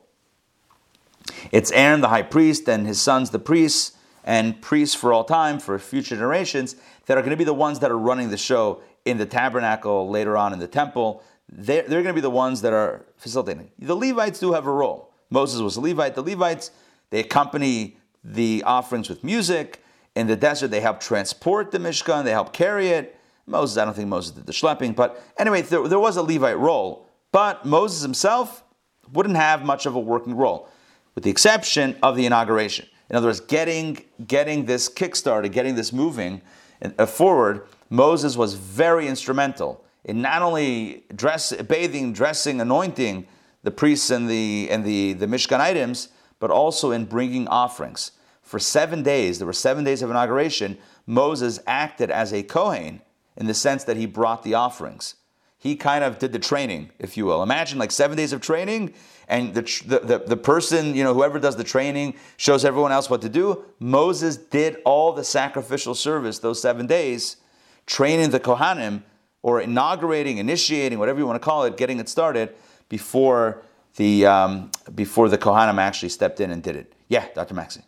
It's 1.52 1.70
Aaron, 1.74 2.00
the 2.00 2.10
high 2.10 2.22
priest, 2.22 2.70
and 2.70 2.88
his 2.88 3.02
sons, 3.02 3.32
the 3.32 3.40
priests, 3.40 3.98
and 4.24 4.62
priests 4.62 4.96
for 4.96 5.12
all 5.12 5.24
time, 5.24 5.60
for 5.60 5.78
future 5.80 6.16
generations, 6.16 6.76
that 7.06 7.18
are 7.18 7.22
going 7.22 7.32
to 7.32 7.38
be 7.38 7.44
the 7.44 7.54
ones 7.54 7.80
that 7.80 7.92
are 7.92 7.98
running 7.98 8.30
the 8.30 8.38
show 8.38 8.82
in 9.06 9.18
the 9.18 9.26
tabernacle, 9.26 10.10
later 10.10 10.38
on 10.38 10.54
in 10.54 10.60
the 10.60 10.68
temple. 10.68 11.24
They're, 11.50 11.84
they're 11.84 12.02
going 12.02 12.14
to 12.16 12.20
be 12.20 12.22
the 12.22 12.30
ones 12.30 12.62
that 12.62 12.74
are 12.74 13.06
facilitating. 13.18 13.72
The 13.80 13.96
Levites 13.96 14.40
do 14.40 14.54
have 14.54 14.66
a 14.66 14.72
role. 14.72 15.14
Moses 15.30 15.62
was 15.62 15.76
a 15.76 15.82
Levite. 15.82 16.16
The 16.16 16.24
Levites, 16.24 16.72
they 17.10 17.20
accompany 17.20 17.98
the 18.24 18.64
offerings 18.66 19.10
with 19.10 19.24
music. 19.24 19.84
In 20.16 20.28
the 20.28 20.36
desert, 20.36 20.70
they 20.70 20.80
help 20.80 21.00
transport 21.00 21.72
the 21.72 21.80
Mishkan, 21.80 22.24
they 22.24 22.32
help 22.32 22.54
carry 22.54 22.90
it. 22.90 23.18
Moses, 23.46 23.78
I 23.78 23.84
don't 23.84 23.94
think 23.94 24.08
Moses 24.08 24.32
did 24.32 24.46
the 24.46 24.54
schlepping, 24.54 24.96
but 24.96 25.22
anyway, 25.38 25.64
there, 25.64 25.86
there 25.88 26.00
was 26.00 26.16
a 26.16 26.22
Levite 26.22 26.58
role. 26.58 27.10
But 27.32 27.66
Moses 27.66 28.02
himself 28.02 28.64
wouldn't 29.12 29.36
have 29.36 29.66
much 29.66 29.86
of 29.86 29.96
a 29.96 30.00
working 30.00 30.36
role, 30.36 30.70
with 31.16 31.24
the 31.24 31.30
exception 31.30 31.98
of 32.02 32.16
the 32.16 32.26
inauguration. 32.26 32.88
In 33.10 33.16
other 33.16 33.28
words, 33.28 33.42
getting, 33.42 33.98
getting 34.26 34.66
this 34.66 34.88
kickstarted, 34.88 35.52
getting 35.52 35.76
this 35.76 35.92
moving 35.92 36.42
Uh, 36.84 37.06
forward, 37.06 37.68
Moses 37.90 38.36
was 38.36 38.56
very 38.56 39.08
instrumental 39.08 39.84
in 40.04 40.22
not 40.22 40.42
only 40.42 41.04
dress, 41.16 41.54
bathing, 41.54 42.14
dressing, 42.14 42.60
anointing 42.60 43.28
the 43.64 43.72
priests 43.72 44.10
and 44.10 44.30
the, 44.30 44.68
and 44.70 44.84
the, 44.84 45.14
the 45.14 45.26
Mishkan 45.26 45.60
items, 45.60 46.10
but 46.40 46.52
also 46.52 46.92
in 46.92 47.06
bringing 47.06 47.48
offerings. 47.48 48.12
For 48.42 48.60
seven 48.60 49.04
days, 49.04 49.40
there 49.40 49.48
were 49.48 49.54
seven 49.54 49.84
days 49.84 50.02
of 50.02 50.10
inauguration, 50.10 50.78
Moses 51.08 51.60
acted 51.66 52.12
as 52.12 52.34
a 52.34 52.44
Kohen 52.44 53.02
in 53.38 53.48
the 53.48 53.54
sense 53.54 53.86
that 53.86 53.98
he 53.98 54.06
brought 54.06 54.44
the 54.44 54.54
offerings. 54.54 55.16
He 55.64 55.78
kind 55.78 56.04
of 56.04 56.20
did 56.20 56.34
the 56.34 56.40
training, 56.40 56.90
if 57.00 57.16
you 57.16 57.26
will. 57.26 57.42
Imagine 57.42 57.80
like 57.80 57.90
seven 57.90 58.18
days 58.18 58.34
of 58.34 58.42
training, 58.42 58.94
and 59.30 59.54
the, 59.54 59.62
the, 59.86 60.22
the, 60.28 60.36
person, 60.36 60.94
you 60.94 61.06
know, 61.06 61.14
whoever 61.14 61.40
does 61.40 61.56
the 61.56 61.64
training 61.64 62.16
shows 62.36 62.66
everyone 62.66 62.92
else 62.92 63.10
what 63.10 63.22
to 63.22 63.30
do. 63.30 63.64
Moses 63.80 64.36
did 64.36 64.80
all 64.84 65.14
the 65.14 65.24
sacrificial 65.24 65.96
service 65.96 66.40
those 66.40 66.62
seven 66.62 66.86
days, 66.86 67.38
training 67.86 68.32
the 68.32 68.42
Kohanim 68.42 69.04
or 69.42 69.62
inaugurating, 69.62 70.38
initiating, 70.38 71.00
whatever 71.00 71.20
you 71.20 71.26
want 71.26 71.42
to 71.42 71.46
call 71.46 71.64
it, 71.64 71.78
getting 71.78 71.98
it 72.02 72.10
started 72.10 72.54
before 72.90 73.64
the 73.96 74.26
um, 74.26 74.70
before 74.94 75.30
the 75.30 75.38
Kohanim 75.38 75.78
actually 75.78 76.10
stepped 76.10 76.42
in 76.42 76.52
and 76.52 76.62
did 76.62 76.76
it. 76.76 76.92
Yeah, 77.08 77.26
Dr. 77.34 77.54
Maxey. 77.54 77.84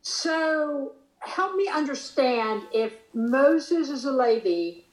So 0.00 0.92
help 1.18 1.54
me 1.54 1.68
understand 1.68 2.62
if 2.72 2.94
Moses 3.12 3.90
is 3.90 4.06
a 4.06 4.10
Levi, 4.10 4.83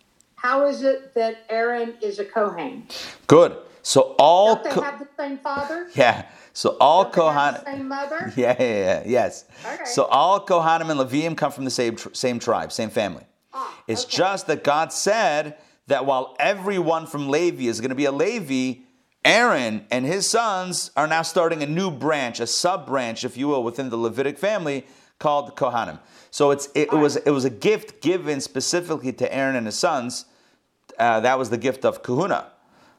how 0.41 0.65
is 0.67 0.81
it 0.83 1.13
that 1.13 1.45
Aaron 1.49 1.93
is 2.01 2.19
a 2.19 2.25
Kohen? 2.25 2.87
Good. 3.27 3.55
So 3.83 4.15
all 4.19 4.55
Don't 4.55 4.63
they 4.63 4.69
Co- 4.71 4.81
have 4.81 4.99
the 4.99 5.07
same 5.17 5.37
father? 5.37 5.87
yeah. 5.95 6.25
So 6.53 6.77
all 6.79 7.03
Don't 7.05 7.15
they 7.15 7.21
have 7.33 7.55
Kohanim. 7.55 7.65
the 7.65 7.71
same 7.71 7.87
mother? 7.87 8.33
Yeah, 8.37 8.55
yeah, 8.59 8.65
yeah, 8.67 9.03
yes. 9.05 9.45
Okay. 9.65 9.85
So 9.85 10.05
all 10.05 10.45
Kohanim 10.45 10.89
and 10.89 10.99
Leviim 10.99 11.35
come 11.37 11.51
from 11.51 11.65
the 11.65 11.71
same 11.71 11.97
same 12.13 12.39
tribe, 12.39 12.71
same 12.71 12.89
family. 12.89 13.23
Ah, 13.53 13.83
It's 13.87 14.03
okay. 14.05 14.17
just 14.17 14.47
that 14.47 14.63
God 14.63 14.91
said 14.93 15.57
that 15.87 16.05
while 16.05 16.35
everyone 16.39 17.05
from 17.07 17.29
Levi 17.29 17.65
is 17.65 17.81
going 17.81 17.89
to 17.89 17.95
be 17.95 18.05
a 18.05 18.11
Levi, 18.11 18.81
Aaron 19.25 19.85
and 19.91 20.05
his 20.05 20.29
sons 20.29 20.89
are 20.95 21.07
now 21.07 21.21
starting 21.21 21.61
a 21.61 21.67
new 21.67 21.91
branch, 21.91 22.39
a 22.39 22.47
sub 22.47 22.87
branch, 22.87 23.23
if 23.23 23.37
you 23.37 23.47
will, 23.47 23.63
within 23.63 23.89
the 23.89 23.97
Levitic 23.97 24.37
family 24.39 24.85
called 25.19 25.55
Kohanim. 25.55 25.99
So 26.31 26.51
it's 26.51 26.67
it, 26.73 26.91
it 26.93 26.95
was 26.95 27.15
it 27.17 27.29
was 27.31 27.45
a 27.45 27.49
gift 27.51 28.01
given 28.01 28.41
specifically 28.41 29.13
to 29.13 29.31
Aaron 29.33 29.55
and 29.55 29.65
his 29.67 29.77
sons. 29.77 30.25
Uh, 31.01 31.19
that 31.19 31.39
was 31.39 31.49
the 31.49 31.57
gift 31.57 31.83
of 31.83 32.03
Kahuna. 32.03 32.51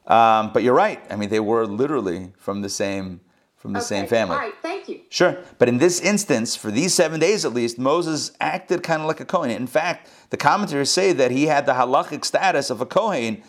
Um, 0.09 0.53
but 0.53 0.65
you're 0.65 0.75
right. 0.75 1.01
I 1.09 1.15
mean, 1.15 1.29
they 1.29 1.39
were 1.39 1.67
literally 1.67 2.33
from 2.37 2.61
the 2.61 2.69
same 2.69 3.21
from 3.57 3.75
the 3.75 3.81
same 3.81 4.09
family. 4.09 4.35
All 4.35 4.41
right, 4.43 4.55
thank 4.61 4.89
you. 4.89 5.03
Sure. 5.09 5.39
But 5.59 5.69
in 5.69 5.79
this 5.79 6.01
instance, 6.01 6.57
for 6.57 6.73
these 6.73 6.93
seven 6.93 7.21
days 7.21 7.45
at 7.45 7.55
least, 7.55 7.79
Moses 7.79 8.33
acted 8.41 8.83
kind 8.83 9.01
of 9.01 9.07
like 9.07 9.21
a 9.21 9.25
Kohen. 9.25 9.53
In 9.53 9.69
fact, 9.69 10.11
the 10.31 10.37
commentators 10.37 10.91
say 10.91 11.13
that 11.13 11.31
he 11.31 11.47
had 11.47 11.65
the 11.65 11.75
halachic 11.75 12.25
status 12.25 12.71
of 12.71 12.81
a 12.81 12.87
Kohen. 12.87 13.41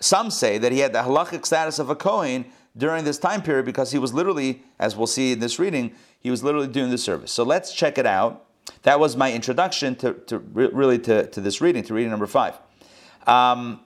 Some 0.00 0.30
say 0.30 0.56
that 0.56 0.72
he 0.72 0.78
had 0.78 0.94
the 0.94 1.00
halachic 1.00 1.44
status 1.44 1.78
of 1.78 1.90
a 1.90 1.94
Kohen 1.94 2.46
during 2.74 3.04
this 3.04 3.18
time 3.18 3.42
period 3.42 3.66
because 3.66 3.92
he 3.92 3.98
was 3.98 4.14
literally, 4.14 4.62
as 4.78 4.96
we'll 4.96 5.06
see 5.06 5.32
in 5.32 5.40
this 5.40 5.58
reading, 5.58 5.92
he 6.20 6.30
was 6.30 6.42
literally 6.42 6.68
doing 6.68 6.88
the 6.88 6.96
service. 6.96 7.30
So 7.30 7.42
let's 7.42 7.74
check 7.74 7.98
it 7.98 8.06
out. 8.06 8.46
That 8.84 8.98
was 8.98 9.14
my 9.14 9.30
introduction 9.30 9.94
to, 9.96 10.14
to 10.28 10.38
really 10.38 10.98
to, 11.00 11.26
to 11.26 11.40
this 11.42 11.60
reading, 11.60 11.82
to 11.82 11.92
reading 11.92 12.10
number 12.10 12.26
five. 12.26 12.58
Um, 13.26 13.80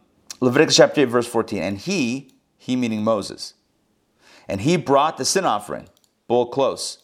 Leviticus 0.45 0.77
chapter 0.77 1.01
8, 1.01 1.05
verse 1.07 1.27
14. 1.27 1.63
And 1.63 1.79
he, 1.79 2.31
he 2.59 2.77
meaning 2.77 3.03
Moses, 3.03 3.55
and 4.47 4.61
he 4.61 4.77
brought 4.77 5.17
the 5.17 5.25
sin 5.25 5.45
offering, 5.45 5.89
bull 6.29 6.47
close. 6.47 6.99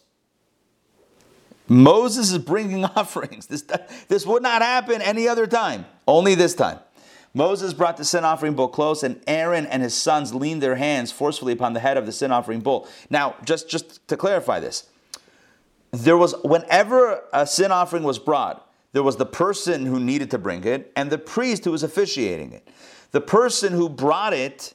Moses 1.67 2.31
is 2.31 2.37
bringing 2.37 2.85
offerings. 2.95 3.47
This, 3.47 3.63
this 4.07 4.25
would 4.27 4.43
not 4.43 4.61
happen 4.61 5.01
any 5.01 5.27
other 5.27 5.47
time, 5.47 5.85
only 6.07 6.35
this 6.35 6.53
time. 6.53 6.79
Moses 7.33 7.73
brought 7.73 7.97
the 7.97 8.05
sin 8.05 8.25
offering 8.25 8.53
bull 8.53 8.67
close, 8.67 9.01
and 9.03 9.19
Aaron 9.25 9.65
and 9.65 9.81
his 9.81 9.93
sons 9.93 10.35
leaned 10.35 10.61
their 10.61 10.75
hands 10.75 11.11
forcefully 11.11 11.53
upon 11.53 11.73
the 11.73 11.79
head 11.79 11.97
of 11.97 12.05
the 12.05 12.11
sin 12.11 12.31
offering 12.31 12.59
bull. 12.59 12.87
Now, 13.09 13.35
just, 13.43 13.69
just 13.69 14.05
to 14.09 14.17
clarify 14.17 14.59
this, 14.59 14.87
there 15.91 16.17
was, 16.17 16.35
whenever 16.43 17.23
a 17.33 17.47
sin 17.47 17.71
offering 17.71 18.03
was 18.03 18.19
brought, 18.19 18.69
there 18.93 19.01
was 19.01 19.15
the 19.15 19.25
person 19.25 19.85
who 19.85 19.99
needed 19.99 20.29
to 20.31 20.37
bring 20.37 20.63
it 20.65 20.91
and 20.95 21.09
the 21.09 21.17
priest 21.17 21.63
who 21.63 21.71
was 21.71 21.83
officiating 21.83 22.51
it. 22.51 22.67
The 23.11 23.21
person 23.21 23.73
who 23.73 23.89
brought 23.89 24.33
it, 24.33 24.73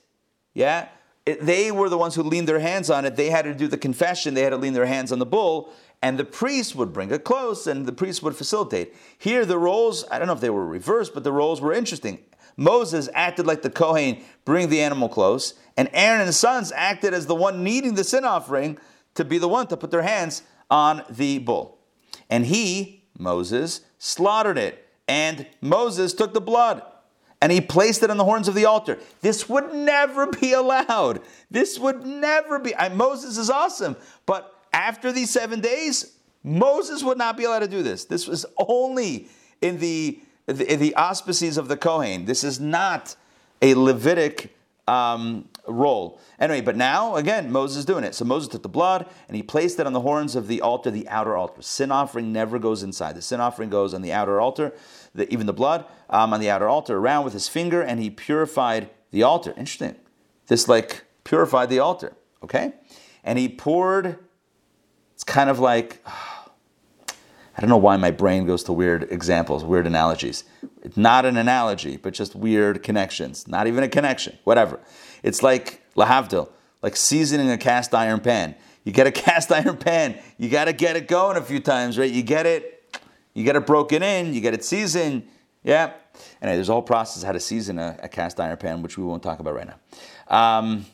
yeah, 0.55 0.88
it- 1.25 1.44
they 1.44 1.70
were 1.72 1.88
the 1.88 1.99
ones 1.99 2.14
who 2.14 2.22
leaned 2.22 2.49
their 2.49 2.61
hands 2.61 2.90
on 2.90 3.05
it. 3.05 3.16
They 3.16 3.31
had 3.31 3.44
to 3.46 3.55
do 3.55 3.66
the 3.68 3.79
confession, 3.79 4.35
they 4.35 4.42
had 4.42 4.51
to 4.51 4.57
lean 4.57 4.75
their 4.75 4.87
hands 4.87 5.11
on 5.12 5.18
the 5.18 5.27
bull, 5.27 5.70
and 6.03 6.18
the 6.18 6.25
priest 6.25 6.77
would 6.77 6.92
bring 6.92 7.11
it 7.11 7.25
close 7.25 7.66
and 7.66 7.87
the 7.87 7.92
priest 7.92 8.22
would 8.22 8.37
facilitate. 8.37 8.94
Here, 9.18 9.44
the 9.44 9.59
roles, 9.59 10.05
I 10.11 10.18
don't 10.18 10.29
know 10.29 10.35
if 10.35 10.40
they 10.40 10.51
were 10.51 10.66
reversed, 10.66 11.14
but 11.14 11.25
the 11.25 11.33
roles 11.33 11.61
were 11.61 11.72
interesting. 11.72 12.18
Moses 12.57 13.09
acted 13.14 13.46
like 13.46 13.62
the 13.62 13.70
Kohen, 13.70 14.18
bring 14.44 14.68
the 14.68 14.81
animal 14.81 15.09
close, 15.09 15.55
and 15.77 15.90
Aaron 15.92 16.20
and 16.20 16.27
his 16.27 16.38
sons 16.38 16.72
acted 16.72 17.12
as 17.12 17.27
the 17.27 17.35
one 17.35 17.62
needing 17.64 17.94
the 17.94 18.05
sin 18.05 18.25
offering 18.25 18.79
to 19.14 19.25
be 19.25 19.38
the 19.38 19.49
one 19.49 19.66
to 19.68 19.77
put 19.77 19.90
their 19.90 20.03
hands 20.03 20.42
on 20.70 21.03
the 21.11 21.38
bull. 21.38 21.79
And 22.31 22.46
he, 22.46 23.05
Moses, 23.18 23.83
slaughtered 23.99 24.59
it. 24.59 24.87
And 25.09 25.46
Moses 25.61 26.14
took 26.14 26.35
the 26.35 26.40
blood 26.40 26.83
and 27.40 27.53
he 27.53 27.61
placed 27.61 28.03
it 28.03 28.11
on 28.11 28.16
the 28.16 28.25
horns 28.25 28.49
of 28.49 28.55
the 28.55 28.64
altar. 28.64 28.99
This 29.20 29.49
would 29.49 29.72
never 29.72 30.27
be 30.40 30.53
allowed. 30.53 31.20
This 31.51 31.79
would 31.79 32.05
never 32.05 32.59
be. 32.59 32.75
I, 32.75 32.88
Moses 32.88 33.38
is 33.38 33.51
awesome. 33.51 33.96
But 34.25 34.55
after 34.72 35.12
these 35.12 35.31
seven 35.31 35.61
days, 35.61 36.16
Moses 36.42 37.03
would 37.03 37.18
not 37.18 37.37
be 37.37 37.44
allowed 37.44 37.61
to 37.61 37.68
do 37.68 37.83
this. 37.83 38.05
This 38.05 38.27
was 38.27 38.46
only 38.57 39.29
in 39.61 39.79
the, 39.79 40.20
in 40.46 40.81
the 40.81 40.94
auspices 40.94 41.59
of 41.59 41.68
the 41.68 41.77
Kohen. 41.77 42.25
This 42.25 42.44
is 42.44 42.61
not 42.61 43.16
a 43.61 43.75
Levitic 43.75 44.51
um, 44.87 45.49
role. 45.66 46.20
Anyway, 46.38 46.61
but 46.61 46.77
now, 46.77 47.16
again, 47.16 47.51
Moses 47.51 47.79
is 47.79 47.85
doing 47.85 48.05
it. 48.05 48.14
So 48.14 48.25
Moses 48.25 48.49
took 48.49 48.62
the 48.62 48.68
blood 48.68 49.07
and 49.27 49.37
he 49.37 49.42
placed 49.42 49.81
it 49.81 49.87
on 49.87 49.92
the 49.92 50.01
horns 50.01 50.37
of 50.37 50.46
the 50.46 50.61
altar, 50.61 50.90
the 50.90 51.09
outer 51.09 51.37
altar. 51.37 51.62
Sin 51.62 51.90
offering 51.90 52.33
never 52.33 52.59
goes 52.59 52.83
inside. 52.83 53.16
The 53.16 53.22
sin 53.22 53.40
offering 53.40 53.70
goes 53.70 53.94
on 53.94 54.03
the 54.03 54.12
outer 54.12 54.40
altar, 54.40 54.72
the, 55.16 55.33
even 55.33 55.46
the 55.46 55.52
blood 55.52 55.85
um, 56.11 56.33
on 56.33 56.40
the 56.40 56.50
outer 56.50 56.68
altar, 56.68 56.96
around 56.96 57.24
with 57.24 57.33
his 57.33 57.48
finger, 57.48 57.83
and 57.83 58.00
he 58.00 58.11
purified 58.11 58.90
the 59.11 59.22
altar. 59.22 59.50
Interesting. 59.57 59.96
This, 60.46 60.68
like, 60.68 61.05
purified 61.24 61.70
the 61.70 61.79
altar, 61.81 62.14
okay? 62.42 62.74
And 63.24 63.38
he 63.38 63.48
poured, 63.48 64.18
it's 65.14 65.24
kind 65.24 65.50
of 65.50 65.59
like, 65.59 66.05
I 67.57 67.62
don't 67.62 67.70
know 67.70 67.79
why 67.79 67.96
my 67.96 68.11
brain 68.11 68.46
goes 68.46 68.62
to 68.64 68.72
weird 68.72 69.11
examples, 69.11 69.64
weird 69.64 69.87
analogies. 69.87 70.44
It's 70.83 70.96
not 70.96 71.24
an 71.24 71.38
analogy, 71.38 71.96
but 71.96 72.12
just 72.12 72.37
weird 72.37 72.83
connections. 72.83 73.48
Not 73.48 73.66
even 73.66 73.83
a 73.83 73.88
connection, 73.88 74.38
whatever. 74.44 74.79
It's 75.22 75.42
like 75.42 75.83
lahavdil, 75.96 76.50
like 76.83 76.96
seasoning 76.96 77.50
a 77.50 77.57
cast 77.57 77.94
iron 77.94 78.20
pan. 78.20 78.55
You 78.85 78.92
get 78.92 79.07
a 79.07 79.12
cast 79.26 79.50
iron 79.50 79.79
pan, 79.79 80.18
you 80.37 80.50
got 80.50 80.66
to 80.66 80.74
get 80.74 80.96
it 80.96 81.09
going 81.09 81.38
a 81.38 81.42
few 81.42 81.61
times, 81.61 81.98
right? 81.98 82.11
You 82.11 82.22
get 82.22 82.44
it, 82.44 82.75
you 83.37 83.44
get 83.44 83.55
it 83.55 83.66
broken 83.66 84.03
in, 84.03 84.33
you 84.33 84.40
get 84.40 84.55
it 84.55 84.64
seasoned, 84.64 85.29
yeah. 85.62 85.92
And 86.40 86.51
there's 86.51 86.70
a 86.70 86.72
whole 86.72 86.81
process 86.81 87.22
how 87.22 87.33
to 87.33 87.40
season 87.40 87.79
a, 87.79 87.99
a 88.03 88.09
cast 88.09 88.40
iron 88.40 88.57
pan, 88.57 88.81
which 88.81 88.96
we 88.96 89.05
won't 89.05 89.22
talk 89.22 89.40
about 89.40 89.55
right 89.55 89.68
now. 89.68 90.59
Um, 90.59 90.87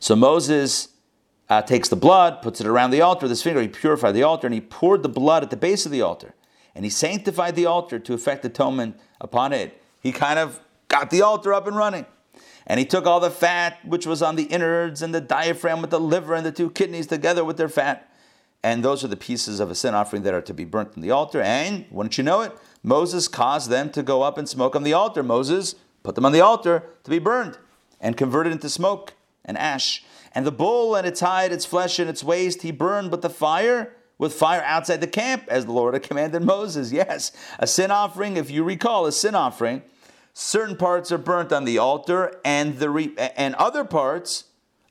so 0.00 0.14
Moses 0.14 0.88
uh, 1.48 1.62
takes 1.62 1.88
the 1.88 1.96
blood, 1.96 2.42
puts 2.42 2.60
it 2.60 2.66
around 2.66 2.90
the 2.90 3.00
altar 3.00 3.24
with 3.24 3.30
his 3.30 3.42
finger. 3.42 3.62
He 3.62 3.68
purified 3.68 4.12
the 4.12 4.22
altar, 4.22 4.46
and 4.46 4.52
he 4.52 4.60
poured 4.60 5.02
the 5.02 5.08
blood 5.08 5.42
at 5.42 5.48
the 5.48 5.56
base 5.56 5.86
of 5.86 5.92
the 5.92 6.02
altar. 6.02 6.34
And 6.74 6.84
he 6.84 6.90
sanctified 6.90 7.56
the 7.56 7.64
altar 7.64 7.98
to 7.98 8.12
effect 8.12 8.44
atonement 8.44 9.00
upon 9.18 9.54
it. 9.54 9.80
He 10.00 10.12
kind 10.12 10.38
of 10.38 10.60
got 10.88 11.08
the 11.08 11.22
altar 11.22 11.54
up 11.54 11.66
and 11.66 11.74
running. 11.74 12.04
And 12.66 12.78
he 12.78 12.84
took 12.84 13.06
all 13.06 13.20
the 13.20 13.30
fat, 13.30 13.78
which 13.86 14.06
was 14.06 14.20
on 14.20 14.36
the 14.36 14.44
innards 14.44 15.00
and 15.00 15.14
the 15.14 15.22
diaphragm 15.22 15.80
with 15.80 15.90
the 15.90 16.00
liver 16.00 16.34
and 16.34 16.44
the 16.44 16.52
two 16.52 16.68
kidneys 16.70 17.06
together 17.06 17.44
with 17.44 17.56
their 17.56 17.70
fat. 17.70 18.10
And 18.64 18.82
those 18.82 19.04
are 19.04 19.08
the 19.08 19.16
pieces 19.16 19.60
of 19.60 19.70
a 19.70 19.74
sin 19.74 19.94
offering 19.94 20.22
that 20.22 20.32
are 20.32 20.40
to 20.40 20.54
be 20.54 20.64
burnt 20.64 20.92
on 20.96 21.02
the 21.02 21.10
altar. 21.10 21.42
And 21.42 21.84
wouldn't 21.90 22.16
you 22.16 22.24
know 22.24 22.40
it, 22.40 22.56
Moses 22.82 23.28
caused 23.28 23.68
them 23.68 23.90
to 23.90 24.02
go 24.02 24.22
up 24.22 24.38
and 24.38 24.48
smoke 24.48 24.74
on 24.74 24.84
the 24.84 24.94
altar. 24.94 25.22
Moses 25.22 25.74
put 26.02 26.14
them 26.14 26.24
on 26.24 26.32
the 26.32 26.40
altar 26.40 26.82
to 27.04 27.10
be 27.10 27.18
burned 27.18 27.58
and 28.00 28.16
converted 28.16 28.54
into 28.54 28.70
smoke 28.70 29.12
and 29.44 29.58
ash. 29.58 30.02
And 30.32 30.46
the 30.46 30.50
bull 30.50 30.96
and 30.96 31.06
its 31.06 31.20
hide, 31.20 31.52
its 31.52 31.66
flesh, 31.66 31.98
and 31.98 32.08
its 32.08 32.24
waste 32.24 32.62
he 32.62 32.70
burned 32.70 33.10
but 33.10 33.20
the 33.20 33.28
fire, 33.28 33.94
with 34.16 34.32
fire 34.32 34.62
outside 34.62 35.02
the 35.02 35.06
camp, 35.08 35.44
as 35.48 35.66
the 35.66 35.72
Lord 35.72 35.92
had 35.92 36.02
commanded 36.02 36.42
Moses. 36.42 36.90
Yes, 36.90 37.32
a 37.58 37.66
sin 37.66 37.90
offering, 37.90 38.38
if 38.38 38.50
you 38.50 38.64
recall, 38.64 39.04
a 39.04 39.12
sin 39.12 39.34
offering, 39.34 39.82
certain 40.32 40.76
parts 40.76 41.12
are 41.12 41.18
burnt 41.18 41.52
on 41.52 41.66
the 41.66 41.76
altar, 41.76 42.40
and 42.46 42.78
the 42.78 42.88
re- 42.88 43.14
and 43.36 43.54
other 43.56 43.84
parts 43.84 44.44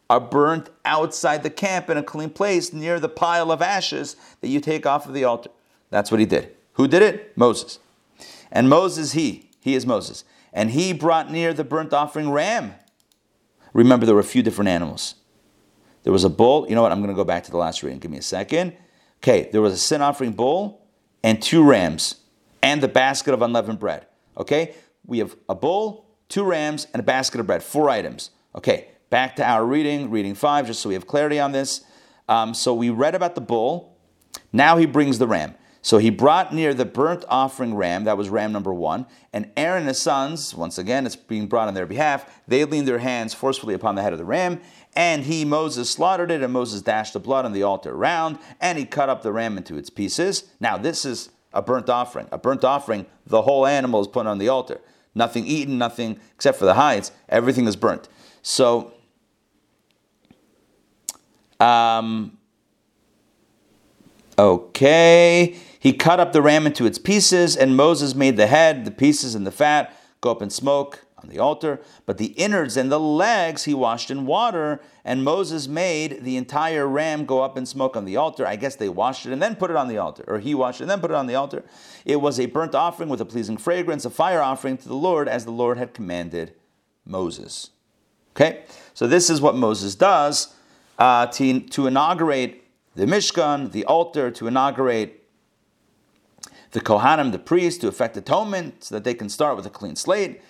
are 0.09 0.19
burnt 0.19 0.69
outside 0.85 1.43
the 1.43 1.49
camp 1.49 1.89
in 1.89 1.97
a 1.97 2.03
clean 2.03 2.29
place 2.29 2.73
near 2.73 2.99
the 2.99 3.09
pile 3.09 3.51
of 3.51 3.61
ashes 3.61 4.15
that 4.41 4.49
you 4.49 4.59
take 4.59 4.85
off 4.85 5.07
of 5.07 5.13
the 5.13 5.23
altar. 5.23 5.49
That's 5.89 6.11
what 6.11 6.19
he 6.19 6.25
did. 6.25 6.55
Who 6.73 6.87
did 6.87 7.01
it? 7.01 7.37
Moses. 7.37 7.79
And 8.51 8.69
Moses, 8.69 9.13
he, 9.13 9.49
he 9.59 9.75
is 9.75 9.85
Moses. 9.85 10.23
And 10.51 10.71
he 10.71 10.93
brought 10.93 11.31
near 11.31 11.53
the 11.53 11.63
burnt 11.63 11.93
offering 11.93 12.31
ram. 12.31 12.75
Remember, 13.73 14.05
there 14.05 14.15
were 14.15 14.21
a 14.21 14.25
few 14.25 14.43
different 14.43 14.69
animals. 14.69 15.15
There 16.03 16.13
was 16.13 16.23
a 16.23 16.29
bull. 16.29 16.67
You 16.69 16.75
know 16.75 16.81
what? 16.81 16.91
I'm 16.91 16.99
going 16.99 17.09
to 17.09 17.15
go 17.15 17.23
back 17.23 17.43
to 17.45 17.51
the 17.51 17.57
last 17.57 17.81
reading. 17.81 17.99
Give 17.99 18.11
me 18.11 18.17
a 18.17 18.21
second. 18.21 18.75
Okay, 19.23 19.49
there 19.51 19.61
was 19.61 19.73
a 19.73 19.77
sin 19.77 20.01
offering 20.01 20.33
bull 20.33 20.85
and 21.23 21.41
two 21.41 21.63
rams 21.63 22.15
and 22.61 22.81
the 22.81 22.87
basket 22.87 23.33
of 23.33 23.41
unleavened 23.41 23.79
bread. 23.79 24.05
Okay, 24.37 24.75
we 25.05 25.19
have 25.19 25.35
a 25.47 25.55
bull, 25.55 26.05
two 26.27 26.43
rams, 26.43 26.87
and 26.93 26.99
a 26.99 27.03
basket 27.03 27.39
of 27.39 27.47
bread. 27.47 27.63
Four 27.63 27.89
items. 27.89 28.31
Okay, 28.55 28.89
back 29.13 29.35
to 29.35 29.47
our 29.47 29.63
reading, 29.63 30.09
reading 30.09 30.33
five, 30.33 30.65
just 30.65 30.81
so 30.81 30.89
we 30.89 30.95
have 30.95 31.05
clarity 31.05 31.39
on 31.39 31.51
this. 31.51 31.81
Um, 32.27 32.55
so 32.55 32.73
we 32.73 32.89
read 32.89 33.13
about 33.13 33.35
the 33.35 33.41
bull. 33.41 33.95
Now 34.51 34.77
he 34.77 34.87
brings 34.87 35.19
the 35.19 35.27
ram. 35.27 35.53
So 35.83 35.99
he 35.99 36.09
brought 36.09 36.51
near 36.51 36.73
the 36.73 36.85
burnt 36.85 37.23
offering 37.27 37.75
ram, 37.75 38.05
that 38.05 38.17
was 38.17 38.29
ram 38.29 38.51
number 38.51 38.73
one, 38.73 39.05
and 39.31 39.51
Aaron 39.55 39.81
and 39.81 39.89
his 39.89 40.01
sons, 40.01 40.55
once 40.55 40.79
again, 40.79 41.05
it's 41.05 41.15
being 41.15 41.45
brought 41.45 41.67
on 41.67 41.75
their 41.75 41.85
behalf, 41.85 42.41
they 42.47 42.65
leaned 42.65 42.87
their 42.87 42.97
hands 42.97 43.35
forcefully 43.35 43.75
upon 43.75 43.93
the 43.93 44.01
head 44.01 44.13
of 44.13 44.17
the 44.17 44.25
ram, 44.25 44.59
and 44.95 45.25
he, 45.25 45.45
Moses, 45.45 45.91
slaughtered 45.91 46.31
it, 46.31 46.41
and 46.41 46.51
Moses 46.51 46.81
dashed 46.81 47.13
the 47.13 47.19
blood 47.19 47.45
on 47.45 47.53
the 47.53 47.61
altar 47.61 47.93
around, 47.93 48.39
and 48.59 48.79
he 48.79 48.85
cut 48.85 49.09
up 49.09 49.21
the 49.21 49.31
ram 49.31 49.57
into 49.57 49.77
its 49.77 49.91
pieces. 49.91 50.45
Now, 50.59 50.75
this 50.75 51.05
is 51.05 51.29
a 51.53 51.61
burnt 51.61 51.87
offering. 51.87 52.29
A 52.31 52.39
burnt 52.39 52.63
offering, 52.63 53.05
the 53.27 53.43
whole 53.43 53.67
animal 53.67 54.01
is 54.01 54.07
put 54.07 54.25
on 54.25 54.39
the 54.39 54.49
altar. 54.49 54.81
Nothing 55.13 55.45
eaten, 55.45 55.77
nothing 55.77 56.19
except 56.33 56.57
for 56.57 56.65
the 56.65 56.73
hides. 56.73 57.11
Everything 57.29 57.67
is 57.67 57.75
burnt. 57.75 58.09
So, 58.41 58.92
um, 61.59 62.37
okay. 64.37 65.55
He 65.79 65.91
cut 65.93 66.19
up 66.19 66.31
the 66.31 66.41
ram 66.41 66.65
into 66.65 66.85
its 66.85 66.97
pieces, 66.97 67.57
and 67.57 67.75
Moses 67.75 68.15
made 68.15 68.37
the 68.37 68.47
head, 68.47 68.85
the 68.85 68.91
pieces, 68.91 69.35
and 69.35 69.45
the 69.45 69.51
fat 69.51 69.97
go 70.21 70.31
up 70.31 70.41
in 70.41 70.49
smoke 70.49 71.05
on 71.17 71.29
the 71.29 71.39
altar. 71.39 71.81
But 72.05 72.17
the 72.17 72.27
innards 72.27 72.77
and 72.77 72.91
the 72.91 72.99
legs 72.99 73.65
he 73.65 73.73
washed 73.73 74.09
in 74.09 74.25
water, 74.25 74.79
and 75.03 75.23
Moses 75.23 75.67
made 75.67 76.23
the 76.23 76.37
entire 76.37 76.87
ram 76.87 77.25
go 77.25 77.41
up 77.41 77.57
in 77.57 77.65
smoke 77.65 77.97
on 77.97 78.05
the 78.05 78.15
altar. 78.15 78.45
I 78.45 78.55
guess 78.55 78.75
they 78.75 78.89
washed 78.89 79.25
it 79.25 79.33
and 79.33 79.41
then 79.41 79.55
put 79.55 79.71
it 79.71 79.75
on 79.75 79.87
the 79.87 79.97
altar, 79.97 80.23
or 80.27 80.39
he 80.39 80.55
washed 80.55 80.79
it 80.79 80.85
and 80.85 80.91
then 80.91 81.01
put 81.01 81.11
it 81.11 81.17
on 81.17 81.27
the 81.27 81.35
altar. 81.35 81.63
It 82.05 82.21
was 82.21 82.39
a 82.39 82.45
burnt 82.45 82.75
offering 82.75 83.09
with 83.09 83.21
a 83.21 83.25
pleasing 83.25 83.57
fragrance, 83.57 84.05
a 84.05 84.09
fire 84.09 84.41
offering 84.41 84.77
to 84.77 84.87
the 84.87 84.95
Lord, 84.95 85.27
as 85.27 85.45
the 85.45 85.51
Lord 85.51 85.77
had 85.77 85.93
commanded 85.93 86.53
Moses. 87.05 87.71
Okay, 88.35 88.63
so 88.93 89.05
this 89.05 89.29
is 89.29 89.41
what 89.41 89.55
Moses 89.55 89.95
does 89.95 90.55
uh, 91.03 91.25
to, 91.25 91.59
to 91.59 91.85
inaugurate 91.85 92.63
the 92.95 93.05
Mishkan, 93.05 93.73
the 93.73 93.83
altar, 93.83 94.31
to 94.31 94.47
inaugurate 94.47 95.27
the 96.71 96.79
Kohanim, 96.79 97.33
the 97.33 97.39
priests, 97.39 97.81
to 97.81 97.89
effect 97.89 98.15
atonement 98.15 98.85
so 98.85 98.95
that 98.95 99.03
they 99.03 99.13
can 99.13 99.27
start 99.27 99.57
with 99.57 99.65
a 99.65 99.69
clean 99.69 99.97
slate 99.97 100.41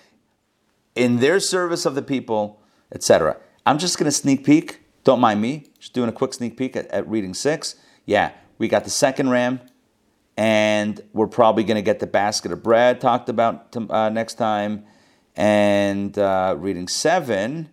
in 0.94 1.18
their 1.18 1.40
service 1.40 1.84
of 1.84 1.96
the 1.96 2.02
people, 2.02 2.60
etc. 2.92 3.36
I'm 3.66 3.78
just 3.78 3.98
going 3.98 4.04
to 4.04 4.12
sneak 4.12 4.44
peek. 4.44 4.80
Don't 5.02 5.18
mind 5.18 5.42
me. 5.42 5.72
Just 5.80 5.92
doing 5.92 6.08
a 6.08 6.12
quick 6.12 6.32
sneak 6.32 6.56
peek 6.56 6.76
at, 6.76 6.86
at 6.86 7.08
reading 7.08 7.34
six. 7.34 7.74
Yeah, 8.06 8.30
we 8.58 8.68
got 8.68 8.84
the 8.84 8.90
second 8.90 9.30
ram, 9.30 9.58
and 10.36 11.00
we're 11.12 11.26
probably 11.26 11.64
going 11.64 11.82
to 11.82 11.82
get 11.82 11.98
the 11.98 12.06
basket 12.06 12.52
of 12.52 12.62
bread 12.62 13.00
talked 13.00 13.28
about 13.28 13.74
uh, 13.90 14.08
next 14.08 14.34
time. 14.34 14.84
And 15.34 16.16
uh, 16.16 16.54
reading 16.56 16.86
seven, 16.86 17.70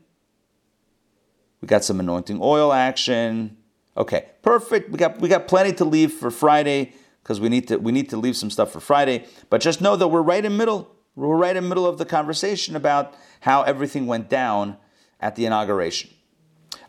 we 1.61 1.67
got 1.67 1.83
some 1.83 1.99
anointing 1.99 2.39
oil 2.41 2.73
action. 2.73 3.57
Okay, 3.95 4.25
perfect. 4.41 4.89
We 4.89 4.97
got 4.97 5.19
we 5.19 5.29
got 5.29 5.47
plenty 5.47 5.73
to 5.73 5.85
leave 5.85 6.13
for 6.13 6.31
Friday 6.31 6.93
because 7.23 7.39
we 7.39 7.49
need 7.49 7.67
to 7.67 7.77
we 7.77 7.91
need 7.91 8.09
to 8.09 8.17
leave 8.17 8.35
some 8.35 8.49
stuff 8.49 8.71
for 8.71 8.79
Friday. 8.79 9.25
But 9.49 9.61
just 9.61 9.81
know 9.81 9.95
that 9.95 10.07
we're 10.07 10.21
right 10.21 10.43
in 10.43 10.57
middle. 10.57 10.95
We're 11.15 11.35
right 11.35 11.55
in 11.55 11.67
middle 11.67 11.85
of 11.85 11.97
the 11.97 12.05
conversation 12.05 12.75
about 12.75 13.13
how 13.41 13.63
everything 13.63 14.07
went 14.07 14.29
down 14.29 14.77
at 15.19 15.35
the 15.35 15.45
inauguration. 15.45 16.09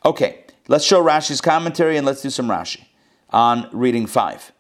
Okay, 0.05 0.45
let's 0.69 0.85
show 0.85 1.03
Rashi's 1.03 1.41
commentary 1.41 1.97
and 1.97 2.07
let's 2.07 2.23
do 2.23 2.31
some 2.31 2.49
Rashi 2.49 2.85
on 3.31 3.69
reading 3.73 4.07
five. 4.07 4.53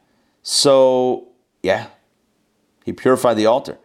So 0.43 1.29
yeah, 1.63 1.87
he 2.85 2.93
purified 2.93 3.35
the 3.35 3.47
altar. 3.47 3.79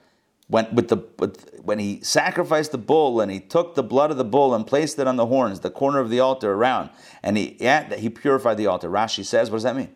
When, 0.49 0.73
with 0.73 0.87
the, 0.87 1.05
with, 1.19 1.59
when 1.61 1.77
he 1.77 1.99
sacrificed 2.01 2.71
the 2.71 2.77
bull 2.77 3.19
and 3.19 3.29
he 3.29 3.41
took 3.41 3.75
the 3.75 3.83
blood 3.83 4.11
of 4.11 4.17
the 4.17 4.23
bull 4.23 4.55
and 4.55 4.65
placed 4.65 4.97
it 4.97 5.05
on 5.05 5.17
the 5.17 5.25
horns, 5.25 5.59
the 5.59 5.69
corner 5.69 5.99
of 5.99 6.09
the 6.09 6.21
altar 6.21 6.53
around, 6.53 6.89
and 7.21 7.35
he 7.35 7.57
yeah, 7.59 7.93
he 7.95 8.09
purified 8.09 8.55
the 8.55 8.67
altar. 8.67 8.89
Rashi 8.89 9.25
says, 9.25 9.51
what 9.51 9.57
does 9.57 9.63
that 9.63 9.75
mean? 9.75 9.89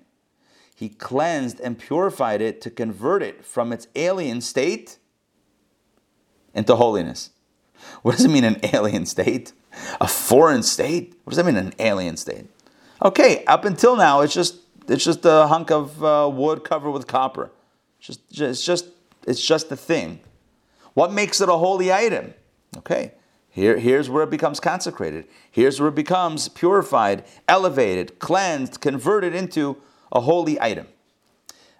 He 0.76 0.90
cleansed 0.90 1.62
and 1.62 1.80
purified 1.80 2.42
it 2.42 2.60
to 2.62 2.70
convert 2.70 3.24
it 3.24 3.46
from 3.46 3.72
its 3.72 3.88
alien 3.96 4.42
state 4.42 4.98
into 6.54 6.76
holiness. 6.76 7.30
What 8.02 8.18
does 8.18 8.26
it 8.26 8.32
mean, 8.32 8.44
an 8.44 8.60
alien 8.74 9.06
state? 9.06 9.54
A 10.02 10.08
foreign 10.08 10.64
state? 10.64 11.16
What 11.24 11.32
does 11.32 11.38
that 11.38 11.46
mean, 11.46 11.56
an 11.56 11.74
alien 11.80 12.18
state? 12.18 12.48
Okay, 13.04 13.46
up 13.46 13.64
until 13.64 13.96
now, 13.96 14.20
it's 14.20 14.34
just 14.34 14.58
it's 14.90 15.06
just 15.06 15.24
a 15.24 15.48
hunk 15.48 15.72
of 15.72 16.04
uh, 16.04 16.30
wood 16.32 16.66
covered 16.66 16.92
with 16.92 17.08
copper. 17.08 17.52
Just, 18.00 18.20
it's 18.38 18.66
just 18.66 18.88
it's 19.26 19.46
just 19.46 19.72
a 19.72 19.78
thing. 19.78 20.20
What 20.94 21.12
makes 21.12 21.42
it 21.42 21.50
a 21.50 21.54
holy 21.54 21.92
item? 21.92 22.34
Okay, 22.78 23.14
here, 23.50 23.78
here's 23.78 24.10
where 24.10 24.24
it 24.24 24.30
becomes 24.30 24.60
consecrated. 24.62 25.28
Here's 25.52 25.80
where 25.80 25.90
it 25.90 25.96
becomes 25.96 26.48
purified, 26.48 27.26
elevated, 27.48 28.18
cleansed, 28.18 28.80
converted 28.80 29.36
into 29.36 29.78
a 30.12 30.22
holy 30.22 30.60
item. 30.60 30.88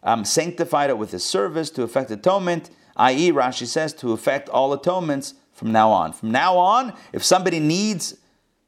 Um, 0.04 0.26
sanctified 0.26 0.90
it 0.90 0.98
with 0.98 1.12
his 1.12 1.24
service 1.24 1.70
to 1.72 1.84
effect 1.84 2.12
atonement, 2.12 2.72
i.e., 2.98 3.32
Rashi 3.32 3.68
says, 3.68 3.94
to 3.96 4.12
effect 4.12 4.50
all 4.50 4.74
atonements 4.74 5.36
from 5.54 5.72
now 5.72 5.92
on. 5.92 6.12
From 6.12 6.32
now 6.32 6.58
on, 6.58 6.94
if 7.14 7.24
somebody 7.24 7.60
needs 7.60 8.18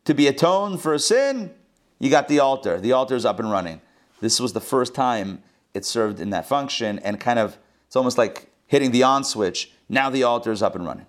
to 0.06 0.14
be 0.14 0.28
atoned 0.28 0.82
for 0.82 0.94
a 0.94 1.00
sin, 1.00 1.54
you 2.00 2.10
got 2.10 2.28
the 2.28 2.40
altar. 2.40 2.80
The 2.80 2.94
altar 2.94 3.16
is 3.16 3.26
up 3.26 3.40
and 3.40 3.52
running. 3.52 3.82
This 4.22 4.40
was 4.40 4.54
the 4.54 4.62
first 4.62 4.94
time 4.96 5.44
it 5.74 5.84
served 5.86 6.20
in 6.22 6.30
that 6.30 6.48
function, 6.48 7.00
and 7.00 7.20
kind 7.20 7.40
of, 7.40 7.58
it's 7.88 7.96
almost 7.96 8.18
like 8.18 8.50
hitting 8.68 8.92
the 8.92 9.04
on 9.04 9.24
switch. 9.24 9.72
Now 9.90 10.10
the 10.10 10.24
altar 10.24 10.52
is 10.52 10.62
up 10.62 10.76
and 10.76 10.86
running. 10.86 11.06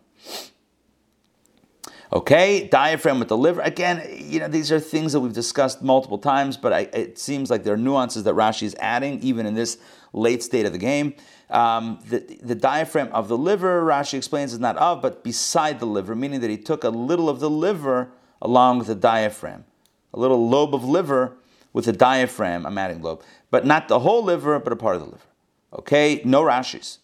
Okay, 2.12 2.68
diaphragm 2.68 3.18
with 3.18 3.26
the 3.28 3.36
liver. 3.36 3.60
Again, 3.62 4.06
you 4.16 4.38
know, 4.38 4.46
these 4.46 4.70
are 4.70 4.78
things 4.78 5.12
that 5.12 5.20
we've 5.20 5.32
discussed 5.32 5.82
multiple 5.82 6.18
times, 6.18 6.56
but 6.56 6.72
I, 6.72 6.80
it 6.92 7.18
seems 7.18 7.50
like 7.50 7.64
there 7.64 7.74
are 7.74 7.78
nuances 7.78 8.22
that 8.22 8.34
Rashi 8.34 8.62
is 8.62 8.76
adding, 8.78 9.20
even 9.20 9.46
in 9.46 9.54
this 9.54 9.78
late 10.12 10.40
state 10.40 10.64
of 10.64 10.70
the 10.70 10.78
game. 10.78 11.14
Um, 11.50 11.98
the, 12.08 12.20
the 12.40 12.54
diaphragm 12.54 13.08
of 13.12 13.26
the 13.26 13.36
liver, 13.36 13.82
Rashi 13.82 14.14
explains, 14.14 14.52
is 14.52 14.60
not 14.60 14.76
of, 14.76 15.02
but 15.02 15.24
beside 15.24 15.80
the 15.80 15.86
liver, 15.86 16.14
meaning 16.14 16.40
that 16.40 16.50
he 16.50 16.56
took 16.56 16.84
a 16.84 16.88
little 16.88 17.28
of 17.28 17.40
the 17.40 17.50
liver 17.50 18.10
along 18.40 18.78
with 18.78 18.86
the 18.86 18.94
diaphragm. 18.94 19.64
A 20.12 20.18
little 20.20 20.48
lobe 20.48 20.72
of 20.72 20.84
liver 20.84 21.36
with 21.72 21.88
a 21.88 21.92
diaphragm, 21.92 22.64
I'm 22.64 22.78
adding 22.78 23.02
lobe, 23.02 23.22
but 23.50 23.66
not 23.66 23.88
the 23.88 23.98
whole 23.98 24.22
liver, 24.22 24.60
but 24.60 24.72
a 24.72 24.76
part 24.76 24.94
of 24.94 25.02
the 25.02 25.08
liver. 25.08 25.26
Okay, 25.72 26.22
no 26.24 26.42
Rashis. 26.42 26.98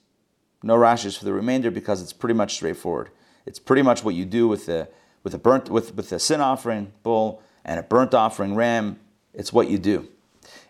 No 0.62 0.76
Rashis 0.76 1.18
for 1.18 1.24
the 1.24 1.32
remainder 1.32 1.70
because 1.70 2.02
it's 2.02 2.12
pretty 2.12 2.34
much 2.34 2.54
straightforward. 2.54 3.10
It's 3.46 3.58
pretty 3.58 3.82
much 3.82 4.04
what 4.04 4.14
you 4.14 4.24
do 4.24 4.46
with 4.48 4.66
the 4.66 4.88
with 5.22 5.34
a 5.34 5.38
burnt 5.38 5.70
with, 5.70 5.94
with 5.94 6.12
a 6.12 6.18
sin 6.18 6.40
offering 6.40 6.92
bull 7.02 7.42
and 7.64 7.80
a 7.80 7.82
burnt 7.82 8.14
offering 8.14 8.54
ram. 8.54 8.98
It's 9.34 9.52
what 9.52 9.68
you 9.68 9.78
do. 9.78 10.08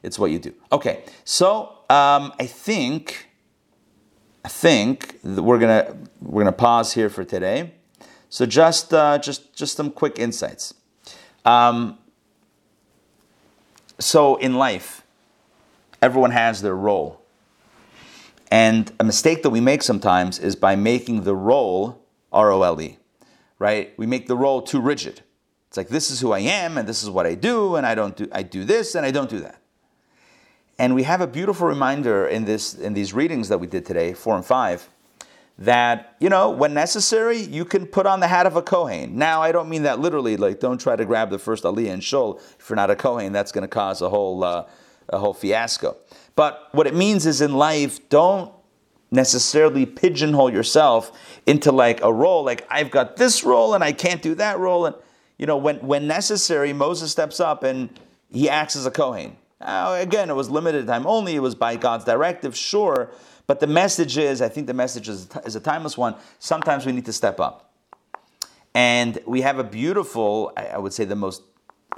It's 0.02 0.18
what 0.18 0.30
you 0.30 0.38
do. 0.38 0.54
Okay, 0.72 1.04
so 1.24 1.78
um, 1.88 2.32
I 2.38 2.46
think 2.46 3.28
I 4.44 4.48
think 4.48 5.18
we're 5.22 5.58
gonna 5.58 5.96
we're 6.20 6.42
gonna 6.42 6.52
pause 6.52 6.94
here 6.94 7.10
for 7.10 7.24
today. 7.24 7.72
So 8.28 8.46
just 8.46 8.94
uh, 8.94 9.18
just 9.18 9.54
just 9.54 9.76
some 9.76 9.90
quick 9.90 10.18
insights. 10.18 10.74
Um, 11.44 11.98
so 13.98 14.36
in 14.36 14.54
life, 14.54 15.02
everyone 16.00 16.30
has 16.30 16.62
their 16.62 16.76
role, 16.76 17.19
and 18.50 18.92
a 18.98 19.04
mistake 19.04 19.42
that 19.42 19.50
we 19.50 19.60
make 19.60 19.82
sometimes 19.82 20.38
is 20.38 20.56
by 20.56 20.76
making 20.76 21.22
the 21.22 21.36
role 21.36 22.04
R 22.32 22.50
O 22.50 22.62
L 22.62 22.80
E, 22.80 22.98
right? 23.58 23.92
We 23.96 24.06
make 24.06 24.26
the 24.26 24.36
role 24.36 24.62
too 24.62 24.80
rigid. 24.80 25.22
It's 25.68 25.76
like 25.76 25.88
this 25.88 26.10
is 26.10 26.20
who 26.20 26.32
I 26.32 26.40
am, 26.40 26.76
and 26.76 26.88
this 26.88 27.02
is 27.02 27.10
what 27.10 27.26
I 27.26 27.34
do, 27.34 27.76
and 27.76 27.86
I 27.86 27.94
don't 27.94 28.16
do 28.16 28.28
I 28.32 28.42
do 28.42 28.64
this, 28.64 28.94
and 28.94 29.06
I 29.06 29.12
don't 29.12 29.30
do 29.30 29.40
that. 29.40 29.60
And 30.78 30.94
we 30.94 31.02
have 31.04 31.20
a 31.20 31.26
beautiful 31.26 31.68
reminder 31.68 32.26
in 32.26 32.44
this 32.44 32.74
in 32.74 32.94
these 32.94 33.12
readings 33.12 33.48
that 33.50 33.58
we 33.58 33.66
did 33.66 33.86
today, 33.86 34.12
four 34.14 34.34
and 34.34 34.44
five, 34.44 34.88
that 35.58 36.16
you 36.18 36.28
know 36.28 36.50
when 36.50 36.74
necessary 36.74 37.38
you 37.38 37.64
can 37.64 37.86
put 37.86 38.06
on 38.06 38.18
the 38.18 38.26
hat 38.26 38.46
of 38.46 38.56
a 38.56 38.62
kohen. 38.62 39.16
Now 39.16 39.42
I 39.42 39.52
don't 39.52 39.68
mean 39.68 39.84
that 39.84 40.00
literally. 40.00 40.36
Like 40.36 40.58
don't 40.58 40.80
try 40.80 40.96
to 40.96 41.04
grab 41.04 41.30
the 41.30 41.38
first 41.38 41.62
aliyah 41.62 41.92
and 41.92 42.02
shul 42.02 42.40
if 42.58 42.68
you're 42.68 42.76
not 42.76 42.90
a 42.90 42.96
kohen. 42.96 43.32
That's 43.32 43.52
going 43.52 43.62
to 43.62 43.68
cause 43.68 44.02
a 44.02 44.08
whole 44.08 44.42
uh, 44.42 44.66
a 45.08 45.18
whole 45.18 45.34
fiasco. 45.34 45.96
But 46.40 46.70
what 46.72 46.86
it 46.86 46.94
means 46.94 47.26
is 47.26 47.42
in 47.42 47.52
life, 47.52 48.08
don't 48.08 48.50
necessarily 49.10 49.84
pigeonhole 49.84 50.50
yourself 50.50 51.12
into 51.44 51.70
like 51.70 52.02
a 52.02 52.10
role. 52.10 52.42
Like 52.44 52.66
I've 52.70 52.90
got 52.90 53.18
this 53.18 53.44
role 53.44 53.74
and 53.74 53.84
I 53.84 53.92
can't 53.92 54.22
do 54.22 54.34
that 54.36 54.58
role. 54.58 54.86
And 54.86 54.96
you 55.36 55.44
know 55.44 55.58
when 55.58 55.76
when 55.80 56.06
necessary, 56.06 56.72
Moses 56.72 57.12
steps 57.12 57.40
up 57.40 57.62
and 57.62 57.90
he 58.32 58.48
acts 58.48 58.74
as 58.74 58.86
a 58.86 58.90
kohen. 58.90 59.36
Now, 59.60 59.92
again, 59.92 60.30
it 60.30 60.34
was 60.34 60.48
limited 60.48 60.86
time 60.86 61.06
only. 61.06 61.34
It 61.34 61.40
was 61.40 61.54
by 61.54 61.76
God's 61.76 62.06
directive, 62.06 62.56
sure. 62.56 63.10
But 63.46 63.60
the 63.60 63.66
message 63.66 64.16
is, 64.16 64.40
I 64.40 64.48
think 64.48 64.66
the 64.66 64.72
message 64.72 65.10
is, 65.10 65.28
is 65.44 65.56
a 65.56 65.60
timeless 65.60 65.98
one. 65.98 66.14
Sometimes 66.38 66.86
we 66.86 66.92
need 66.92 67.04
to 67.04 67.12
step 67.12 67.38
up. 67.38 67.70
And 68.74 69.18
we 69.26 69.42
have 69.42 69.58
a 69.58 69.64
beautiful, 69.64 70.54
I 70.56 70.78
would 70.78 70.94
say 70.94 71.04
the 71.04 71.16
most, 71.16 71.42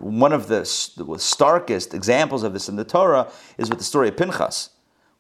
one 0.00 0.33
of 0.33 0.48
the 0.48 0.64
starkest 0.64 1.94
examples 1.94 2.42
of 2.42 2.52
this 2.52 2.68
in 2.68 2.76
the 2.76 2.85
Torah 2.85 3.31
is 3.59 3.68
with 3.68 3.78
the 3.78 3.85
story 3.85 4.09
of 4.09 4.16
Pinchas. 4.16 4.70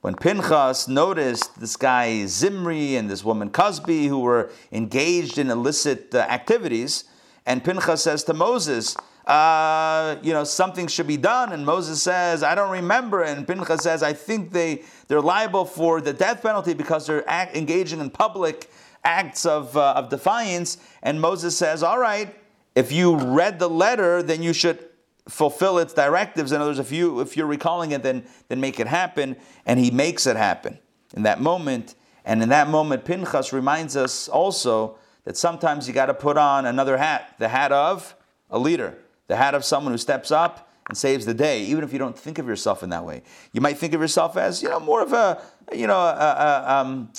When 0.00 0.16
Pinchas 0.16 0.88
noticed 0.88 1.60
this 1.60 1.76
guy 1.76 2.26
Zimri 2.26 2.96
and 2.96 3.08
this 3.08 3.24
woman 3.24 3.50
Cozbi 3.50 4.08
who 4.08 4.18
were 4.18 4.50
engaged 4.72 5.38
in 5.38 5.48
illicit 5.48 6.12
uh, 6.14 6.18
activities, 6.18 7.04
and 7.46 7.62
Pinchas 7.62 8.02
says 8.02 8.24
to 8.24 8.34
Moses, 8.34 8.96
uh, 9.26 10.16
you 10.22 10.32
know, 10.32 10.42
something 10.42 10.88
should 10.88 11.06
be 11.06 11.16
done. 11.16 11.52
And 11.52 11.64
Moses 11.64 12.02
says, 12.02 12.42
I 12.42 12.56
don't 12.56 12.70
remember. 12.70 13.22
And 13.22 13.46
Pinchas 13.46 13.82
says, 13.82 14.02
I 14.02 14.12
think 14.12 14.52
they, 14.52 14.82
they're 15.06 15.20
liable 15.20 15.64
for 15.64 16.00
the 16.00 16.12
death 16.12 16.42
penalty 16.42 16.74
because 16.74 17.06
they're 17.06 17.28
act, 17.28 17.56
engaging 17.56 18.00
in 18.00 18.10
public 18.10 18.70
acts 19.04 19.46
of, 19.46 19.76
uh, 19.76 19.94
of 19.96 20.08
defiance. 20.08 20.78
And 21.02 21.20
Moses 21.20 21.56
says, 21.56 21.84
All 21.84 21.98
right, 21.98 22.34
if 22.74 22.92
you 22.92 23.16
read 23.16 23.58
the 23.58 23.68
letter, 23.68 24.22
then 24.22 24.42
you 24.42 24.52
should 24.52 24.88
fulfill 25.28 25.78
its 25.78 25.92
directives. 25.94 26.52
In 26.52 26.60
other 26.60 26.70
words, 26.70 26.78
if, 26.78 26.90
you, 26.90 27.20
if 27.20 27.36
you're 27.36 27.46
recalling 27.46 27.92
it, 27.92 28.02
then, 28.02 28.24
then 28.48 28.60
make 28.60 28.80
it 28.80 28.86
happen. 28.86 29.36
And 29.66 29.78
he 29.78 29.90
makes 29.90 30.26
it 30.26 30.36
happen 30.36 30.78
in 31.14 31.22
that 31.22 31.40
moment. 31.40 31.94
And 32.24 32.42
in 32.42 32.48
that 32.48 32.68
moment, 32.68 33.04
Pinchas 33.04 33.52
reminds 33.52 33.96
us 33.96 34.28
also 34.28 34.96
that 35.24 35.36
sometimes 35.36 35.86
you 35.86 35.94
got 35.94 36.06
to 36.06 36.14
put 36.14 36.36
on 36.36 36.66
another 36.66 36.96
hat, 36.96 37.34
the 37.38 37.48
hat 37.48 37.72
of 37.72 38.14
a 38.50 38.58
leader, 38.58 38.98
the 39.28 39.36
hat 39.36 39.54
of 39.54 39.64
someone 39.64 39.92
who 39.92 39.98
steps 39.98 40.30
up 40.30 40.70
and 40.88 40.98
saves 40.98 41.24
the 41.24 41.34
day, 41.34 41.62
even 41.62 41.84
if 41.84 41.92
you 41.92 41.98
don't 41.98 42.18
think 42.18 42.38
of 42.38 42.48
yourself 42.48 42.82
in 42.82 42.90
that 42.90 43.04
way. 43.04 43.22
You 43.52 43.60
might 43.60 43.78
think 43.78 43.94
of 43.94 44.00
yourself 44.00 44.36
as, 44.36 44.62
you 44.62 44.68
know, 44.68 44.80
more 44.80 45.00
of 45.00 45.12
a, 45.12 45.40
you 45.72 45.86
know, 45.86 45.98
a, 45.98 46.64
a, 46.66 46.72
um, 46.72 47.12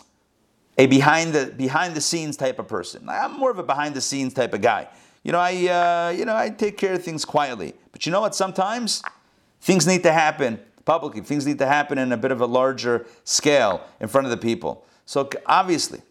a 0.77 0.87
behind 0.87 1.33
the 1.33 1.45
behind 1.45 1.95
the 1.95 2.01
scenes 2.01 2.35
type 2.35 2.59
of 2.59 2.67
person. 2.67 3.07
I'm 3.07 3.39
more 3.39 3.51
of 3.51 3.59
a 3.59 3.63
behind 3.63 3.95
the 3.95 4.01
scenes 4.01 4.33
type 4.33 4.53
of 4.53 4.61
guy. 4.61 4.87
You 5.23 5.31
know, 5.31 5.39
I 5.39 5.51
uh, 5.67 6.09
you 6.11 6.25
know 6.25 6.35
I 6.35 6.49
take 6.49 6.77
care 6.77 6.93
of 6.93 7.03
things 7.03 7.25
quietly. 7.25 7.73
But 7.91 8.05
you 8.05 8.11
know 8.11 8.21
what? 8.21 8.35
Sometimes 8.35 9.01
things 9.61 9.87
need 9.87 10.03
to 10.03 10.11
happen 10.11 10.59
publicly. 10.85 11.21
Things 11.21 11.45
need 11.45 11.59
to 11.59 11.65
happen 11.65 11.97
in 11.97 12.11
a 12.11 12.17
bit 12.17 12.31
of 12.31 12.41
a 12.41 12.45
larger 12.45 13.05
scale 13.23 13.81
in 13.99 14.07
front 14.07 14.25
of 14.25 14.31
the 14.31 14.37
people. 14.37 14.85
So 15.05 15.29
obviously, 15.45 16.01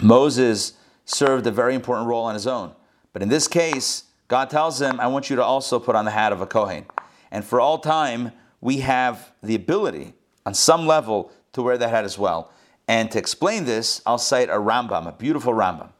Moses 0.00 0.74
served 1.04 1.46
a 1.46 1.50
very 1.50 1.74
important 1.74 2.08
role 2.08 2.24
on 2.24 2.34
his 2.34 2.46
own. 2.46 2.72
But 3.12 3.22
in 3.22 3.28
this 3.28 3.48
case, 3.48 4.04
God 4.28 4.50
tells 4.50 4.80
him, 4.80 5.00
I 5.00 5.08
want 5.08 5.28
you 5.28 5.36
to 5.36 5.42
also 5.42 5.78
put 5.80 5.96
on 5.96 6.04
the 6.04 6.12
hat 6.12 6.32
of 6.32 6.40
a 6.40 6.46
Kohen. 6.46 6.86
And 7.30 7.44
for 7.44 7.60
all 7.60 7.78
time, 7.78 8.32
we 8.60 8.78
have 8.78 9.32
the 9.42 9.54
ability, 9.54 10.14
on 10.46 10.54
some 10.54 10.86
level, 10.86 11.32
to 11.52 11.62
wear 11.62 11.76
that 11.78 11.90
hat 11.90 12.04
as 12.04 12.18
well. 12.18 12.52
And 12.86 13.10
to 13.10 13.18
explain 13.18 13.64
this, 13.64 14.02
I'll 14.06 14.18
cite 14.18 14.48
a 14.48 14.54
Rambam, 14.54 15.08
a 15.08 15.12
beautiful 15.12 15.52
Rambam. 15.52 15.90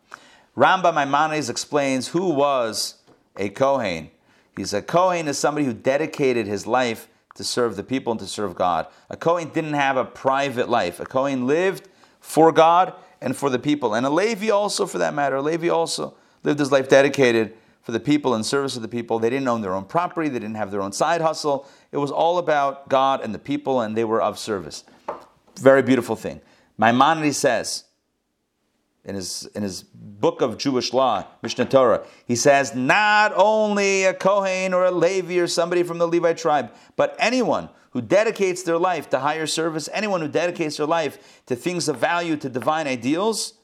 Rambam 0.56 0.94
Maimonides 0.94 1.48
explains 1.48 2.08
who 2.08 2.30
was 2.30 2.96
a 3.36 3.48
Kohen. 3.48 4.10
He's 4.56 4.72
a 4.72 4.82
Kohen 4.82 5.28
is 5.28 5.38
somebody 5.38 5.64
who 5.64 5.72
dedicated 5.72 6.46
his 6.46 6.66
life 6.66 7.08
to 7.36 7.44
serve 7.44 7.76
the 7.76 7.82
people 7.82 8.10
and 8.10 8.20
to 8.20 8.26
serve 8.26 8.54
God. 8.54 8.86
A 9.08 9.16
Kohen 9.16 9.50
didn't 9.50 9.74
have 9.74 9.96
a 9.96 10.04
private 10.04 10.68
life. 10.68 11.00
A 11.00 11.06
Kohen 11.06 11.46
lived 11.46 11.88
for 12.20 12.52
God 12.52 12.92
and 13.20 13.36
for 13.36 13.48
the 13.48 13.58
people. 13.58 13.94
And 13.94 14.04
a 14.04 14.10
Levi 14.10 14.50
also, 14.50 14.86
for 14.86 14.98
that 14.98 15.14
matter, 15.14 15.36
a 15.36 15.42
Levi 15.42 15.68
also 15.68 16.14
lived 16.42 16.58
his 16.58 16.72
life 16.72 16.88
dedicated 16.88 17.54
for 17.82 17.92
the 17.92 18.00
people 18.00 18.34
and 18.34 18.44
service 18.44 18.76
of 18.76 18.82
the 18.82 18.88
people. 18.88 19.18
They 19.18 19.30
didn't 19.30 19.48
own 19.48 19.62
their 19.62 19.74
own 19.74 19.84
property, 19.84 20.28
they 20.28 20.38
didn't 20.38 20.56
have 20.56 20.70
their 20.70 20.82
own 20.82 20.92
side 20.92 21.20
hustle. 21.20 21.66
It 21.92 21.98
was 21.98 22.10
all 22.10 22.38
about 22.38 22.88
God 22.88 23.22
and 23.22 23.34
the 23.34 23.38
people, 23.38 23.80
and 23.80 23.96
they 23.96 24.04
were 24.04 24.20
of 24.20 24.38
service. 24.38 24.84
Very 25.58 25.82
beautiful 25.82 26.16
thing. 26.16 26.40
Maimonides 26.78 27.36
says, 27.36 27.84
in 29.04 29.14
his, 29.14 29.46
in 29.54 29.62
his 29.62 29.82
book 29.82 30.42
of 30.42 30.58
Jewish 30.58 30.92
law, 30.92 31.26
Mishnah 31.42 31.66
Torah, 31.66 32.04
he 32.26 32.36
says, 32.36 32.74
not 32.74 33.32
only 33.34 34.04
a 34.04 34.14
Kohen 34.14 34.74
or 34.74 34.84
a 34.84 34.90
Levi 34.90 35.38
or 35.38 35.46
somebody 35.46 35.82
from 35.82 35.98
the 35.98 36.06
Levite 36.06 36.36
tribe, 36.36 36.72
but 36.96 37.16
anyone 37.18 37.70
who 37.90 38.00
dedicates 38.00 38.62
their 38.62 38.78
life 38.78 39.10
to 39.10 39.20
higher 39.20 39.46
service, 39.46 39.88
anyone 39.92 40.20
who 40.20 40.28
dedicates 40.28 40.76
their 40.76 40.86
life 40.86 41.42
to 41.46 41.56
things 41.56 41.88
of 41.88 41.96
value, 41.96 42.36
to 42.36 42.48
divine 42.48 42.86
ideals, 42.86 43.54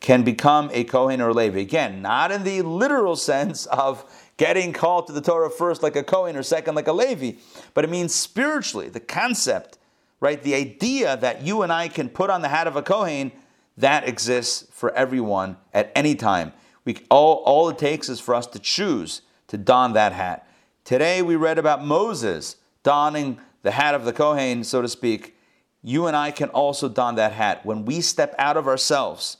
can 0.00 0.22
become 0.22 0.70
a 0.72 0.84
Kohen 0.84 1.20
or 1.20 1.30
a 1.30 1.32
Levi. 1.32 1.60
Again, 1.60 2.02
not 2.02 2.30
in 2.30 2.44
the 2.44 2.62
literal 2.62 3.16
sense 3.16 3.66
of 3.66 4.04
getting 4.36 4.72
called 4.72 5.06
to 5.06 5.12
the 5.12 5.20
Torah 5.20 5.50
first 5.50 5.82
like 5.82 5.96
a 5.96 6.02
Kohen 6.02 6.36
or 6.36 6.42
second 6.42 6.74
like 6.74 6.88
a 6.88 6.92
Levi, 6.92 7.38
but 7.72 7.84
it 7.84 7.90
means 7.90 8.14
spiritually, 8.14 8.88
the 8.88 9.00
concept, 9.00 9.78
right? 10.20 10.42
The 10.42 10.54
idea 10.54 11.16
that 11.16 11.42
you 11.42 11.62
and 11.62 11.72
I 11.72 11.88
can 11.88 12.08
put 12.08 12.30
on 12.30 12.42
the 12.42 12.48
hat 12.48 12.66
of 12.66 12.76
a 12.76 12.82
Kohen, 12.82 13.32
that 13.76 14.08
exists 14.08 14.66
for 14.70 14.92
everyone 14.94 15.56
at 15.72 15.90
any 15.94 16.14
time. 16.14 16.52
We, 16.84 16.98
all, 17.10 17.42
all 17.44 17.68
it 17.68 17.78
takes 17.78 18.08
is 18.08 18.20
for 18.20 18.34
us 18.34 18.46
to 18.48 18.58
choose 18.58 19.22
to 19.48 19.56
don 19.56 19.94
that 19.94 20.12
hat. 20.12 20.48
Today 20.84 21.22
we 21.22 21.36
read 21.36 21.58
about 21.58 21.84
Moses 21.84 22.56
donning 22.82 23.38
the 23.62 23.70
hat 23.72 23.94
of 23.94 24.04
the 24.04 24.12
Kohen, 24.12 24.64
so 24.64 24.82
to 24.82 24.88
speak. 24.88 25.36
You 25.82 26.06
and 26.06 26.16
I 26.16 26.30
can 26.30 26.50
also 26.50 26.88
don 26.88 27.14
that 27.16 27.32
hat. 27.32 27.64
When 27.64 27.84
we 27.84 28.00
step 28.00 28.34
out 28.38 28.56
of 28.56 28.66
ourselves, 28.68 29.38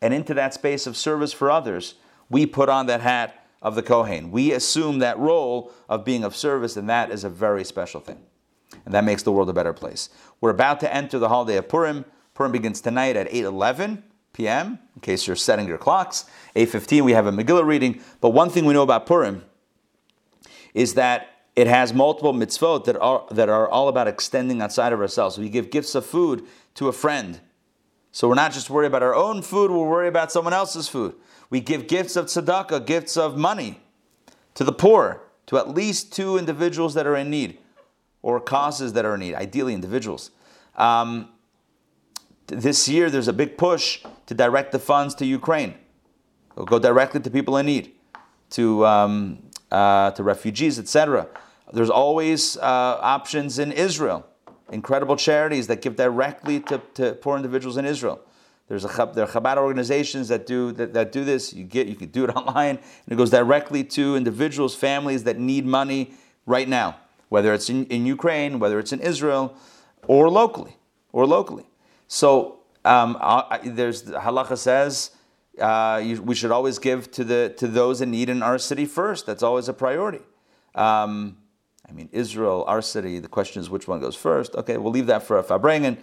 and 0.00 0.14
into 0.14 0.34
that 0.34 0.54
space 0.54 0.86
of 0.86 0.96
service 0.96 1.32
for 1.32 1.50
others, 1.50 1.94
we 2.30 2.46
put 2.46 2.68
on 2.68 2.86
that 2.86 3.00
hat 3.00 3.46
of 3.60 3.74
the 3.74 3.82
Kohen. 3.82 4.30
We 4.30 4.52
assume 4.52 5.00
that 5.00 5.18
role 5.18 5.72
of 5.88 6.04
being 6.04 6.24
of 6.24 6.36
service, 6.36 6.76
and 6.76 6.88
that 6.88 7.10
is 7.10 7.24
a 7.24 7.30
very 7.30 7.64
special 7.64 8.00
thing. 8.00 8.20
And 8.84 8.94
that 8.94 9.04
makes 9.04 9.22
the 9.22 9.32
world 9.32 9.50
a 9.50 9.54
better 9.54 9.72
place. 9.72 10.10
We're 10.40 10.50
about 10.50 10.80
to 10.80 10.94
enter 10.94 11.18
the 11.18 11.28
holiday 11.28 11.56
of 11.56 11.68
Purim. 11.68 12.04
Purim 12.38 12.52
begins 12.52 12.80
tonight 12.80 13.16
at 13.16 13.28
8.11 13.30 14.02
p.m., 14.32 14.78
in 14.94 15.00
case 15.00 15.26
you're 15.26 15.36
setting 15.36 15.68
your 15.68 15.76
clocks. 15.76 16.24
8.15, 16.56 17.02
we 17.02 17.12
have 17.12 17.26
a 17.26 17.32
Megillah 17.32 17.66
reading. 17.66 18.00
But 18.20 18.30
one 18.30 18.48
thing 18.48 18.64
we 18.64 18.72
know 18.72 18.82
about 18.82 19.04
Purim 19.04 19.44
is 20.72 20.94
that 20.94 21.28
it 21.54 21.66
has 21.66 21.92
multiple 21.92 22.32
mitzvot 22.32 22.84
that 22.84 22.96
are, 22.96 23.26
that 23.32 23.50
are 23.50 23.68
all 23.68 23.88
about 23.88 24.08
extending 24.08 24.62
outside 24.62 24.92
of 24.92 25.00
ourselves. 25.00 25.36
We 25.36 25.50
give 25.50 25.70
gifts 25.70 25.94
of 25.94 26.06
food 26.06 26.46
to 26.76 26.88
a 26.88 26.92
friend 26.92 27.40
so 28.18 28.28
we're 28.28 28.34
not 28.34 28.52
just 28.52 28.70
worried 28.70 28.86
about 28.86 29.02
our 29.02 29.14
own 29.14 29.42
food, 29.42 29.70
we're 29.70 29.88
worried 29.88 30.08
about 30.08 30.32
someone 30.32 30.54
else's 30.54 30.88
food. 30.88 31.14
We 31.50 31.60
give 31.60 31.86
gifts 31.86 32.16
of 32.16 32.26
tzedakah, 32.26 32.86
gifts 32.86 33.16
of 33.16 33.36
money 33.36 33.80
to 34.54 34.64
the 34.64 34.72
poor, 34.72 35.22
to 35.46 35.58
at 35.58 35.68
least 35.68 36.12
two 36.12 36.36
individuals 36.36 36.94
that 36.94 37.06
are 37.06 37.16
in 37.16 37.30
need, 37.30 37.58
or 38.22 38.40
causes 38.40 38.94
that 38.94 39.04
are 39.04 39.14
in 39.14 39.20
need, 39.20 39.34
ideally 39.34 39.74
individuals. 39.74 40.30
Um, 40.74 41.28
this 42.48 42.88
year, 42.88 43.10
there's 43.10 43.28
a 43.28 43.32
big 43.32 43.56
push 43.56 44.02
to 44.26 44.34
direct 44.34 44.72
the 44.72 44.78
funds 44.78 45.14
to 45.16 45.26
Ukraine. 45.26 45.74
It'll 46.52 46.66
go 46.66 46.78
directly 46.78 47.20
to 47.20 47.30
people 47.30 47.56
in 47.56 47.66
need, 47.66 47.92
to, 48.50 48.84
um, 48.84 49.42
uh, 49.70 50.10
to 50.12 50.22
refugees, 50.22 50.78
etc. 50.78 51.28
There's 51.72 51.90
always 51.90 52.56
uh, 52.56 52.60
options 53.00 53.58
in 53.58 53.72
Israel 53.72 54.26
incredible 54.70 55.16
charities 55.16 55.66
that 55.68 55.80
give 55.82 55.96
directly 55.96 56.60
to, 56.60 56.80
to 56.94 57.12
poor 57.14 57.36
individuals 57.36 57.76
in 57.76 57.84
Israel. 57.84 58.20
There's 58.68 58.84
a 58.84 59.10
there 59.14 59.24
are 59.24 59.28
Chabad 59.28 59.56
organizations 59.56 60.28
that 60.28 60.46
do 60.46 60.72
that, 60.72 60.92
that 60.92 61.10
do 61.10 61.24
this. 61.24 61.54
You 61.54 61.64
get 61.64 61.86
you 61.86 61.96
can 61.96 62.08
do 62.08 62.24
it 62.24 62.30
online, 62.36 62.76
and 62.76 63.12
it 63.12 63.16
goes 63.16 63.30
directly 63.30 63.82
to 63.84 64.16
individuals, 64.16 64.74
families 64.74 65.24
that 65.24 65.38
need 65.38 65.64
money 65.64 66.12
right 66.44 66.68
now, 66.68 66.96
whether 67.30 67.54
it's 67.54 67.70
in, 67.70 67.86
in 67.86 68.04
Ukraine, 68.04 68.58
whether 68.58 68.78
it's 68.78 68.92
in 68.92 69.00
Israel, 69.00 69.56
or 70.06 70.28
locally, 70.28 70.76
or 71.12 71.26
locally. 71.26 71.64
So 72.08 72.60
um, 72.84 73.16
I, 73.20 73.60
there's 73.64 74.04
halacha 74.04 74.58
says 74.58 75.12
uh, 75.60 76.00
you, 76.02 76.22
we 76.22 76.34
should 76.34 76.50
always 76.50 76.78
give 76.78 77.10
to 77.12 77.24
the 77.24 77.54
to 77.58 77.66
those 77.66 78.00
in 78.00 78.10
need 78.10 78.28
in 78.28 78.42
our 78.42 78.58
city 78.58 78.86
first. 78.86 79.26
That's 79.26 79.42
always 79.42 79.68
a 79.68 79.72
priority. 79.72 80.22
Um, 80.74 81.38
I 81.88 81.92
mean, 81.92 82.08
Israel, 82.12 82.64
our 82.66 82.82
city, 82.82 83.18
the 83.18 83.28
question 83.28 83.60
is 83.60 83.70
which 83.70 83.88
one 83.88 84.00
goes 84.00 84.14
first. 84.14 84.54
Okay, 84.54 84.76
we'll 84.76 84.92
leave 84.92 85.06
that 85.06 85.22
for 85.22 85.38
a 85.38 85.42
Farbrengen. 85.42 85.98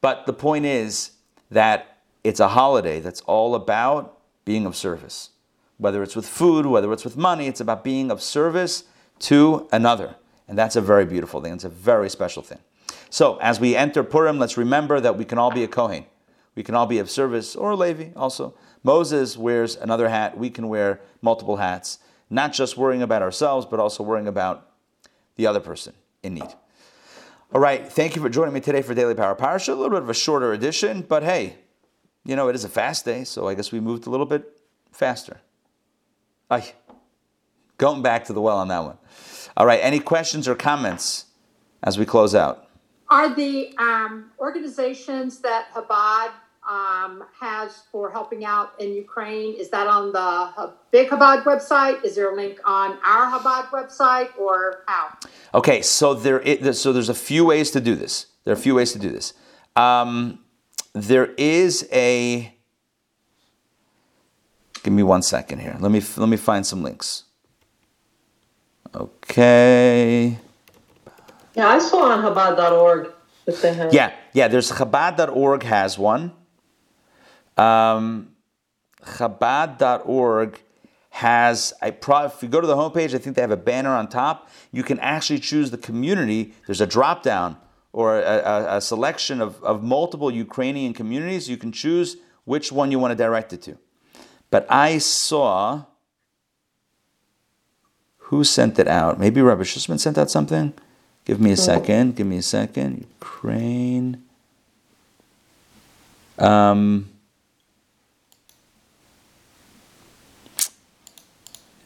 But 0.00 0.26
the 0.26 0.32
point 0.32 0.66
is 0.66 1.12
that 1.50 1.98
it's 2.24 2.40
a 2.40 2.48
holiday 2.48 3.00
that's 3.00 3.20
all 3.22 3.54
about 3.54 4.18
being 4.44 4.66
of 4.66 4.76
service. 4.76 5.30
Whether 5.78 6.02
it's 6.02 6.14
with 6.14 6.28
food, 6.28 6.66
whether 6.66 6.92
it's 6.92 7.04
with 7.04 7.16
money, 7.16 7.46
it's 7.46 7.60
about 7.60 7.82
being 7.82 8.10
of 8.10 8.20
service 8.20 8.84
to 9.20 9.66
another. 9.72 10.16
And 10.46 10.58
that's 10.58 10.76
a 10.76 10.80
very 10.80 11.06
beautiful 11.06 11.40
thing. 11.40 11.54
It's 11.54 11.64
a 11.64 11.70
very 11.70 12.10
special 12.10 12.42
thing. 12.42 12.58
So, 13.10 13.38
as 13.38 13.58
we 13.58 13.74
enter 13.74 14.04
Purim, 14.04 14.38
let's 14.38 14.56
remember 14.56 15.00
that 15.00 15.18
we 15.18 15.24
can 15.24 15.36
all 15.36 15.50
be 15.50 15.64
a 15.64 15.68
Kohen. 15.68 16.06
We 16.54 16.62
can 16.62 16.76
all 16.76 16.86
be 16.86 16.98
of 16.98 17.10
service, 17.10 17.56
or 17.56 17.72
a 17.72 17.76
Levi 17.76 18.10
also. 18.14 18.54
Moses 18.82 19.36
wears 19.36 19.76
another 19.76 20.08
hat. 20.08 20.38
We 20.38 20.48
can 20.48 20.68
wear 20.68 21.00
multiple 21.20 21.56
hats, 21.56 21.98
not 22.30 22.52
just 22.52 22.76
worrying 22.76 23.02
about 23.02 23.22
ourselves, 23.22 23.66
but 23.66 23.80
also 23.80 24.02
worrying 24.02 24.28
about 24.28 24.70
the 25.36 25.46
other 25.46 25.60
person 25.60 25.94
in 26.22 26.34
need. 26.34 26.54
All 27.52 27.60
right, 27.60 27.86
thank 27.86 28.14
you 28.14 28.22
for 28.22 28.28
joining 28.28 28.54
me 28.54 28.60
today 28.60 28.80
for 28.80 28.94
Daily 28.94 29.14
Power 29.14 29.34
Parsha. 29.34 29.70
A 29.70 29.74
little 29.74 29.90
bit 29.90 30.02
of 30.02 30.08
a 30.08 30.14
shorter 30.14 30.52
edition, 30.52 31.02
but 31.02 31.24
hey, 31.24 31.56
you 32.24 32.36
know, 32.36 32.48
it 32.48 32.54
is 32.54 32.64
a 32.64 32.68
fast 32.68 33.04
day, 33.04 33.24
so 33.24 33.48
I 33.48 33.54
guess 33.54 33.72
we 33.72 33.80
moved 33.80 34.06
a 34.06 34.10
little 34.10 34.26
bit 34.26 34.60
faster. 34.92 35.40
Ay, 36.48 36.74
going 37.76 38.02
back 38.02 38.24
to 38.26 38.32
the 38.32 38.40
well 38.40 38.58
on 38.58 38.68
that 38.68 38.84
one. 38.84 38.98
All 39.56 39.66
right, 39.66 39.80
any 39.82 39.98
questions 39.98 40.46
or 40.46 40.54
comments 40.54 41.26
as 41.82 41.98
we 41.98 42.06
close 42.06 42.36
out? 42.36 42.69
Are 43.10 43.34
the 43.34 43.76
um, 43.78 44.30
organizations 44.38 45.38
that 45.40 45.72
Chabad 45.74 46.30
um, 46.68 47.24
has 47.38 47.82
for 47.90 48.10
helping 48.10 48.44
out 48.44 48.72
in 48.78 48.94
Ukraine. 48.94 49.54
Is 49.54 49.70
that 49.70 49.86
on 49.86 50.12
the 50.12 50.72
Big 50.90 51.08
Chabad 51.08 51.44
website? 51.44 52.04
Is 52.04 52.14
there 52.14 52.32
a 52.32 52.36
link 52.36 52.60
on 52.64 52.98
our 53.04 53.38
Chabad 53.38 53.66
website, 53.70 54.36
or 54.38 54.84
how? 54.86 55.16
Okay, 55.54 55.82
so 55.82 56.14
there, 56.14 56.40
is, 56.40 56.80
so 56.80 56.92
there's 56.92 57.08
a 57.08 57.14
few 57.14 57.44
ways 57.44 57.70
to 57.72 57.80
do 57.80 57.94
this. 57.94 58.26
There 58.44 58.52
are 58.52 58.56
a 58.56 58.60
few 58.60 58.74
ways 58.74 58.92
to 58.92 58.98
do 58.98 59.10
this. 59.10 59.32
Um, 59.76 60.40
there 60.92 61.26
is 61.36 61.88
a. 61.92 62.54
Give 64.82 64.92
me 64.92 65.02
one 65.02 65.22
second 65.22 65.58
here. 65.58 65.76
Let 65.78 65.90
me 65.90 66.02
let 66.16 66.28
me 66.28 66.36
find 66.36 66.66
some 66.66 66.82
links. 66.82 67.24
Okay. 68.94 70.38
Yeah, 71.54 71.68
I 71.68 71.78
saw 71.78 72.10
on 72.10 72.22
Chabad.org 72.22 73.12
that. 73.46 73.92
Yeah, 73.92 74.12
yeah. 74.32 74.48
There's 74.48 74.70
Chabad.org 74.72 75.62
has 75.64 75.98
one. 75.98 76.32
Um, 77.56 78.32
Chabad.org 79.02 80.60
has, 81.10 81.74
I 81.82 81.90
pro- 81.90 82.26
if 82.26 82.42
you 82.42 82.48
go 82.48 82.60
to 82.60 82.66
the 82.66 82.76
homepage, 82.76 83.14
I 83.14 83.18
think 83.18 83.36
they 83.36 83.42
have 83.42 83.50
a 83.50 83.56
banner 83.56 83.90
on 83.90 84.08
top. 84.08 84.48
You 84.72 84.82
can 84.82 84.98
actually 85.00 85.40
choose 85.40 85.70
the 85.70 85.78
community. 85.78 86.54
There's 86.66 86.80
a 86.80 86.86
drop 86.86 87.22
down 87.22 87.56
or 87.92 88.18
a, 88.18 88.22
a, 88.22 88.76
a 88.76 88.80
selection 88.80 89.40
of, 89.40 89.62
of 89.64 89.82
multiple 89.82 90.30
Ukrainian 90.30 90.92
communities. 90.94 91.48
You 91.48 91.56
can 91.56 91.72
choose 91.72 92.16
which 92.44 92.70
one 92.70 92.92
you 92.92 92.98
want 92.98 93.10
to 93.10 93.16
direct 93.16 93.52
it 93.52 93.62
to. 93.62 93.76
But 94.50 94.66
I 94.70 94.98
saw 94.98 95.84
who 98.16 98.44
sent 98.44 98.78
it 98.78 98.86
out. 98.86 99.18
Maybe 99.18 99.42
Rabbi 99.42 99.62
Schussman 99.62 99.98
sent 99.98 100.16
out 100.16 100.30
something. 100.30 100.72
Give 101.24 101.40
me 101.40 101.52
a 101.52 101.56
second. 101.56 102.16
Give 102.16 102.26
me 102.26 102.38
a 102.38 102.42
second. 102.42 103.06
Ukraine. 103.20 104.22
Um, 106.38 107.10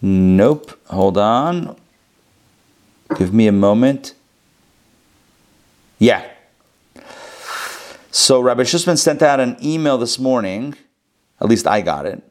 nope. 0.01 0.79
Hold 0.87 1.19
on. 1.19 1.77
Give 3.19 3.35
me 3.35 3.47
a 3.47 3.53
moment. 3.53 4.15
Yeah. 5.99 6.29
So 8.11 8.41
Rabbi 8.41 8.63
Schussman 8.63 8.99
sent 8.99 9.23
out 9.23 9.41
an 9.41 9.57
email 9.63 9.99
this 9.99 10.19
morning. 10.19 10.75
At 11.41 11.49
least 11.49 11.67
I 11.67 11.81
got 11.81 12.07
it. 12.07 12.23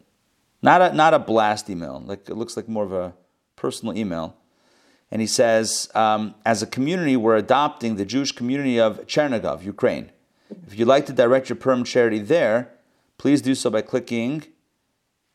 Not 0.62 0.82
a 0.82 0.94
not 0.94 1.14
a 1.14 1.20
blast 1.20 1.70
email. 1.70 2.02
Like 2.06 2.30
it 2.30 2.36
looks 2.36 2.56
like 2.56 2.70
more 2.70 2.86
of 2.86 2.94
a 2.94 3.14
personal 3.56 3.96
email. 3.98 4.36
And 5.14 5.22
he 5.22 5.28
says, 5.28 5.90
um, 5.94 6.36
as 6.44 6.62
a 6.64 6.68
community, 6.68 7.16
we're 7.16 7.36
adopting 7.36 7.98
the 7.98 8.06
Jewish 8.06 8.32
community 8.32 8.80
of 8.80 9.06
Chernigov, 9.06 9.64
Ukraine. 9.64 10.12
If 10.66 10.76
you'd 10.76 10.88
like 10.88 11.06
to 11.06 11.14
direct 11.14 11.50
your 11.50 11.56
Purim 11.56 11.84
charity 11.84 12.18
there, 12.18 12.72
please 13.20 13.40
do 13.40 13.54
so 13.54 13.70
by 13.70 13.84
clicking 13.84 14.46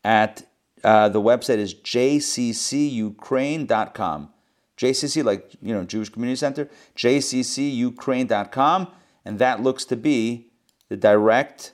at 0.02 0.42
uh, 0.82 1.10
the 1.10 1.20
website 1.20 1.58
is 1.58 1.76
jccukraine.com. 1.76 4.30
JCC, 4.76 5.22
like, 5.22 5.48
you 5.62 5.72
know, 5.72 5.84
Jewish 5.84 6.08
Community 6.08 6.34
Center, 6.34 6.68
jccukraine.com, 6.96 8.88
and 9.24 9.38
that 9.38 9.62
looks 9.62 9.84
to 9.84 9.94
be 9.94 10.48
the 10.88 10.96
direct 10.96 11.70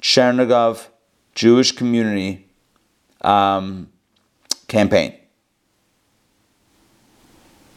Chernigov 0.00 0.86
Jewish 1.34 1.72
community 1.72 2.48
um, 3.20 3.90
campaign. 4.68 5.18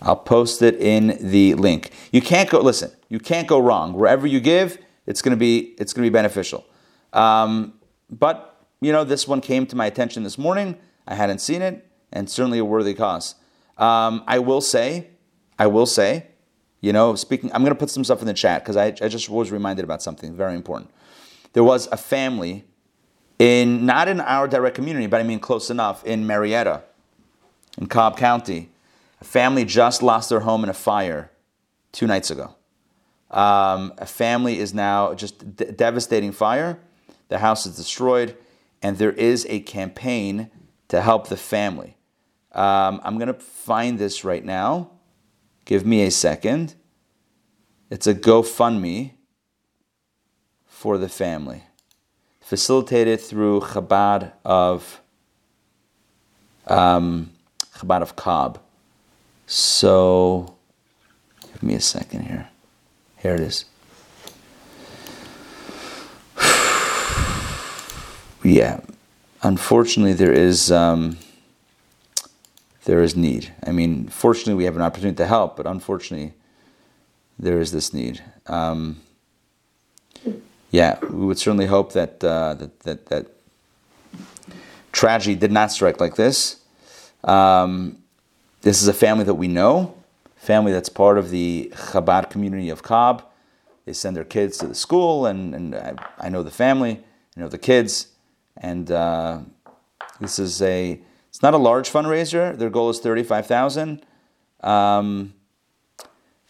I'll 0.01 0.15
post 0.15 0.61
it 0.61 0.75
in 0.75 1.17
the 1.19 1.55
link. 1.55 1.91
You 2.11 2.21
can't 2.21 2.49
go. 2.49 2.59
Listen, 2.59 2.91
you 3.09 3.19
can't 3.19 3.47
go 3.47 3.59
wrong. 3.59 3.93
Wherever 3.93 4.27
you 4.27 4.39
give, 4.39 4.77
it's 5.05 5.21
going 5.21 5.31
to 5.31 5.37
be 5.37 5.75
it's 5.77 5.93
to 5.93 6.01
be 6.01 6.09
beneficial. 6.09 6.65
Um, 7.13 7.73
but 8.09 8.65
you 8.81 8.91
know, 8.91 9.03
this 9.03 9.27
one 9.27 9.41
came 9.41 9.65
to 9.67 9.75
my 9.75 9.85
attention 9.85 10.23
this 10.23 10.37
morning. 10.37 10.77
I 11.07 11.15
hadn't 11.15 11.39
seen 11.39 11.61
it, 11.61 11.87
and 12.11 12.29
certainly 12.29 12.59
a 12.59 12.65
worthy 12.65 12.93
cause. 12.93 13.35
Um, 13.77 14.23
I 14.27 14.39
will 14.39 14.61
say, 14.61 15.07
I 15.57 15.67
will 15.67 15.85
say, 15.85 16.27
you 16.81 16.93
know, 16.93 17.15
speaking. 17.15 17.51
I'm 17.53 17.61
going 17.61 17.73
to 17.73 17.79
put 17.79 17.89
some 17.89 18.03
stuff 18.03 18.21
in 18.21 18.27
the 18.27 18.33
chat 18.33 18.63
because 18.63 18.77
I, 18.77 18.87
I 19.01 19.07
just 19.07 19.29
was 19.29 19.51
reminded 19.51 19.83
about 19.83 20.01
something 20.01 20.35
very 20.35 20.55
important. 20.55 20.91
There 21.53 21.63
was 21.63 21.87
a 21.87 21.97
family 21.97 22.65
in 23.39 23.85
not 23.85 24.07
in 24.07 24.19
our 24.21 24.47
direct 24.47 24.75
community, 24.75 25.07
but 25.07 25.19
I 25.19 25.23
mean 25.23 25.39
close 25.39 25.69
enough 25.69 26.03
in 26.03 26.27
Marietta, 26.27 26.83
in 27.77 27.87
Cobb 27.87 28.17
County 28.17 28.69
family 29.25 29.65
just 29.65 30.01
lost 30.01 30.29
their 30.29 30.41
home 30.41 30.63
in 30.63 30.69
a 30.69 30.73
fire 30.73 31.31
two 31.91 32.07
nights 32.07 32.31
ago. 32.31 32.55
Um, 33.31 33.93
a 33.97 34.05
family 34.05 34.59
is 34.59 34.73
now 34.73 35.13
just 35.13 35.55
d- 35.55 35.71
devastating 35.71 36.31
fire. 36.31 36.79
The 37.27 37.39
house 37.39 37.65
is 37.65 37.75
destroyed, 37.75 38.37
and 38.81 38.97
there 38.97 39.11
is 39.11 39.45
a 39.49 39.59
campaign 39.61 40.49
to 40.89 41.01
help 41.01 41.27
the 41.27 41.37
family. 41.37 41.97
Um, 42.51 43.01
I'm 43.03 43.17
going 43.17 43.27
to 43.27 43.33
find 43.33 43.99
this 43.99 44.23
right 44.23 44.43
now. 44.43 44.91
Give 45.65 45.85
me 45.85 46.03
a 46.03 46.11
second. 46.11 46.75
It's 47.89 48.07
a 48.07 48.13
GoFundMe 48.13 49.11
for 50.65 50.97
the 50.97 51.09
family, 51.09 51.63
facilitated 52.41 53.19
through 53.19 53.61
Chabad 53.61 54.33
of 54.43 55.01
um, 56.67 57.31
Chabad 57.75 58.01
of 58.01 58.15
Cobb. 58.15 58.59
So, 59.47 60.55
give 61.51 61.63
me 61.63 61.75
a 61.75 61.79
second 61.79 62.23
here. 62.23 62.49
Here 63.17 63.35
it 63.35 63.41
is. 63.41 63.65
yeah, 68.43 68.79
unfortunately, 69.43 70.13
there 70.13 70.31
is 70.31 70.71
um, 70.71 71.17
there 72.85 73.01
is 73.01 73.15
need. 73.15 73.53
I 73.65 73.71
mean, 73.71 74.07
fortunately, 74.07 74.55
we 74.55 74.65
have 74.65 74.75
an 74.75 74.81
opportunity 74.81 75.17
to 75.17 75.27
help, 75.27 75.57
but 75.57 75.67
unfortunately, 75.67 76.33
there 77.37 77.59
is 77.59 77.71
this 77.71 77.93
need. 77.93 78.23
Um, 78.47 79.01
yeah, 80.71 80.97
we 81.01 81.25
would 81.25 81.37
certainly 81.37 81.67
hope 81.67 81.93
that, 81.93 82.23
uh, 82.23 82.55
that 82.55 82.79
that 82.81 83.05
that 83.07 83.27
tragedy 84.91 85.35
did 85.35 85.51
not 85.51 85.71
strike 85.71 85.99
like 85.99 86.15
this. 86.15 86.57
Um, 87.23 87.99
this 88.65 88.81
is 88.81 88.87
a 88.87 88.93
family 88.93 89.23
that 89.23 89.35
we 89.35 89.47
know, 89.47 89.93
family 90.35 90.71
that's 90.71 90.89
part 90.89 91.19
of 91.19 91.29
the 91.29 91.71
Chabad 91.75 92.31
community 92.31 92.69
of 92.69 92.81
Cobb. 92.81 93.23
They 93.85 93.93
send 93.93 94.15
their 94.15 94.23
kids 94.23 94.57
to 94.57 94.65
the 94.65 94.73
school, 94.73 95.27
and, 95.27 95.53
and 95.53 95.75
I, 95.75 95.93
I 96.17 96.29
know 96.29 96.41
the 96.41 96.49
family, 96.49 97.03
I 97.37 97.39
know 97.39 97.47
the 97.47 97.59
kids, 97.59 98.07
and 98.57 98.89
uh, 98.89 99.41
this 100.19 100.39
is 100.39 100.61
a. 100.63 100.99
It's 101.29 101.43
not 101.43 101.53
a 101.53 101.57
large 101.57 101.91
fundraiser. 101.91 102.57
Their 102.57 102.71
goal 102.71 102.89
is 102.89 102.99
thirty-five 102.99 103.45
thousand. 103.45 104.03
Um, 104.61 105.35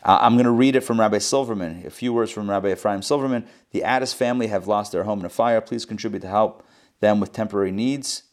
I'm 0.02 0.36
going 0.36 0.46
to 0.46 0.52
read 0.52 0.78
it 0.78 0.82
from 0.82 1.02
Rabbi 1.02 1.18
Silverman. 1.18 1.84
A 1.86 1.90
few 1.90 2.14
words 2.14 2.32
from 2.32 2.50
Rabbi 2.50 2.72
Ephraim 2.72 3.02
Silverman. 3.02 3.46
The 3.72 3.84
Addis 3.84 4.14
family 4.14 4.48
have 4.48 4.68
lost 4.68 4.94
their 4.94 5.04
home 5.04 5.20
in 5.20 5.26
a 5.26 5.30
fire. 5.30 5.60
Please 5.60 5.84
contribute 5.84 6.22
to 6.22 6.30
help 6.30 6.66
them 7.02 7.20
with 7.20 7.34
temporary 7.34 7.72
needs 7.72 8.24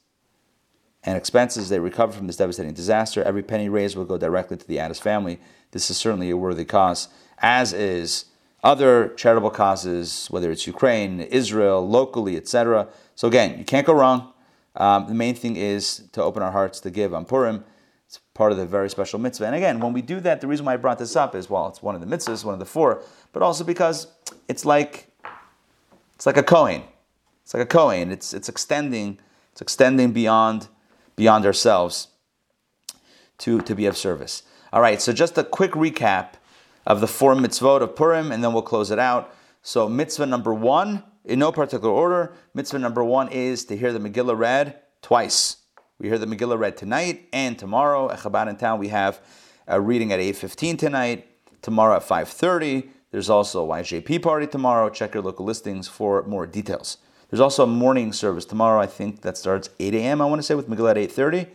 and 1.05 1.17
expenses 1.17 1.69
they 1.69 1.79
recover 1.79 2.13
from 2.13 2.27
this 2.27 2.37
devastating 2.37 2.75
disaster. 2.75 3.23
Every 3.23 3.43
penny 3.43 3.69
raised 3.69 3.97
will 3.97 4.05
go 4.05 4.19
directly 4.19 4.57
to 4.57 4.67
the 4.67 4.79
Addis 4.79 5.01
family. 5.01 5.41
This 5.73 5.91
is 5.91 5.97
certainly 5.97 6.31
a 6.31 6.37
worthy 6.37 6.65
cause, 6.65 7.09
as 7.39 7.73
is 7.73 8.27
other 8.63 9.09
charitable 9.17 9.51
causes, 9.51 10.29
whether 10.31 10.51
it's 10.51 10.67
Ukraine, 10.67 11.21
Israel, 11.21 11.87
locally, 11.87 12.37
etc. 12.37 12.89
So 13.17 13.27
again, 13.27 13.59
you 13.59 13.65
can't 13.65 13.87
go 13.87 13.95
wrong. 13.95 14.33
Um, 14.77 15.07
the 15.07 15.15
main 15.15 15.35
thing 15.35 15.57
is 15.57 16.09
to 16.13 16.23
open 16.23 16.43
our 16.43 16.53
hearts 16.53 16.81
to 16.81 16.91
give 16.91 17.13
on 17.13 17.25
Purim. 17.25 17.65
It's 18.07 18.19
part 18.35 18.53
of 18.53 18.59
the 18.59 18.67
very 18.67 18.89
special 18.89 19.19
mitzvah. 19.19 19.47
And 19.47 19.55
again, 19.55 19.81
when 19.81 19.93
we 19.93 20.03
do 20.03 20.21
that, 20.21 20.41
the 20.41 20.47
reason 20.47 20.67
why 20.67 20.75
I 20.75 20.77
brought 20.77 20.99
this 20.99 21.17
up 21.17 21.35
is 21.35 21.51
well, 21.51 21.69
it's 21.69 21.83
one 21.83 21.95
of 21.95 22.01
the 22.01 22.07
mitzvahs, 22.07 22.45
one 22.45 22.55
of 22.55 22.61
the 22.61 22.67
four, 22.67 23.03
but 23.33 23.43
also 23.43 23.65
because 23.65 24.07
it's 24.49 24.65
like 24.65 25.09
it's 26.15 26.27
like 26.27 26.37
a 26.37 26.43
Kohen. 26.43 26.83
It's 27.43 27.55
like 27.55 27.63
a 27.63 27.67
Kohen. 27.67 28.13
It's 28.13 28.33
it's 28.33 28.49
extending, 28.49 29.19
it's 29.51 29.61
extending 29.61 30.13
beyond 30.13 30.69
beyond 31.17 31.47
ourselves 31.47 32.09
to, 33.39 33.61
to 33.63 33.75
be 33.75 33.87
of 33.87 33.97
service. 33.97 34.43
All 34.73 34.81
right, 34.81 35.01
so 35.01 35.13
just 35.13 35.37
a 35.37 35.45
quick 35.45 35.73
recap 35.73 36.35
of 36.87 37.01
the 37.01 37.07
four 37.07 37.35
mitzvot 37.35 37.83
of 37.83 37.95
Purim, 37.95 38.33
and 38.33 38.43
then 38.43 38.53
we'll 38.53 38.63
close 38.63 38.91
it 38.91 38.99
out. 38.99 39.35
So, 39.63 39.89
mitzvah 39.89 40.27
number 40.27 40.53
one, 40.53 41.05
in 41.25 41.39
no 41.39 41.53
particular 41.53 41.93
order, 41.93 42.33
mitzvah 42.55 42.79
number 42.79 43.05
one 43.05 43.29
is 43.29 43.65
to 43.67 43.77
hear 43.77 43.93
the 43.93 44.01
Megillah 44.01 44.37
read 44.37 44.81
twice. 45.03 45.59
We 45.99 46.09
hear 46.09 46.19
the 46.19 46.27
Megillah 46.27 46.59
read 46.59 46.77
tonight 46.77 47.29
and 47.33 47.59
tomorrow. 47.59 48.11
At 48.11 48.21
Chabad 48.21 48.49
in 48.49 48.57
town, 48.57 48.81
we 48.81 48.89
have 48.89 49.21
a 49.69 49.81
reading 49.81 50.13
at 50.13 50.19
8.15 50.19 50.79
tonight, 50.79 51.29
tomorrow 51.61 51.97
at 51.97 52.03
5.30. 52.03 52.89
There's 53.13 53.31
also 53.31 53.65
a 53.65 53.69
YJP 53.69 54.23
party 54.23 54.47
tomorrow. 54.47 54.89
Check 54.89 55.15
your 55.15 55.23
local 55.23 55.47
listings 55.47 55.87
for 55.87 56.23
more 56.25 56.47
details. 56.47 56.97
There's 57.33 57.41
also 57.41 57.63
a 57.63 57.67
morning 57.67 58.13
service 58.13 58.45
tomorrow. 58.45 58.79
I 58.79 58.85
think 58.85 59.23
that 59.23 59.39
starts 59.39 59.71
8 59.81 59.95
a.m. 59.95 60.21
I 60.21 60.27
want 60.27 60.41
to 60.41 60.43
say 60.43 60.55
with 60.55 60.69
Megillah 60.69 60.91
at 60.91 60.97
8:30. 60.99 61.49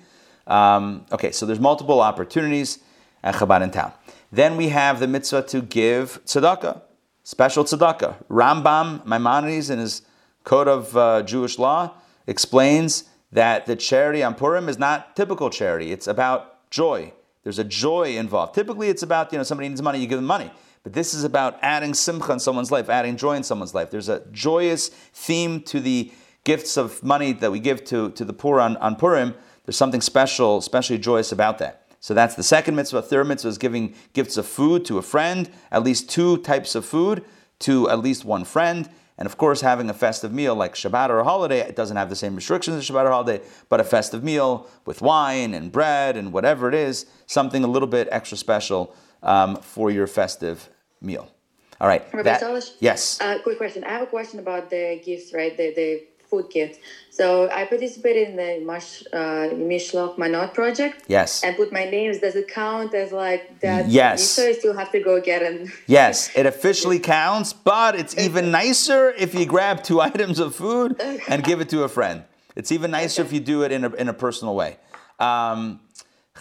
Um, 0.52 1.06
okay, 1.12 1.32
so 1.32 1.46
there's 1.46 1.60
multiple 1.60 2.02
opportunities 2.02 2.80
at 3.24 3.36
Chabad 3.36 3.62
in 3.62 3.70
town. 3.70 3.94
Then 4.32 4.58
we 4.58 4.70
have 4.70 5.00
the 5.00 5.08
mitzvah 5.08 5.44
to 5.44 5.62
give 5.62 6.20
tzedakah, 6.26 6.82
special 7.24 7.64
tzedakah. 7.64 8.26
Rambam 8.28 9.06
Maimonides 9.06 9.70
in 9.70 9.78
his 9.78 10.02
Code 10.44 10.68
of 10.68 10.98
uh, 10.98 11.22
Jewish 11.22 11.60
Law 11.60 11.94
explains 12.26 13.04
that 13.32 13.68
the 13.68 13.76
charity 13.76 14.24
on 14.24 14.34
Purim 14.34 14.70
is 14.70 14.80
not 14.80 15.16
typical 15.16 15.52
charity. 15.52 15.92
It's 15.92 16.08
about 16.08 16.72
joy. 16.72 17.14
There's 17.44 17.60
a 17.60 17.64
joy 17.64 18.18
involved. 18.18 18.56
Typically, 18.56 18.90
it's 18.90 19.04
about 19.04 19.32
you 19.32 19.38
know 19.38 19.44
somebody 19.44 19.70
needs 19.70 19.84
money, 19.84 20.00
you 20.00 20.08
give 20.08 20.18
them 20.18 20.26
money. 20.26 20.50
But 20.88 20.94
this 20.94 21.14
is 21.14 21.26
about 21.26 21.60
adding 21.62 21.94
simcha 21.94 22.32
in 22.32 22.40
someone's 22.40 22.72
life, 22.72 22.88
adding 22.88 23.18
joy 23.18 23.36
in 23.36 23.44
someone's 23.44 23.76
life. 23.76 23.92
There's 23.92 24.08
a 24.08 24.24
joyous 24.32 24.88
theme 24.88 25.62
to 25.64 25.82
the 25.82 26.14
gifts 26.46 26.78
of 26.78 27.04
money 27.04 27.34
that 27.34 27.52
we 27.52 27.60
give 27.60 27.84
to, 27.88 28.12
to 28.12 28.24
the 28.24 28.32
poor 28.32 28.62
on, 28.62 28.78
on 28.78 28.96
Purim. 28.96 29.36
There's 29.66 29.76
something 29.76 30.00
special, 30.00 30.58
especially 30.60 30.98
joyous 30.98 31.34
about 31.34 31.58
that. 31.58 31.90
So 32.00 32.14
that's 32.14 32.36
the 32.36 32.44
second 32.44 32.78
mitzvah. 32.78 33.02
Third 33.02 33.28
mitzvah 33.28 33.50
is 33.50 33.58
giving 33.58 33.96
gifts 34.14 34.38
of 34.38 34.46
food 34.46 34.86
to 34.86 34.98
a 34.98 35.02
friend, 35.02 35.50
at 35.74 35.84
least 35.84 36.10
two 36.10 36.38
types 36.38 36.74
of 36.74 36.86
food 36.86 37.26
to 37.60 37.90
at 37.90 38.00
least 38.00 38.24
one 38.24 38.46
friend. 38.46 38.90
And 39.18 39.26
of 39.26 39.38
course, 39.38 39.60
having 39.60 39.90
a 39.90 39.94
festive 39.94 40.32
meal 40.32 40.56
like 40.56 40.76
Shabbat 40.76 41.10
or 41.10 41.20
a 41.20 41.26
holiday, 41.26 41.60
it 41.60 41.76
doesn't 41.76 41.98
have 41.98 42.10
the 42.10 42.16
same 42.16 42.34
restrictions 42.34 42.78
as 42.78 42.90
Shabbat 42.90 43.08
or 43.08 43.12
holiday, 43.12 43.44
but 43.68 43.82
a 43.82 43.84
festive 43.84 44.24
meal 44.24 44.70
with 44.86 45.02
wine 45.02 45.54
and 45.54 45.70
bread 45.70 46.16
and 46.16 46.32
whatever 46.32 46.70
it 46.70 46.74
is, 46.74 47.08
something 47.26 47.66
a 47.66 47.68
little 47.68 47.90
bit 47.90 48.08
extra 48.10 48.38
special 48.38 48.96
um, 49.22 49.58
for 49.58 49.92
your 49.92 50.08
festive 50.08 50.70
meal. 51.02 51.32
All 51.80 51.88
right. 51.88 52.04
That- 52.24 52.42
Solish? 52.42 52.72
yes. 52.80 53.20
Uh, 53.22 53.40
quick 53.44 53.58
question. 53.58 53.84
I 53.84 53.90
have 53.90 54.02
a 54.02 54.08
question 54.08 54.40
about 54.40 54.70
the 54.70 55.02
gifts, 55.04 55.34
right? 55.34 55.56
The 55.56 55.74
the 55.76 56.04
food 56.30 56.50
gifts. 56.52 56.80
So 57.10 57.50
I 57.50 57.66
participated 57.66 58.30
in 58.30 58.36
the 58.36 58.60
Mash, 58.66 59.02
uh, 59.14 59.50
Mishloch 59.56 60.18
Manot 60.18 60.54
project. 60.54 61.06
Yes. 61.08 61.44
And 61.44 61.56
put 61.56 61.72
my 61.72 61.86
names. 61.86 62.20
Does 62.20 62.36
it 62.36 62.48
count 62.50 62.94
as 62.94 63.12
like 63.12 63.60
that? 63.62 63.88
Yes. 63.88 64.24
So 64.30 64.48
I 64.48 64.52
still 64.52 64.74
have 64.74 64.92
to 64.92 65.00
go 65.00 65.22
get 65.22 65.42
it. 65.42 65.70
Yes, 65.88 66.30
it 66.36 66.46
officially 66.46 67.00
counts, 67.00 67.54
but 67.54 67.96
it's 67.96 68.18
even 68.18 68.52
nicer 68.52 69.12
if 69.12 69.34
you 69.34 69.46
grab 69.46 69.84
two 69.84 70.02
items 70.10 70.40
of 70.40 70.54
food 70.56 71.00
and 71.30 71.44
give 71.44 71.62
it 71.62 71.70
to 71.70 71.84
a 71.84 71.90
friend. 71.90 72.24
It's 72.56 72.72
even 72.72 72.92
nicer 72.92 73.22
if 73.22 73.32
you 73.32 73.40
do 73.40 73.64
it 73.64 73.72
in 73.72 73.86
a, 73.86 73.94
in 73.94 74.10
a 74.10 74.14
personal 74.14 74.54
way. 74.56 74.78
Um, 75.20 75.80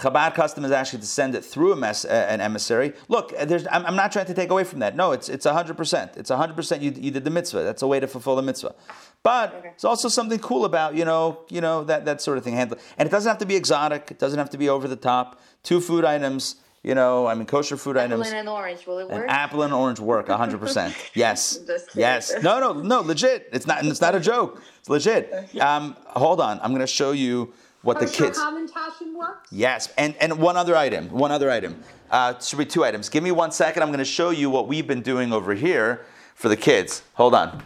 Chabad 0.00 0.34
custom 0.34 0.64
is 0.64 0.70
actually 0.72 1.00
to 1.00 1.06
send 1.06 1.34
it 1.34 1.44
through 1.44 1.72
a 1.72 1.76
mess, 1.76 2.04
uh, 2.04 2.08
an 2.28 2.40
emissary. 2.40 2.92
Look, 3.08 3.32
there's, 3.38 3.66
I'm, 3.70 3.84
I'm 3.86 3.96
not 3.96 4.12
trying 4.12 4.26
to 4.26 4.34
take 4.34 4.50
away 4.50 4.64
from 4.64 4.80
that. 4.80 4.94
No, 4.96 5.12
it's 5.12 5.28
it's 5.28 5.46
100%. 5.46 6.16
It's 6.16 6.30
100% 6.30 6.82
you, 6.82 6.90
you 6.90 7.10
did 7.10 7.24
the 7.24 7.30
mitzvah. 7.30 7.62
That's 7.62 7.82
a 7.82 7.86
way 7.86 7.98
to 8.00 8.06
fulfill 8.06 8.36
the 8.36 8.42
mitzvah. 8.42 8.74
But 9.22 9.54
Okay. 9.54 9.70
it's 9.74 9.84
also 9.84 10.08
something 10.08 10.38
cool 10.38 10.64
about, 10.64 10.94
you 10.94 11.04
know, 11.04 11.40
you 11.48 11.60
know 11.60 11.82
that, 11.84 12.04
that 12.04 12.20
sort 12.20 12.38
of 12.38 12.44
thing. 12.44 12.54
And 12.54 12.72
it 12.98 13.10
doesn't 13.10 13.28
have 13.28 13.38
to 13.38 13.46
be 13.46 13.56
exotic. 13.56 14.10
It 14.10 14.18
doesn't 14.18 14.38
have 14.38 14.50
to 14.50 14.58
be 14.58 14.68
over 14.68 14.86
the 14.86 14.96
top. 14.96 15.40
Two 15.62 15.80
food 15.80 16.04
items, 16.04 16.56
you 16.84 16.94
know, 16.94 17.26
I 17.26 17.34
mean, 17.34 17.46
kosher 17.46 17.76
food 17.76 17.96
Apple 17.96 18.22
items. 18.22 18.26
Apple 18.28 18.38
and 18.38 18.48
orange. 18.48 18.86
Will 18.86 18.98
it 19.00 19.08
An 19.10 19.20
work? 19.20 19.26
apple 19.28 19.62
and 19.62 19.72
orange 19.72 19.98
work 19.98 20.28
100%. 20.28 20.94
Yes. 21.14 21.58
Yes. 21.94 22.34
No, 22.42 22.60
no, 22.60 22.72
no, 22.74 23.00
legit. 23.00 23.48
It's 23.52 23.66
not 23.66 23.84
it's 23.84 24.00
not 24.00 24.14
a 24.14 24.20
joke. 24.20 24.62
It's 24.80 24.88
legit. 24.90 25.32
Um, 25.60 25.96
hold 26.06 26.40
on. 26.40 26.60
I'm 26.62 26.70
going 26.70 26.80
to 26.82 26.86
show 26.86 27.10
you 27.12 27.52
what 27.86 28.00
the 28.00 28.06
kids 28.06 28.38
Hamantaschen 28.38 29.14
works? 29.16 29.48
Yes. 29.52 29.92
And 29.96 30.16
and 30.16 30.38
one 30.38 30.56
other 30.56 30.76
item. 30.76 31.08
One 31.08 31.30
other 31.30 31.50
item. 31.50 31.82
Uh, 32.10 32.38
should 32.40 32.58
be 32.58 32.66
two 32.66 32.84
items. 32.84 33.08
Give 33.08 33.22
me 33.22 33.30
one 33.30 33.52
second. 33.52 33.82
I'm 33.82 33.88
going 33.88 33.98
to 33.98 34.04
show 34.04 34.30
you 34.30 34.50
what 34.50 34.66
we've 34.68 34.86
been 34.86 35.02
doing 35.02 35.32
over 35.32 35.54
here 35.54 36.04
for 36.34 36.48
the 36.48 36.56
kids. 36.56 37.02
Hold 37.14 37.34
on. 37.34 37.62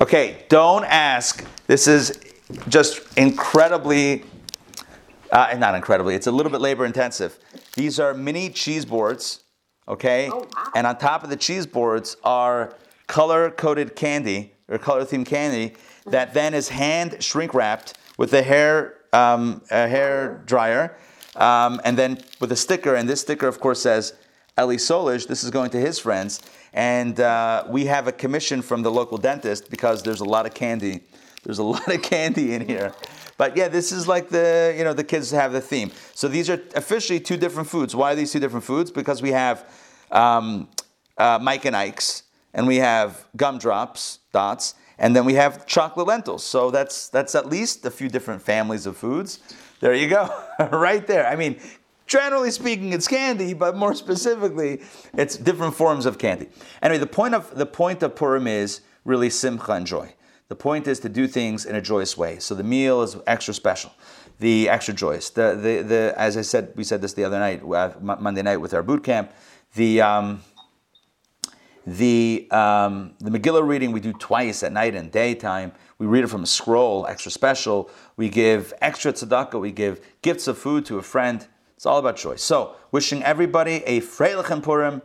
Okay, 0.00 0.44
don't 0.48 0.84
ask. 0.84 1.44
This 1.66 1.88
is 1.88 2.18
just 2.68 3.00
incredibly, 3.18 4.24
uh, 5.32 5.54
not 5.58 5.74
incredibly, 5.74 6.14
it's 6.14 6.28
a 6.28 6.32
little 6.32 6.52
bit 6.52 6.60
labor 6.60 6.86
intensive. 6.86 7.38
These 7.74 7.98
are 7.98 8.14
mini 8.14 8.48
cheese 8.48 8.84
boards, 8.84 9.42
okay? 9.88 10.30
Oh, 10.32 10.46
wow. 10.54 10.70
And 10.76 10.86
on 10.86 10.98
top 10.98 11.24
of 11.24 11.30
the 11.30 11.36
cheese 11.36 11.66
boards 11.66 12.16
are 12.22 12.74
color 13.08 13.50
coded 13.50 13.96
candy 13.96 14.52
or 14.68 14.78
color 14.78 15.04
themed 15.04 15.26
candy 15.26 15.74
that 16.06 16.34
then 16.34 16.54
is 16.54 16.68
hand 16.68 17.22
shrink 17.22 17.54
wrapped 17.54 17.96
with 18.16 18.32
a 18.32 18.42
hair, 18.42 18.94
um, 19.12 19.62
a 19.70 19.88
hair 19.88 20.42
dryer 20.46 20.96
um, 21.36 21.80
and 21.84 21.96
then 21.96 22.18
with 22.40 22.52
a 22.52 22.56
sticker. 22.56 22.94
And 22.94 23.08
this 23.08 23.20
sticker, 23.20 23.46
of 23.46 23.60
course, 23.60 23.82
says 23.82 24.14
Eli 24.58 24.76
Solish. 24.76 25.26
This 25.26 25.44
is 25.44 25.50
going 25.50 25.70
to 25.70 25.78
his 25.78 25.98
friends. 25.98 26.40
And 26.72 27.18
uh, 27.18 27.64
we 27.68 27.86
have 27.86 28.06
a 28.08 28.12
commission 28.12 28.60
from 28.60 28.82
the 28.82 28.90
local 28.90 29.18
dentist 29.18 29.70
because 29.70 30.02
there's 30.02 30.20
a 30.20 30.24
lot 30.24 30.46
of 30.46 30.54
candy. 30.54 31.00
There's 31.44 31.58
a 31.58 31.62
lot 31.64 31.88
of 31.88 32.02
candy 32.02 32.54
in 32.54 32.66
here. 32.66 32.92
But 33.36 33.56
yeah, 33.56 33.68
this 33.68 33.92
is 33.92 34.08
like 34.08 34.28
the, 34.28 34.74
you 34.76 34.82
know, 34.82 34.92
the 34.92 35.04
kids 35.04 35.30
have 35.30 35.52
the 35.52 35.60
theme. 35.60 35.92
So 36.14 36.26
these 36.26 36.50
are 36.50 36.60
officially 36.74 37.20
two 37.20 37.36
different 37.36 37.68
foods. 37.68 37.94
Why 37.94 38.12
are 38.12 38.16
these 38.16 38.32
two 38.32 38.40
different 38.40 38.64
foods? 38.64 38.90
Because 38.90 39.22
we 39.22 39.30
have 39.30 39.64
um, 40.10 40.68
uh, 41.16 41.38
Mike 41.40 41.64
and 41.64 41.76
Ike's, 41.76 42.24
and 42.54 42.66
we 42.66 42.76
have 42.76 43.26
gumdrops, 43.36 44.20
dots, 44.32 44.74
and 44.98 45.14
then 45.14 45.24
we 45.24 45.34
have 45.34 45.66
chocolate 45.66 46.06
lentils. 46.06 46.44
So 46.44 46.70
that's 46.70 47.08
that's 47.08 47.34
at 47.34 47.46
least 47.46 47.84
a 47.86 47.90
few 47.90 48.08
different 48.08 48.42
families 48.42 48.86
of 48.86 48.96
foods. 48.96 49.40
There 49.80 49.94
you 49.94 50.08
go, 50.08 50.28
right 50.72 51.06
there. 51.06 51.26
I 51.26 51.36
mean, 51.36 51.60
generally 52.06 52.50
speaking, 52.50 52.92
it's 52.92 53.06
candy, 53.06 53.54
but 53.54 53.76
more 53.76 53.94
specifically, 53.94 54.80
it's 55.14 55.36
different 55.36 55.74
forms 55.74 56.04
of 56.06 56.18
candy. 56.18 56.48
Anyway, 56.82 56.98
the 56.98 57.06
point 57.06 57.34
of 57.34 57.54
the 57.54 57.66
point 57.66 58.02
of 58.02 58.16
Purim 58.16 58.46
is 58.46 58.80
really 59.04 59.30
simcha 59.30 59.72
and 59.72 59.86
joy. 59.86 60.14
The 60.48 60.56
point 60.56 60.88
is 60.88 60.98
to 61.00 61.08
do 61.08 61.28
things 61.28 61.66
in 61.66 61.76
a 61.76 61.82
joyous 61.82 62.16
way. 62.16 62.38
So 62.38 62.54
the 62.54 62.64
meal 62.64 63.02
is 63.02 63.16
extra 63.26 63.52
special, 63.52 63.92
the 64.40 64.68
extra 64.68 64.94
joyous. 64.94 65.30
The 65.30 65.54
the, 65.54 65.82
the 65.82 66.14
as 66.16 66.36
I 66.36 66.42
said, 66.42 66.72
we 66.74 66.84
said 66.84 67.02
this 67.02 67.12
the 67.12 67.24
other 67.24 67.38
night, 67.38 67.62
uh, 67.62 67.92
Monday 68.00 68.42
night 68.42 68.56
with 68.56 68.74
our 68.74 68.82
boot 68.82 69.04
camp. 69.04 69.30
The 69.74 70.00
um, 70.00 70.42
the 71.96 72.46
um, 72.50 73.14
the 73.18 73.30
Megillah 73.30 73.66
reading 73.66 73.92
we 73.92 74.00
do 74.00 74.12
twice 74.12 74.62
at 74.62 74.72
night 74.72 74.94
and 74.94 75.10
daytime. 75.10 75.72
We 75.98 76.06
read 76.06 76.24
it 76.24 76.28
from 76.28 76.42
a 76.42 76.46
scroll, 76.46 77.06
extra 77.06 77.30
special. 77.30 77.90
We 78.16 78.28
give 78.28 78.74
extra 78.80 79.12
tzedakah. 79.12 79.60
We 79.60 79.72
give 79.72 80.00
gifts 80.22 80.46
of 80.48 80.58
food 80.58 80.84
to 80.86 80.98
a 80.98 81.02
friend. 81.02 81.46
It's 81.76 81.86
all 81.86 81.98
about 81.98 82.16
choice. 82.16 82.42
So, 82.42 82.76
wishing 82.92 83.22
everybody 83.22 83.84
a 83.86 84.00
Freilichen 84.00 84.62
Purim, 84.62 85.00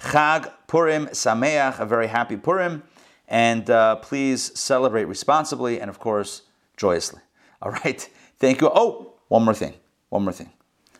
Chag 0.00 0.50
Purim 0.68 1.06
Sameach, 1.08 1.78
a 1.78 1.86
very 1.86 2.06
happy 2.06 2.36
Purim, 2.36 2.82
and 3.28 3.68
uh, 3.68 3.96
please 3.96 4.58
celebrate 4.58 5.04
responsibly 5.04 5.80
and, 5.80 5.90
of 5.90 5.98
course, 5.98 6.42
joyously. 6.76 7.20
All 7.60 7.72
right. 7.72 8.08
Thank 8.38 8.60
you. 8.60 8.70
Oh, 8.74 9.14
one 9.28 9.44
more 9.44 9.54
thing. 9.54 9.74
One 10.08 10.24
more 10.24 10.32
thing. 10.32 10.50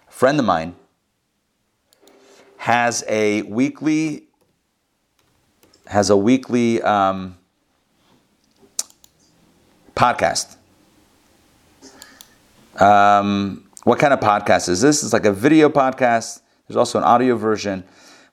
A 0.09 0.12
friend 0.12 0.39
of 0.39 0.45
mine 0.45 0.74
has 2.59 3.03
a 3.09 3.43
weekly 3.43 4.28
has 5.93 6.09
a 6.09 6.16
weekly 6.16 6.80
um, 6.80 7.36
podcast. 9.95 10.57
Um, 12.80 13.68
what 13.84 13.99
kind 13.99 14.14
of 14.14 14.20
podcast 14.20 14.70
is 14.70 14.80
this? 14.80 15.03
It's 15.05 15.12
like 15.12 15.26
a 15.26 15.32
video 15.32 15.68
podcast. 15.68 16.40
There's 16.66 16.78
also 16.78 16.97
an 16.97 17.05
audio 17.05 17.36
version. 17.36 17.84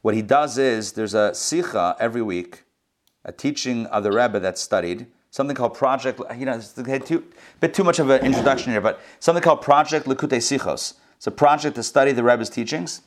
What 0.01 0.15
he 0.15 0.21
does 0.21 0.57
is 0.57 0.93
there's 0.93 1.13
a 1.13 1.31
sicha 1.33 1.97
every 1.99 2.21
week, 2.21 2.63
a 3.25 3.33
teaching 3.33 3.85
of 3.87 4.03
the 4.03 4.11
Rebbe 4.13 4.39
that's 4.39 4.61
studied, 4.61 5.07
something 5.29 5.53
called 5.53 5.73
Project, 5.73 6.21
you 6.37 6.45
know, 6.45 6.53
it's 6.53 6.77
a 6.77 7.21
bit 7.59 7.73
too 7.73 7.83
much 7.83 7.99
of 7.99 8.09
an 8.09 8.25
introduction 8.25 8.71
here, 8.71 8.79
but 8.79 9.01
something 9.19 9.43
called 9.43 9.61
Project 9.61 10.05
Likutei 10.05 10.39
Sichos. 10.39 10.93
It's 11.17 11.27
a 11.27 11.31
project 11.31 11.75
to 11.75 11.83
study 11.83 12.13
the 12.13 12.23
Rebbe's 12.23 12.49
teachings. 12.49 13.01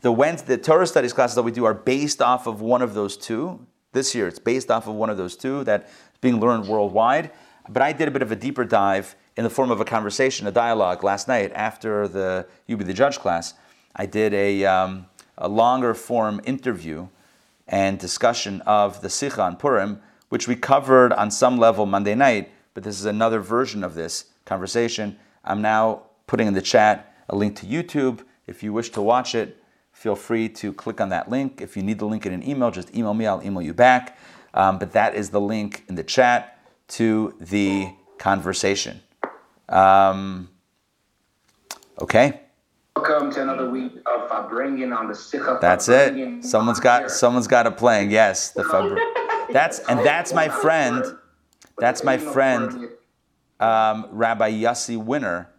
The 0.00 0.10
Wednesday, 0.10 0.56
the 0.56 0.62
Torah 0.62 0.86
studies 0.86 1.12
classes 1.12 1.34
that 1.34 1.42
we 1.42 1.52
do 1.52 1.66
are 1.66 1.74
based 1.74 2.22
off 2.22 2.46
of 2.46 2.62
one 2.62 2.80
of 2.80 2.94
those 2.94 3.18
two. 3.18 3.66
This 3.92 4.14
year, 4.14 4.28
it's 4.28 4.38
based 4.38 4.70
off 4.70 4.86
of 4.86 4.94
one 4.94 5.10
of 5.10 5.16
those 5.16 5.36
two 5.36 5.64
that's 5.64 5.90
being 6.20 6.38
learned 6.38 6.68
worldwide. 6.68 7.30
But 7.68 7.82
I 7.82 7.92
did 7.92 8.08
a 8.08 8.10
bit 8.10 8.22
of 8.22 8.30
a 8.30 8.36
deeper 8.36 8.64
dive 8.64 9.16
in 9.36 9.44
the 9.44 9.50
form 9.50 9.70
of 9.70 9.80
a 9.80 9.84
conversation, 9.84 10.46
a 10.46 10.52
dialogue 10.52 11.02
last 11.02 11.28
night 11.28 11.52
after 11.54 12.06
the 12.08 12.46
You 12.66 12.76
Be 12.76 12.84
the 12.84 12.94
Judge 12.94 13.18
class. 13.18 13.54
I 13.96 14.06
did 14.06 14.34
a, 14.34 14.64
um, 14.64 15.06
a 15.38 15.48
longer 15.48 15.94
form 15.94 16.40
interview 16.44 17.08
and 17.66 17.98
discussion 17.98 18.60
of 18.62 19.00
the 19.00 19.10
Sikha 19.10 19.42
on 19.42 19.56
Purim, 19.56 20.00
which 20.28 20.46
we 20.46 20.56
covered 20.56 21.12
on 21.12 21.30
some 21.30 21.58
level 21.58 21.86
Monday 21.86 22.14
night, 22.14 22.50
but 22.74 22.82
this 22.82 22.98
is 22.98 23.06
another 23.06 23.40
version 23.40 23.82
of 23.82 23.94
this 23.94 24.26
conversation. 24.44 25.16
I'm 25.44 25.62
now 25.62 26.02
putting 26.26 26.46
in 26.46 26.54
the 26.54 26.62
chat 26.62 27.14
a 27.28 27.36
link 27.36 27.56
to 27.56 27.66
YouTube. 27.66 28.22
If 28.46 28.62
you 28.62 28.72
wish 28.72 28.90
to 28.90 29.02
watch 29.02 29.34
it, 29.34 29.59
feel 30.00 30.16
free 30.16 30.48
to 30.48 30.72
click 30.72 30.98
on 30.98 31.10
that 31.10 31.28
link. 31.28 31.60
If 31.60 31.76
you 31.76 31.82
need 31.82 31.98
the 31.98 32.06
link 32.06 32.24
in 32.24 32.32
an 32.32 32.42
email, 32.42 32.70
just 32.70 32.94
email 32.96 33.12
me, 33.12 33.26
I'll 33.26 33.42
email 33.42 33.60
you 33.60 33.74
back. 33.74 34.16
Um, 34.54 34.78
but 34.78 34.92
that 34.92 35.14
is 35.14 35.28
the 35.28 35.42
link 35.42 35.84
in 35.88 35.94
the 35.94 36.02
chat 36.02 36.58
to 36.88 37.34
the 37.38 37.92
conversation. 38.16 39.02
Um, 39.68 40.48
okay. 42.00 42.40
Welcome 42.96 43.30
to 43.32 43.42
another 43.42 43.68
week 43.68 43.92
of 44.06 44.30
Farbrengen 44.30 44.96
on 44.96 45.06
the 45.06 45.14
Sikha. 45.14 45.58
That's 45.60 45.90
it. 45.90 46.44
Someone's 46.44 46.80
got 46.80 47.10
someone's 47.10 47.46
got 47.46 47.66
a 47.66 47.70
playing. 47.70 48.10
Yes, 48.10 48.52
the 48.52 48.62
Fabr- 48.62 48.98
That's 49.52 49.80
and 49.80 50.00
that's 50.00 50.32
my 50.32 50.48
friend. 50.48 51.04
That's 51.78 52.04
my 52.04 52.16
friend, 52.16 52.88
um, 53.58 54.06
Rabbi 54.12 54.50
Yossi 54.52 54.96
Winner 54.96 55.50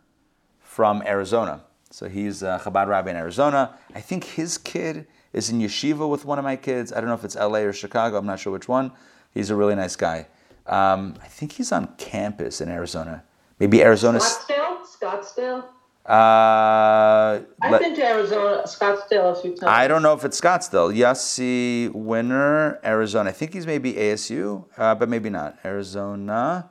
from 0.60 1.04
Arizona. 1.06 1.64
So 1.92 2.08
he's 2.08 2.42
a 2.42 2.60
Chabad 2.64 2.88
rabbi 2.88 3.12
in 3.12 3.18
Arizona. 3.18 3.78
I 3.94 4.02
think 4.02 4.24
his 4.24 4.58
kid 4.58 5.08
is 5.34 5.50
in 5.50 5.60
yeshiva 5.60 6.10
with 6.10 6.26
one 6.26 6.40
of 6.40 6.44
my 6.46 6.56
kids. 6.56 6.92
I 6.92 6.96
don't 7.02 7.08
know 7.08 7.16
if 7.16 7.24
it's 7.24 7.36
LA 7.36 7.60
or 7.60 7.74
Chicago. 7.74 8.18
I'm 8.18 8.26
not 8.26 8.40
sure 8.40 8.52
which 8.54 8.68
one. 8.68 8.92
He's 9.34 9.50
a 9.50 9.56
really 9.56 9.76
nice 9.76 9.96
guy. 9.96 10.28
Um, 10.68 11.16
I 11.22 11.28
think 11.28 11.54
he's 11.54 11.72
on 11.72 11.94
campus 11.98 12.62
in 12.62 12.70
Arizona. 12.70 13.24
Maybe 13.60 13.84
Arizona. 13.84 14.20
Scottsdale? 14.20 14.78
Scottsdale? 14.86 15.64
Uh, 16.04 17.42
I've 17.62 17.72
let- 17.72 17.82
been 17.82 17.96
to 17.96 18.04
Arizona, 18.06 18.64
Scottsdale 18.66 19.38
a 19.38 19.42
few 19.42 19.52
times. 19.52 19.64
I 19.64 19.88
don't 19.88 20.02
know 20.02 20.14
if 20.14 20.26
it's 20.26 20.40
Scottsdale. 20.40 20.96
Yossi 20.96 21.92
Winner, 21.94 22.80
Arizona. 22.84 23.30
I 23.30 23.34
think 23.34 23.54
he's 23.54 23.68
maybe 23.68 23.94
ASU, 23.94 24.66
uh, 24.78 24.96
but 24.96 25.10
maybe 25.10 25.30
not. 25.30 25.60
Arizona. 25.64 26.70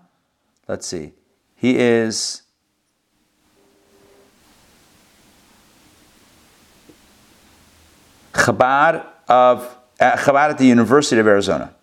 Let's 0.66 0.86
see. 0.86 1.12
He 1.54 1.78
is. 1.78 2.42
Chabad 8.40 9.06
of 9.28 9.76
uh, 10.00 10.16
Chabad 10.16 10.50
at 10.50 10.58
the 10.58 10.66
University 10.66 11.20
of 11.20 11.26
Arizona. 11.26 11.74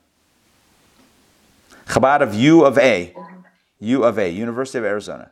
Chabad 1.85 2.21
of 2.21 2.33
U 2.33 2.65
of 2.65 2.77
A, 2.77 3.15
U 3.79 4.03
of 4.03 4.17
A, 4.17 4.29
University 4.29 4.79
of 4.79 4.85
Arizona. 4.85 5.31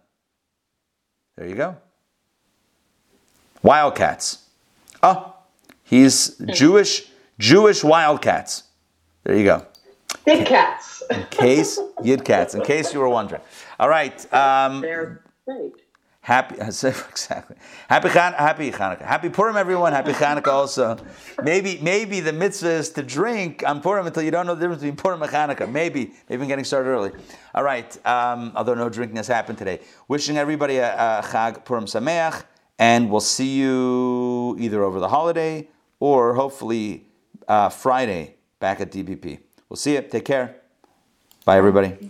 There 1.35 1.47
you 1.47 1.55
go. 1.55 1.75
Wildcats. 3.63 4.45
Oh, 5.01 5.33
he's 5.83 6.37
Jewish 6.53 7.09
Jewish 7.39 7.83
Wildcats. 7.83 8.63
There 9.23 9.35
you 9.35 9.45
go. 9.45 9.65
Big 10.25 10.45
cats. 10.45 11.03
In 11.09 11.25
case 11.29 11.79
Yid 12.03 12.23
Cats. 12.23 12.53
In 12.55 12.61
case 12.61 12.93
you 12.93 12.99
were 12.99 13.09
wondering. 13.09 13.41
All 13.79 13.89
right. 13.89 14.15
Um, 14.33 14.81
They're 14.81 15.23
great. 15.45 15.73
Happy, 16.25 16.55
exactly. 16.59 17.55
Happy 17.87 18.09
Chan, 18.09 18.33
happy 18.33 18.71
Hanukkah. 18.71 19.03
Happy 19.03 19.29
Purim, 19.29 19.55
everyone. 19.55 19.93
Happy 19.93 20.11
Hanukkah 20.11 20.47
also. 20.47 20.97
Maybe, 21.43 21.77
maybe 21.83 22.19
the 22.19 22.33
mitzvah 22.33 22.71
is 22.71 22.89
to 22.93 23.03
drink 23.03 23.61
on 23.63 23.79
Purim 23.79 24.07
until 24.07 24.23
you 24.23 24.31
don't 24.31 24.47
know 24.47 24.55
the 24.55 24.61
difference 24.61 24.81
between 24.81 24.95
Purim 24.95 25.21
and 25.21 25.31
Hanukkah. 25.31 25.71
Maybe, 25.71 26.13
maybe 26.27 26.41
I'm 26.41 26.47
getting 26.47 26.65
started 26.65 26.89
early. 26.89 27.11
All 27.53 27.63
right. 27.63 27.95
Um, 28.07 28.53
although 28.55 28.73
no 28.73 28.89
drinking 28.89 29.17
has 29.17 29.27
happened 29.27 29.59
today. 29.59 29.81
Wishing 30.07 30.35
everybody 30.35 30.77
a, 30.77 30.95
a 30.95 31.21
Chag 31.21 31.63
Purim 31.63 31.85
Sameach, 31.85 32.43
and 32.79 33.11
we'll 33.11 33.19
see 33.19 33.59
you 33.59 34.57
either 34.59 34.81
over 34.81 34.99
the 34.99 35.09
holiday 35.09 35.67
or 35.99 36.33
hopefully 36.33 37.05
uh, 37.47 37.69
Friday 37.69 38.33
back 38.59 38.81
at 38.81 38.91
DBP. 38.91 39.41
We'll 39.69 39.77
see 39.77 39.93
you. 39.93 40.01
Take 40.01 40.25
care. 40.25 40.55
Bye, 41.45 41.57
everybody. 41.57 42.09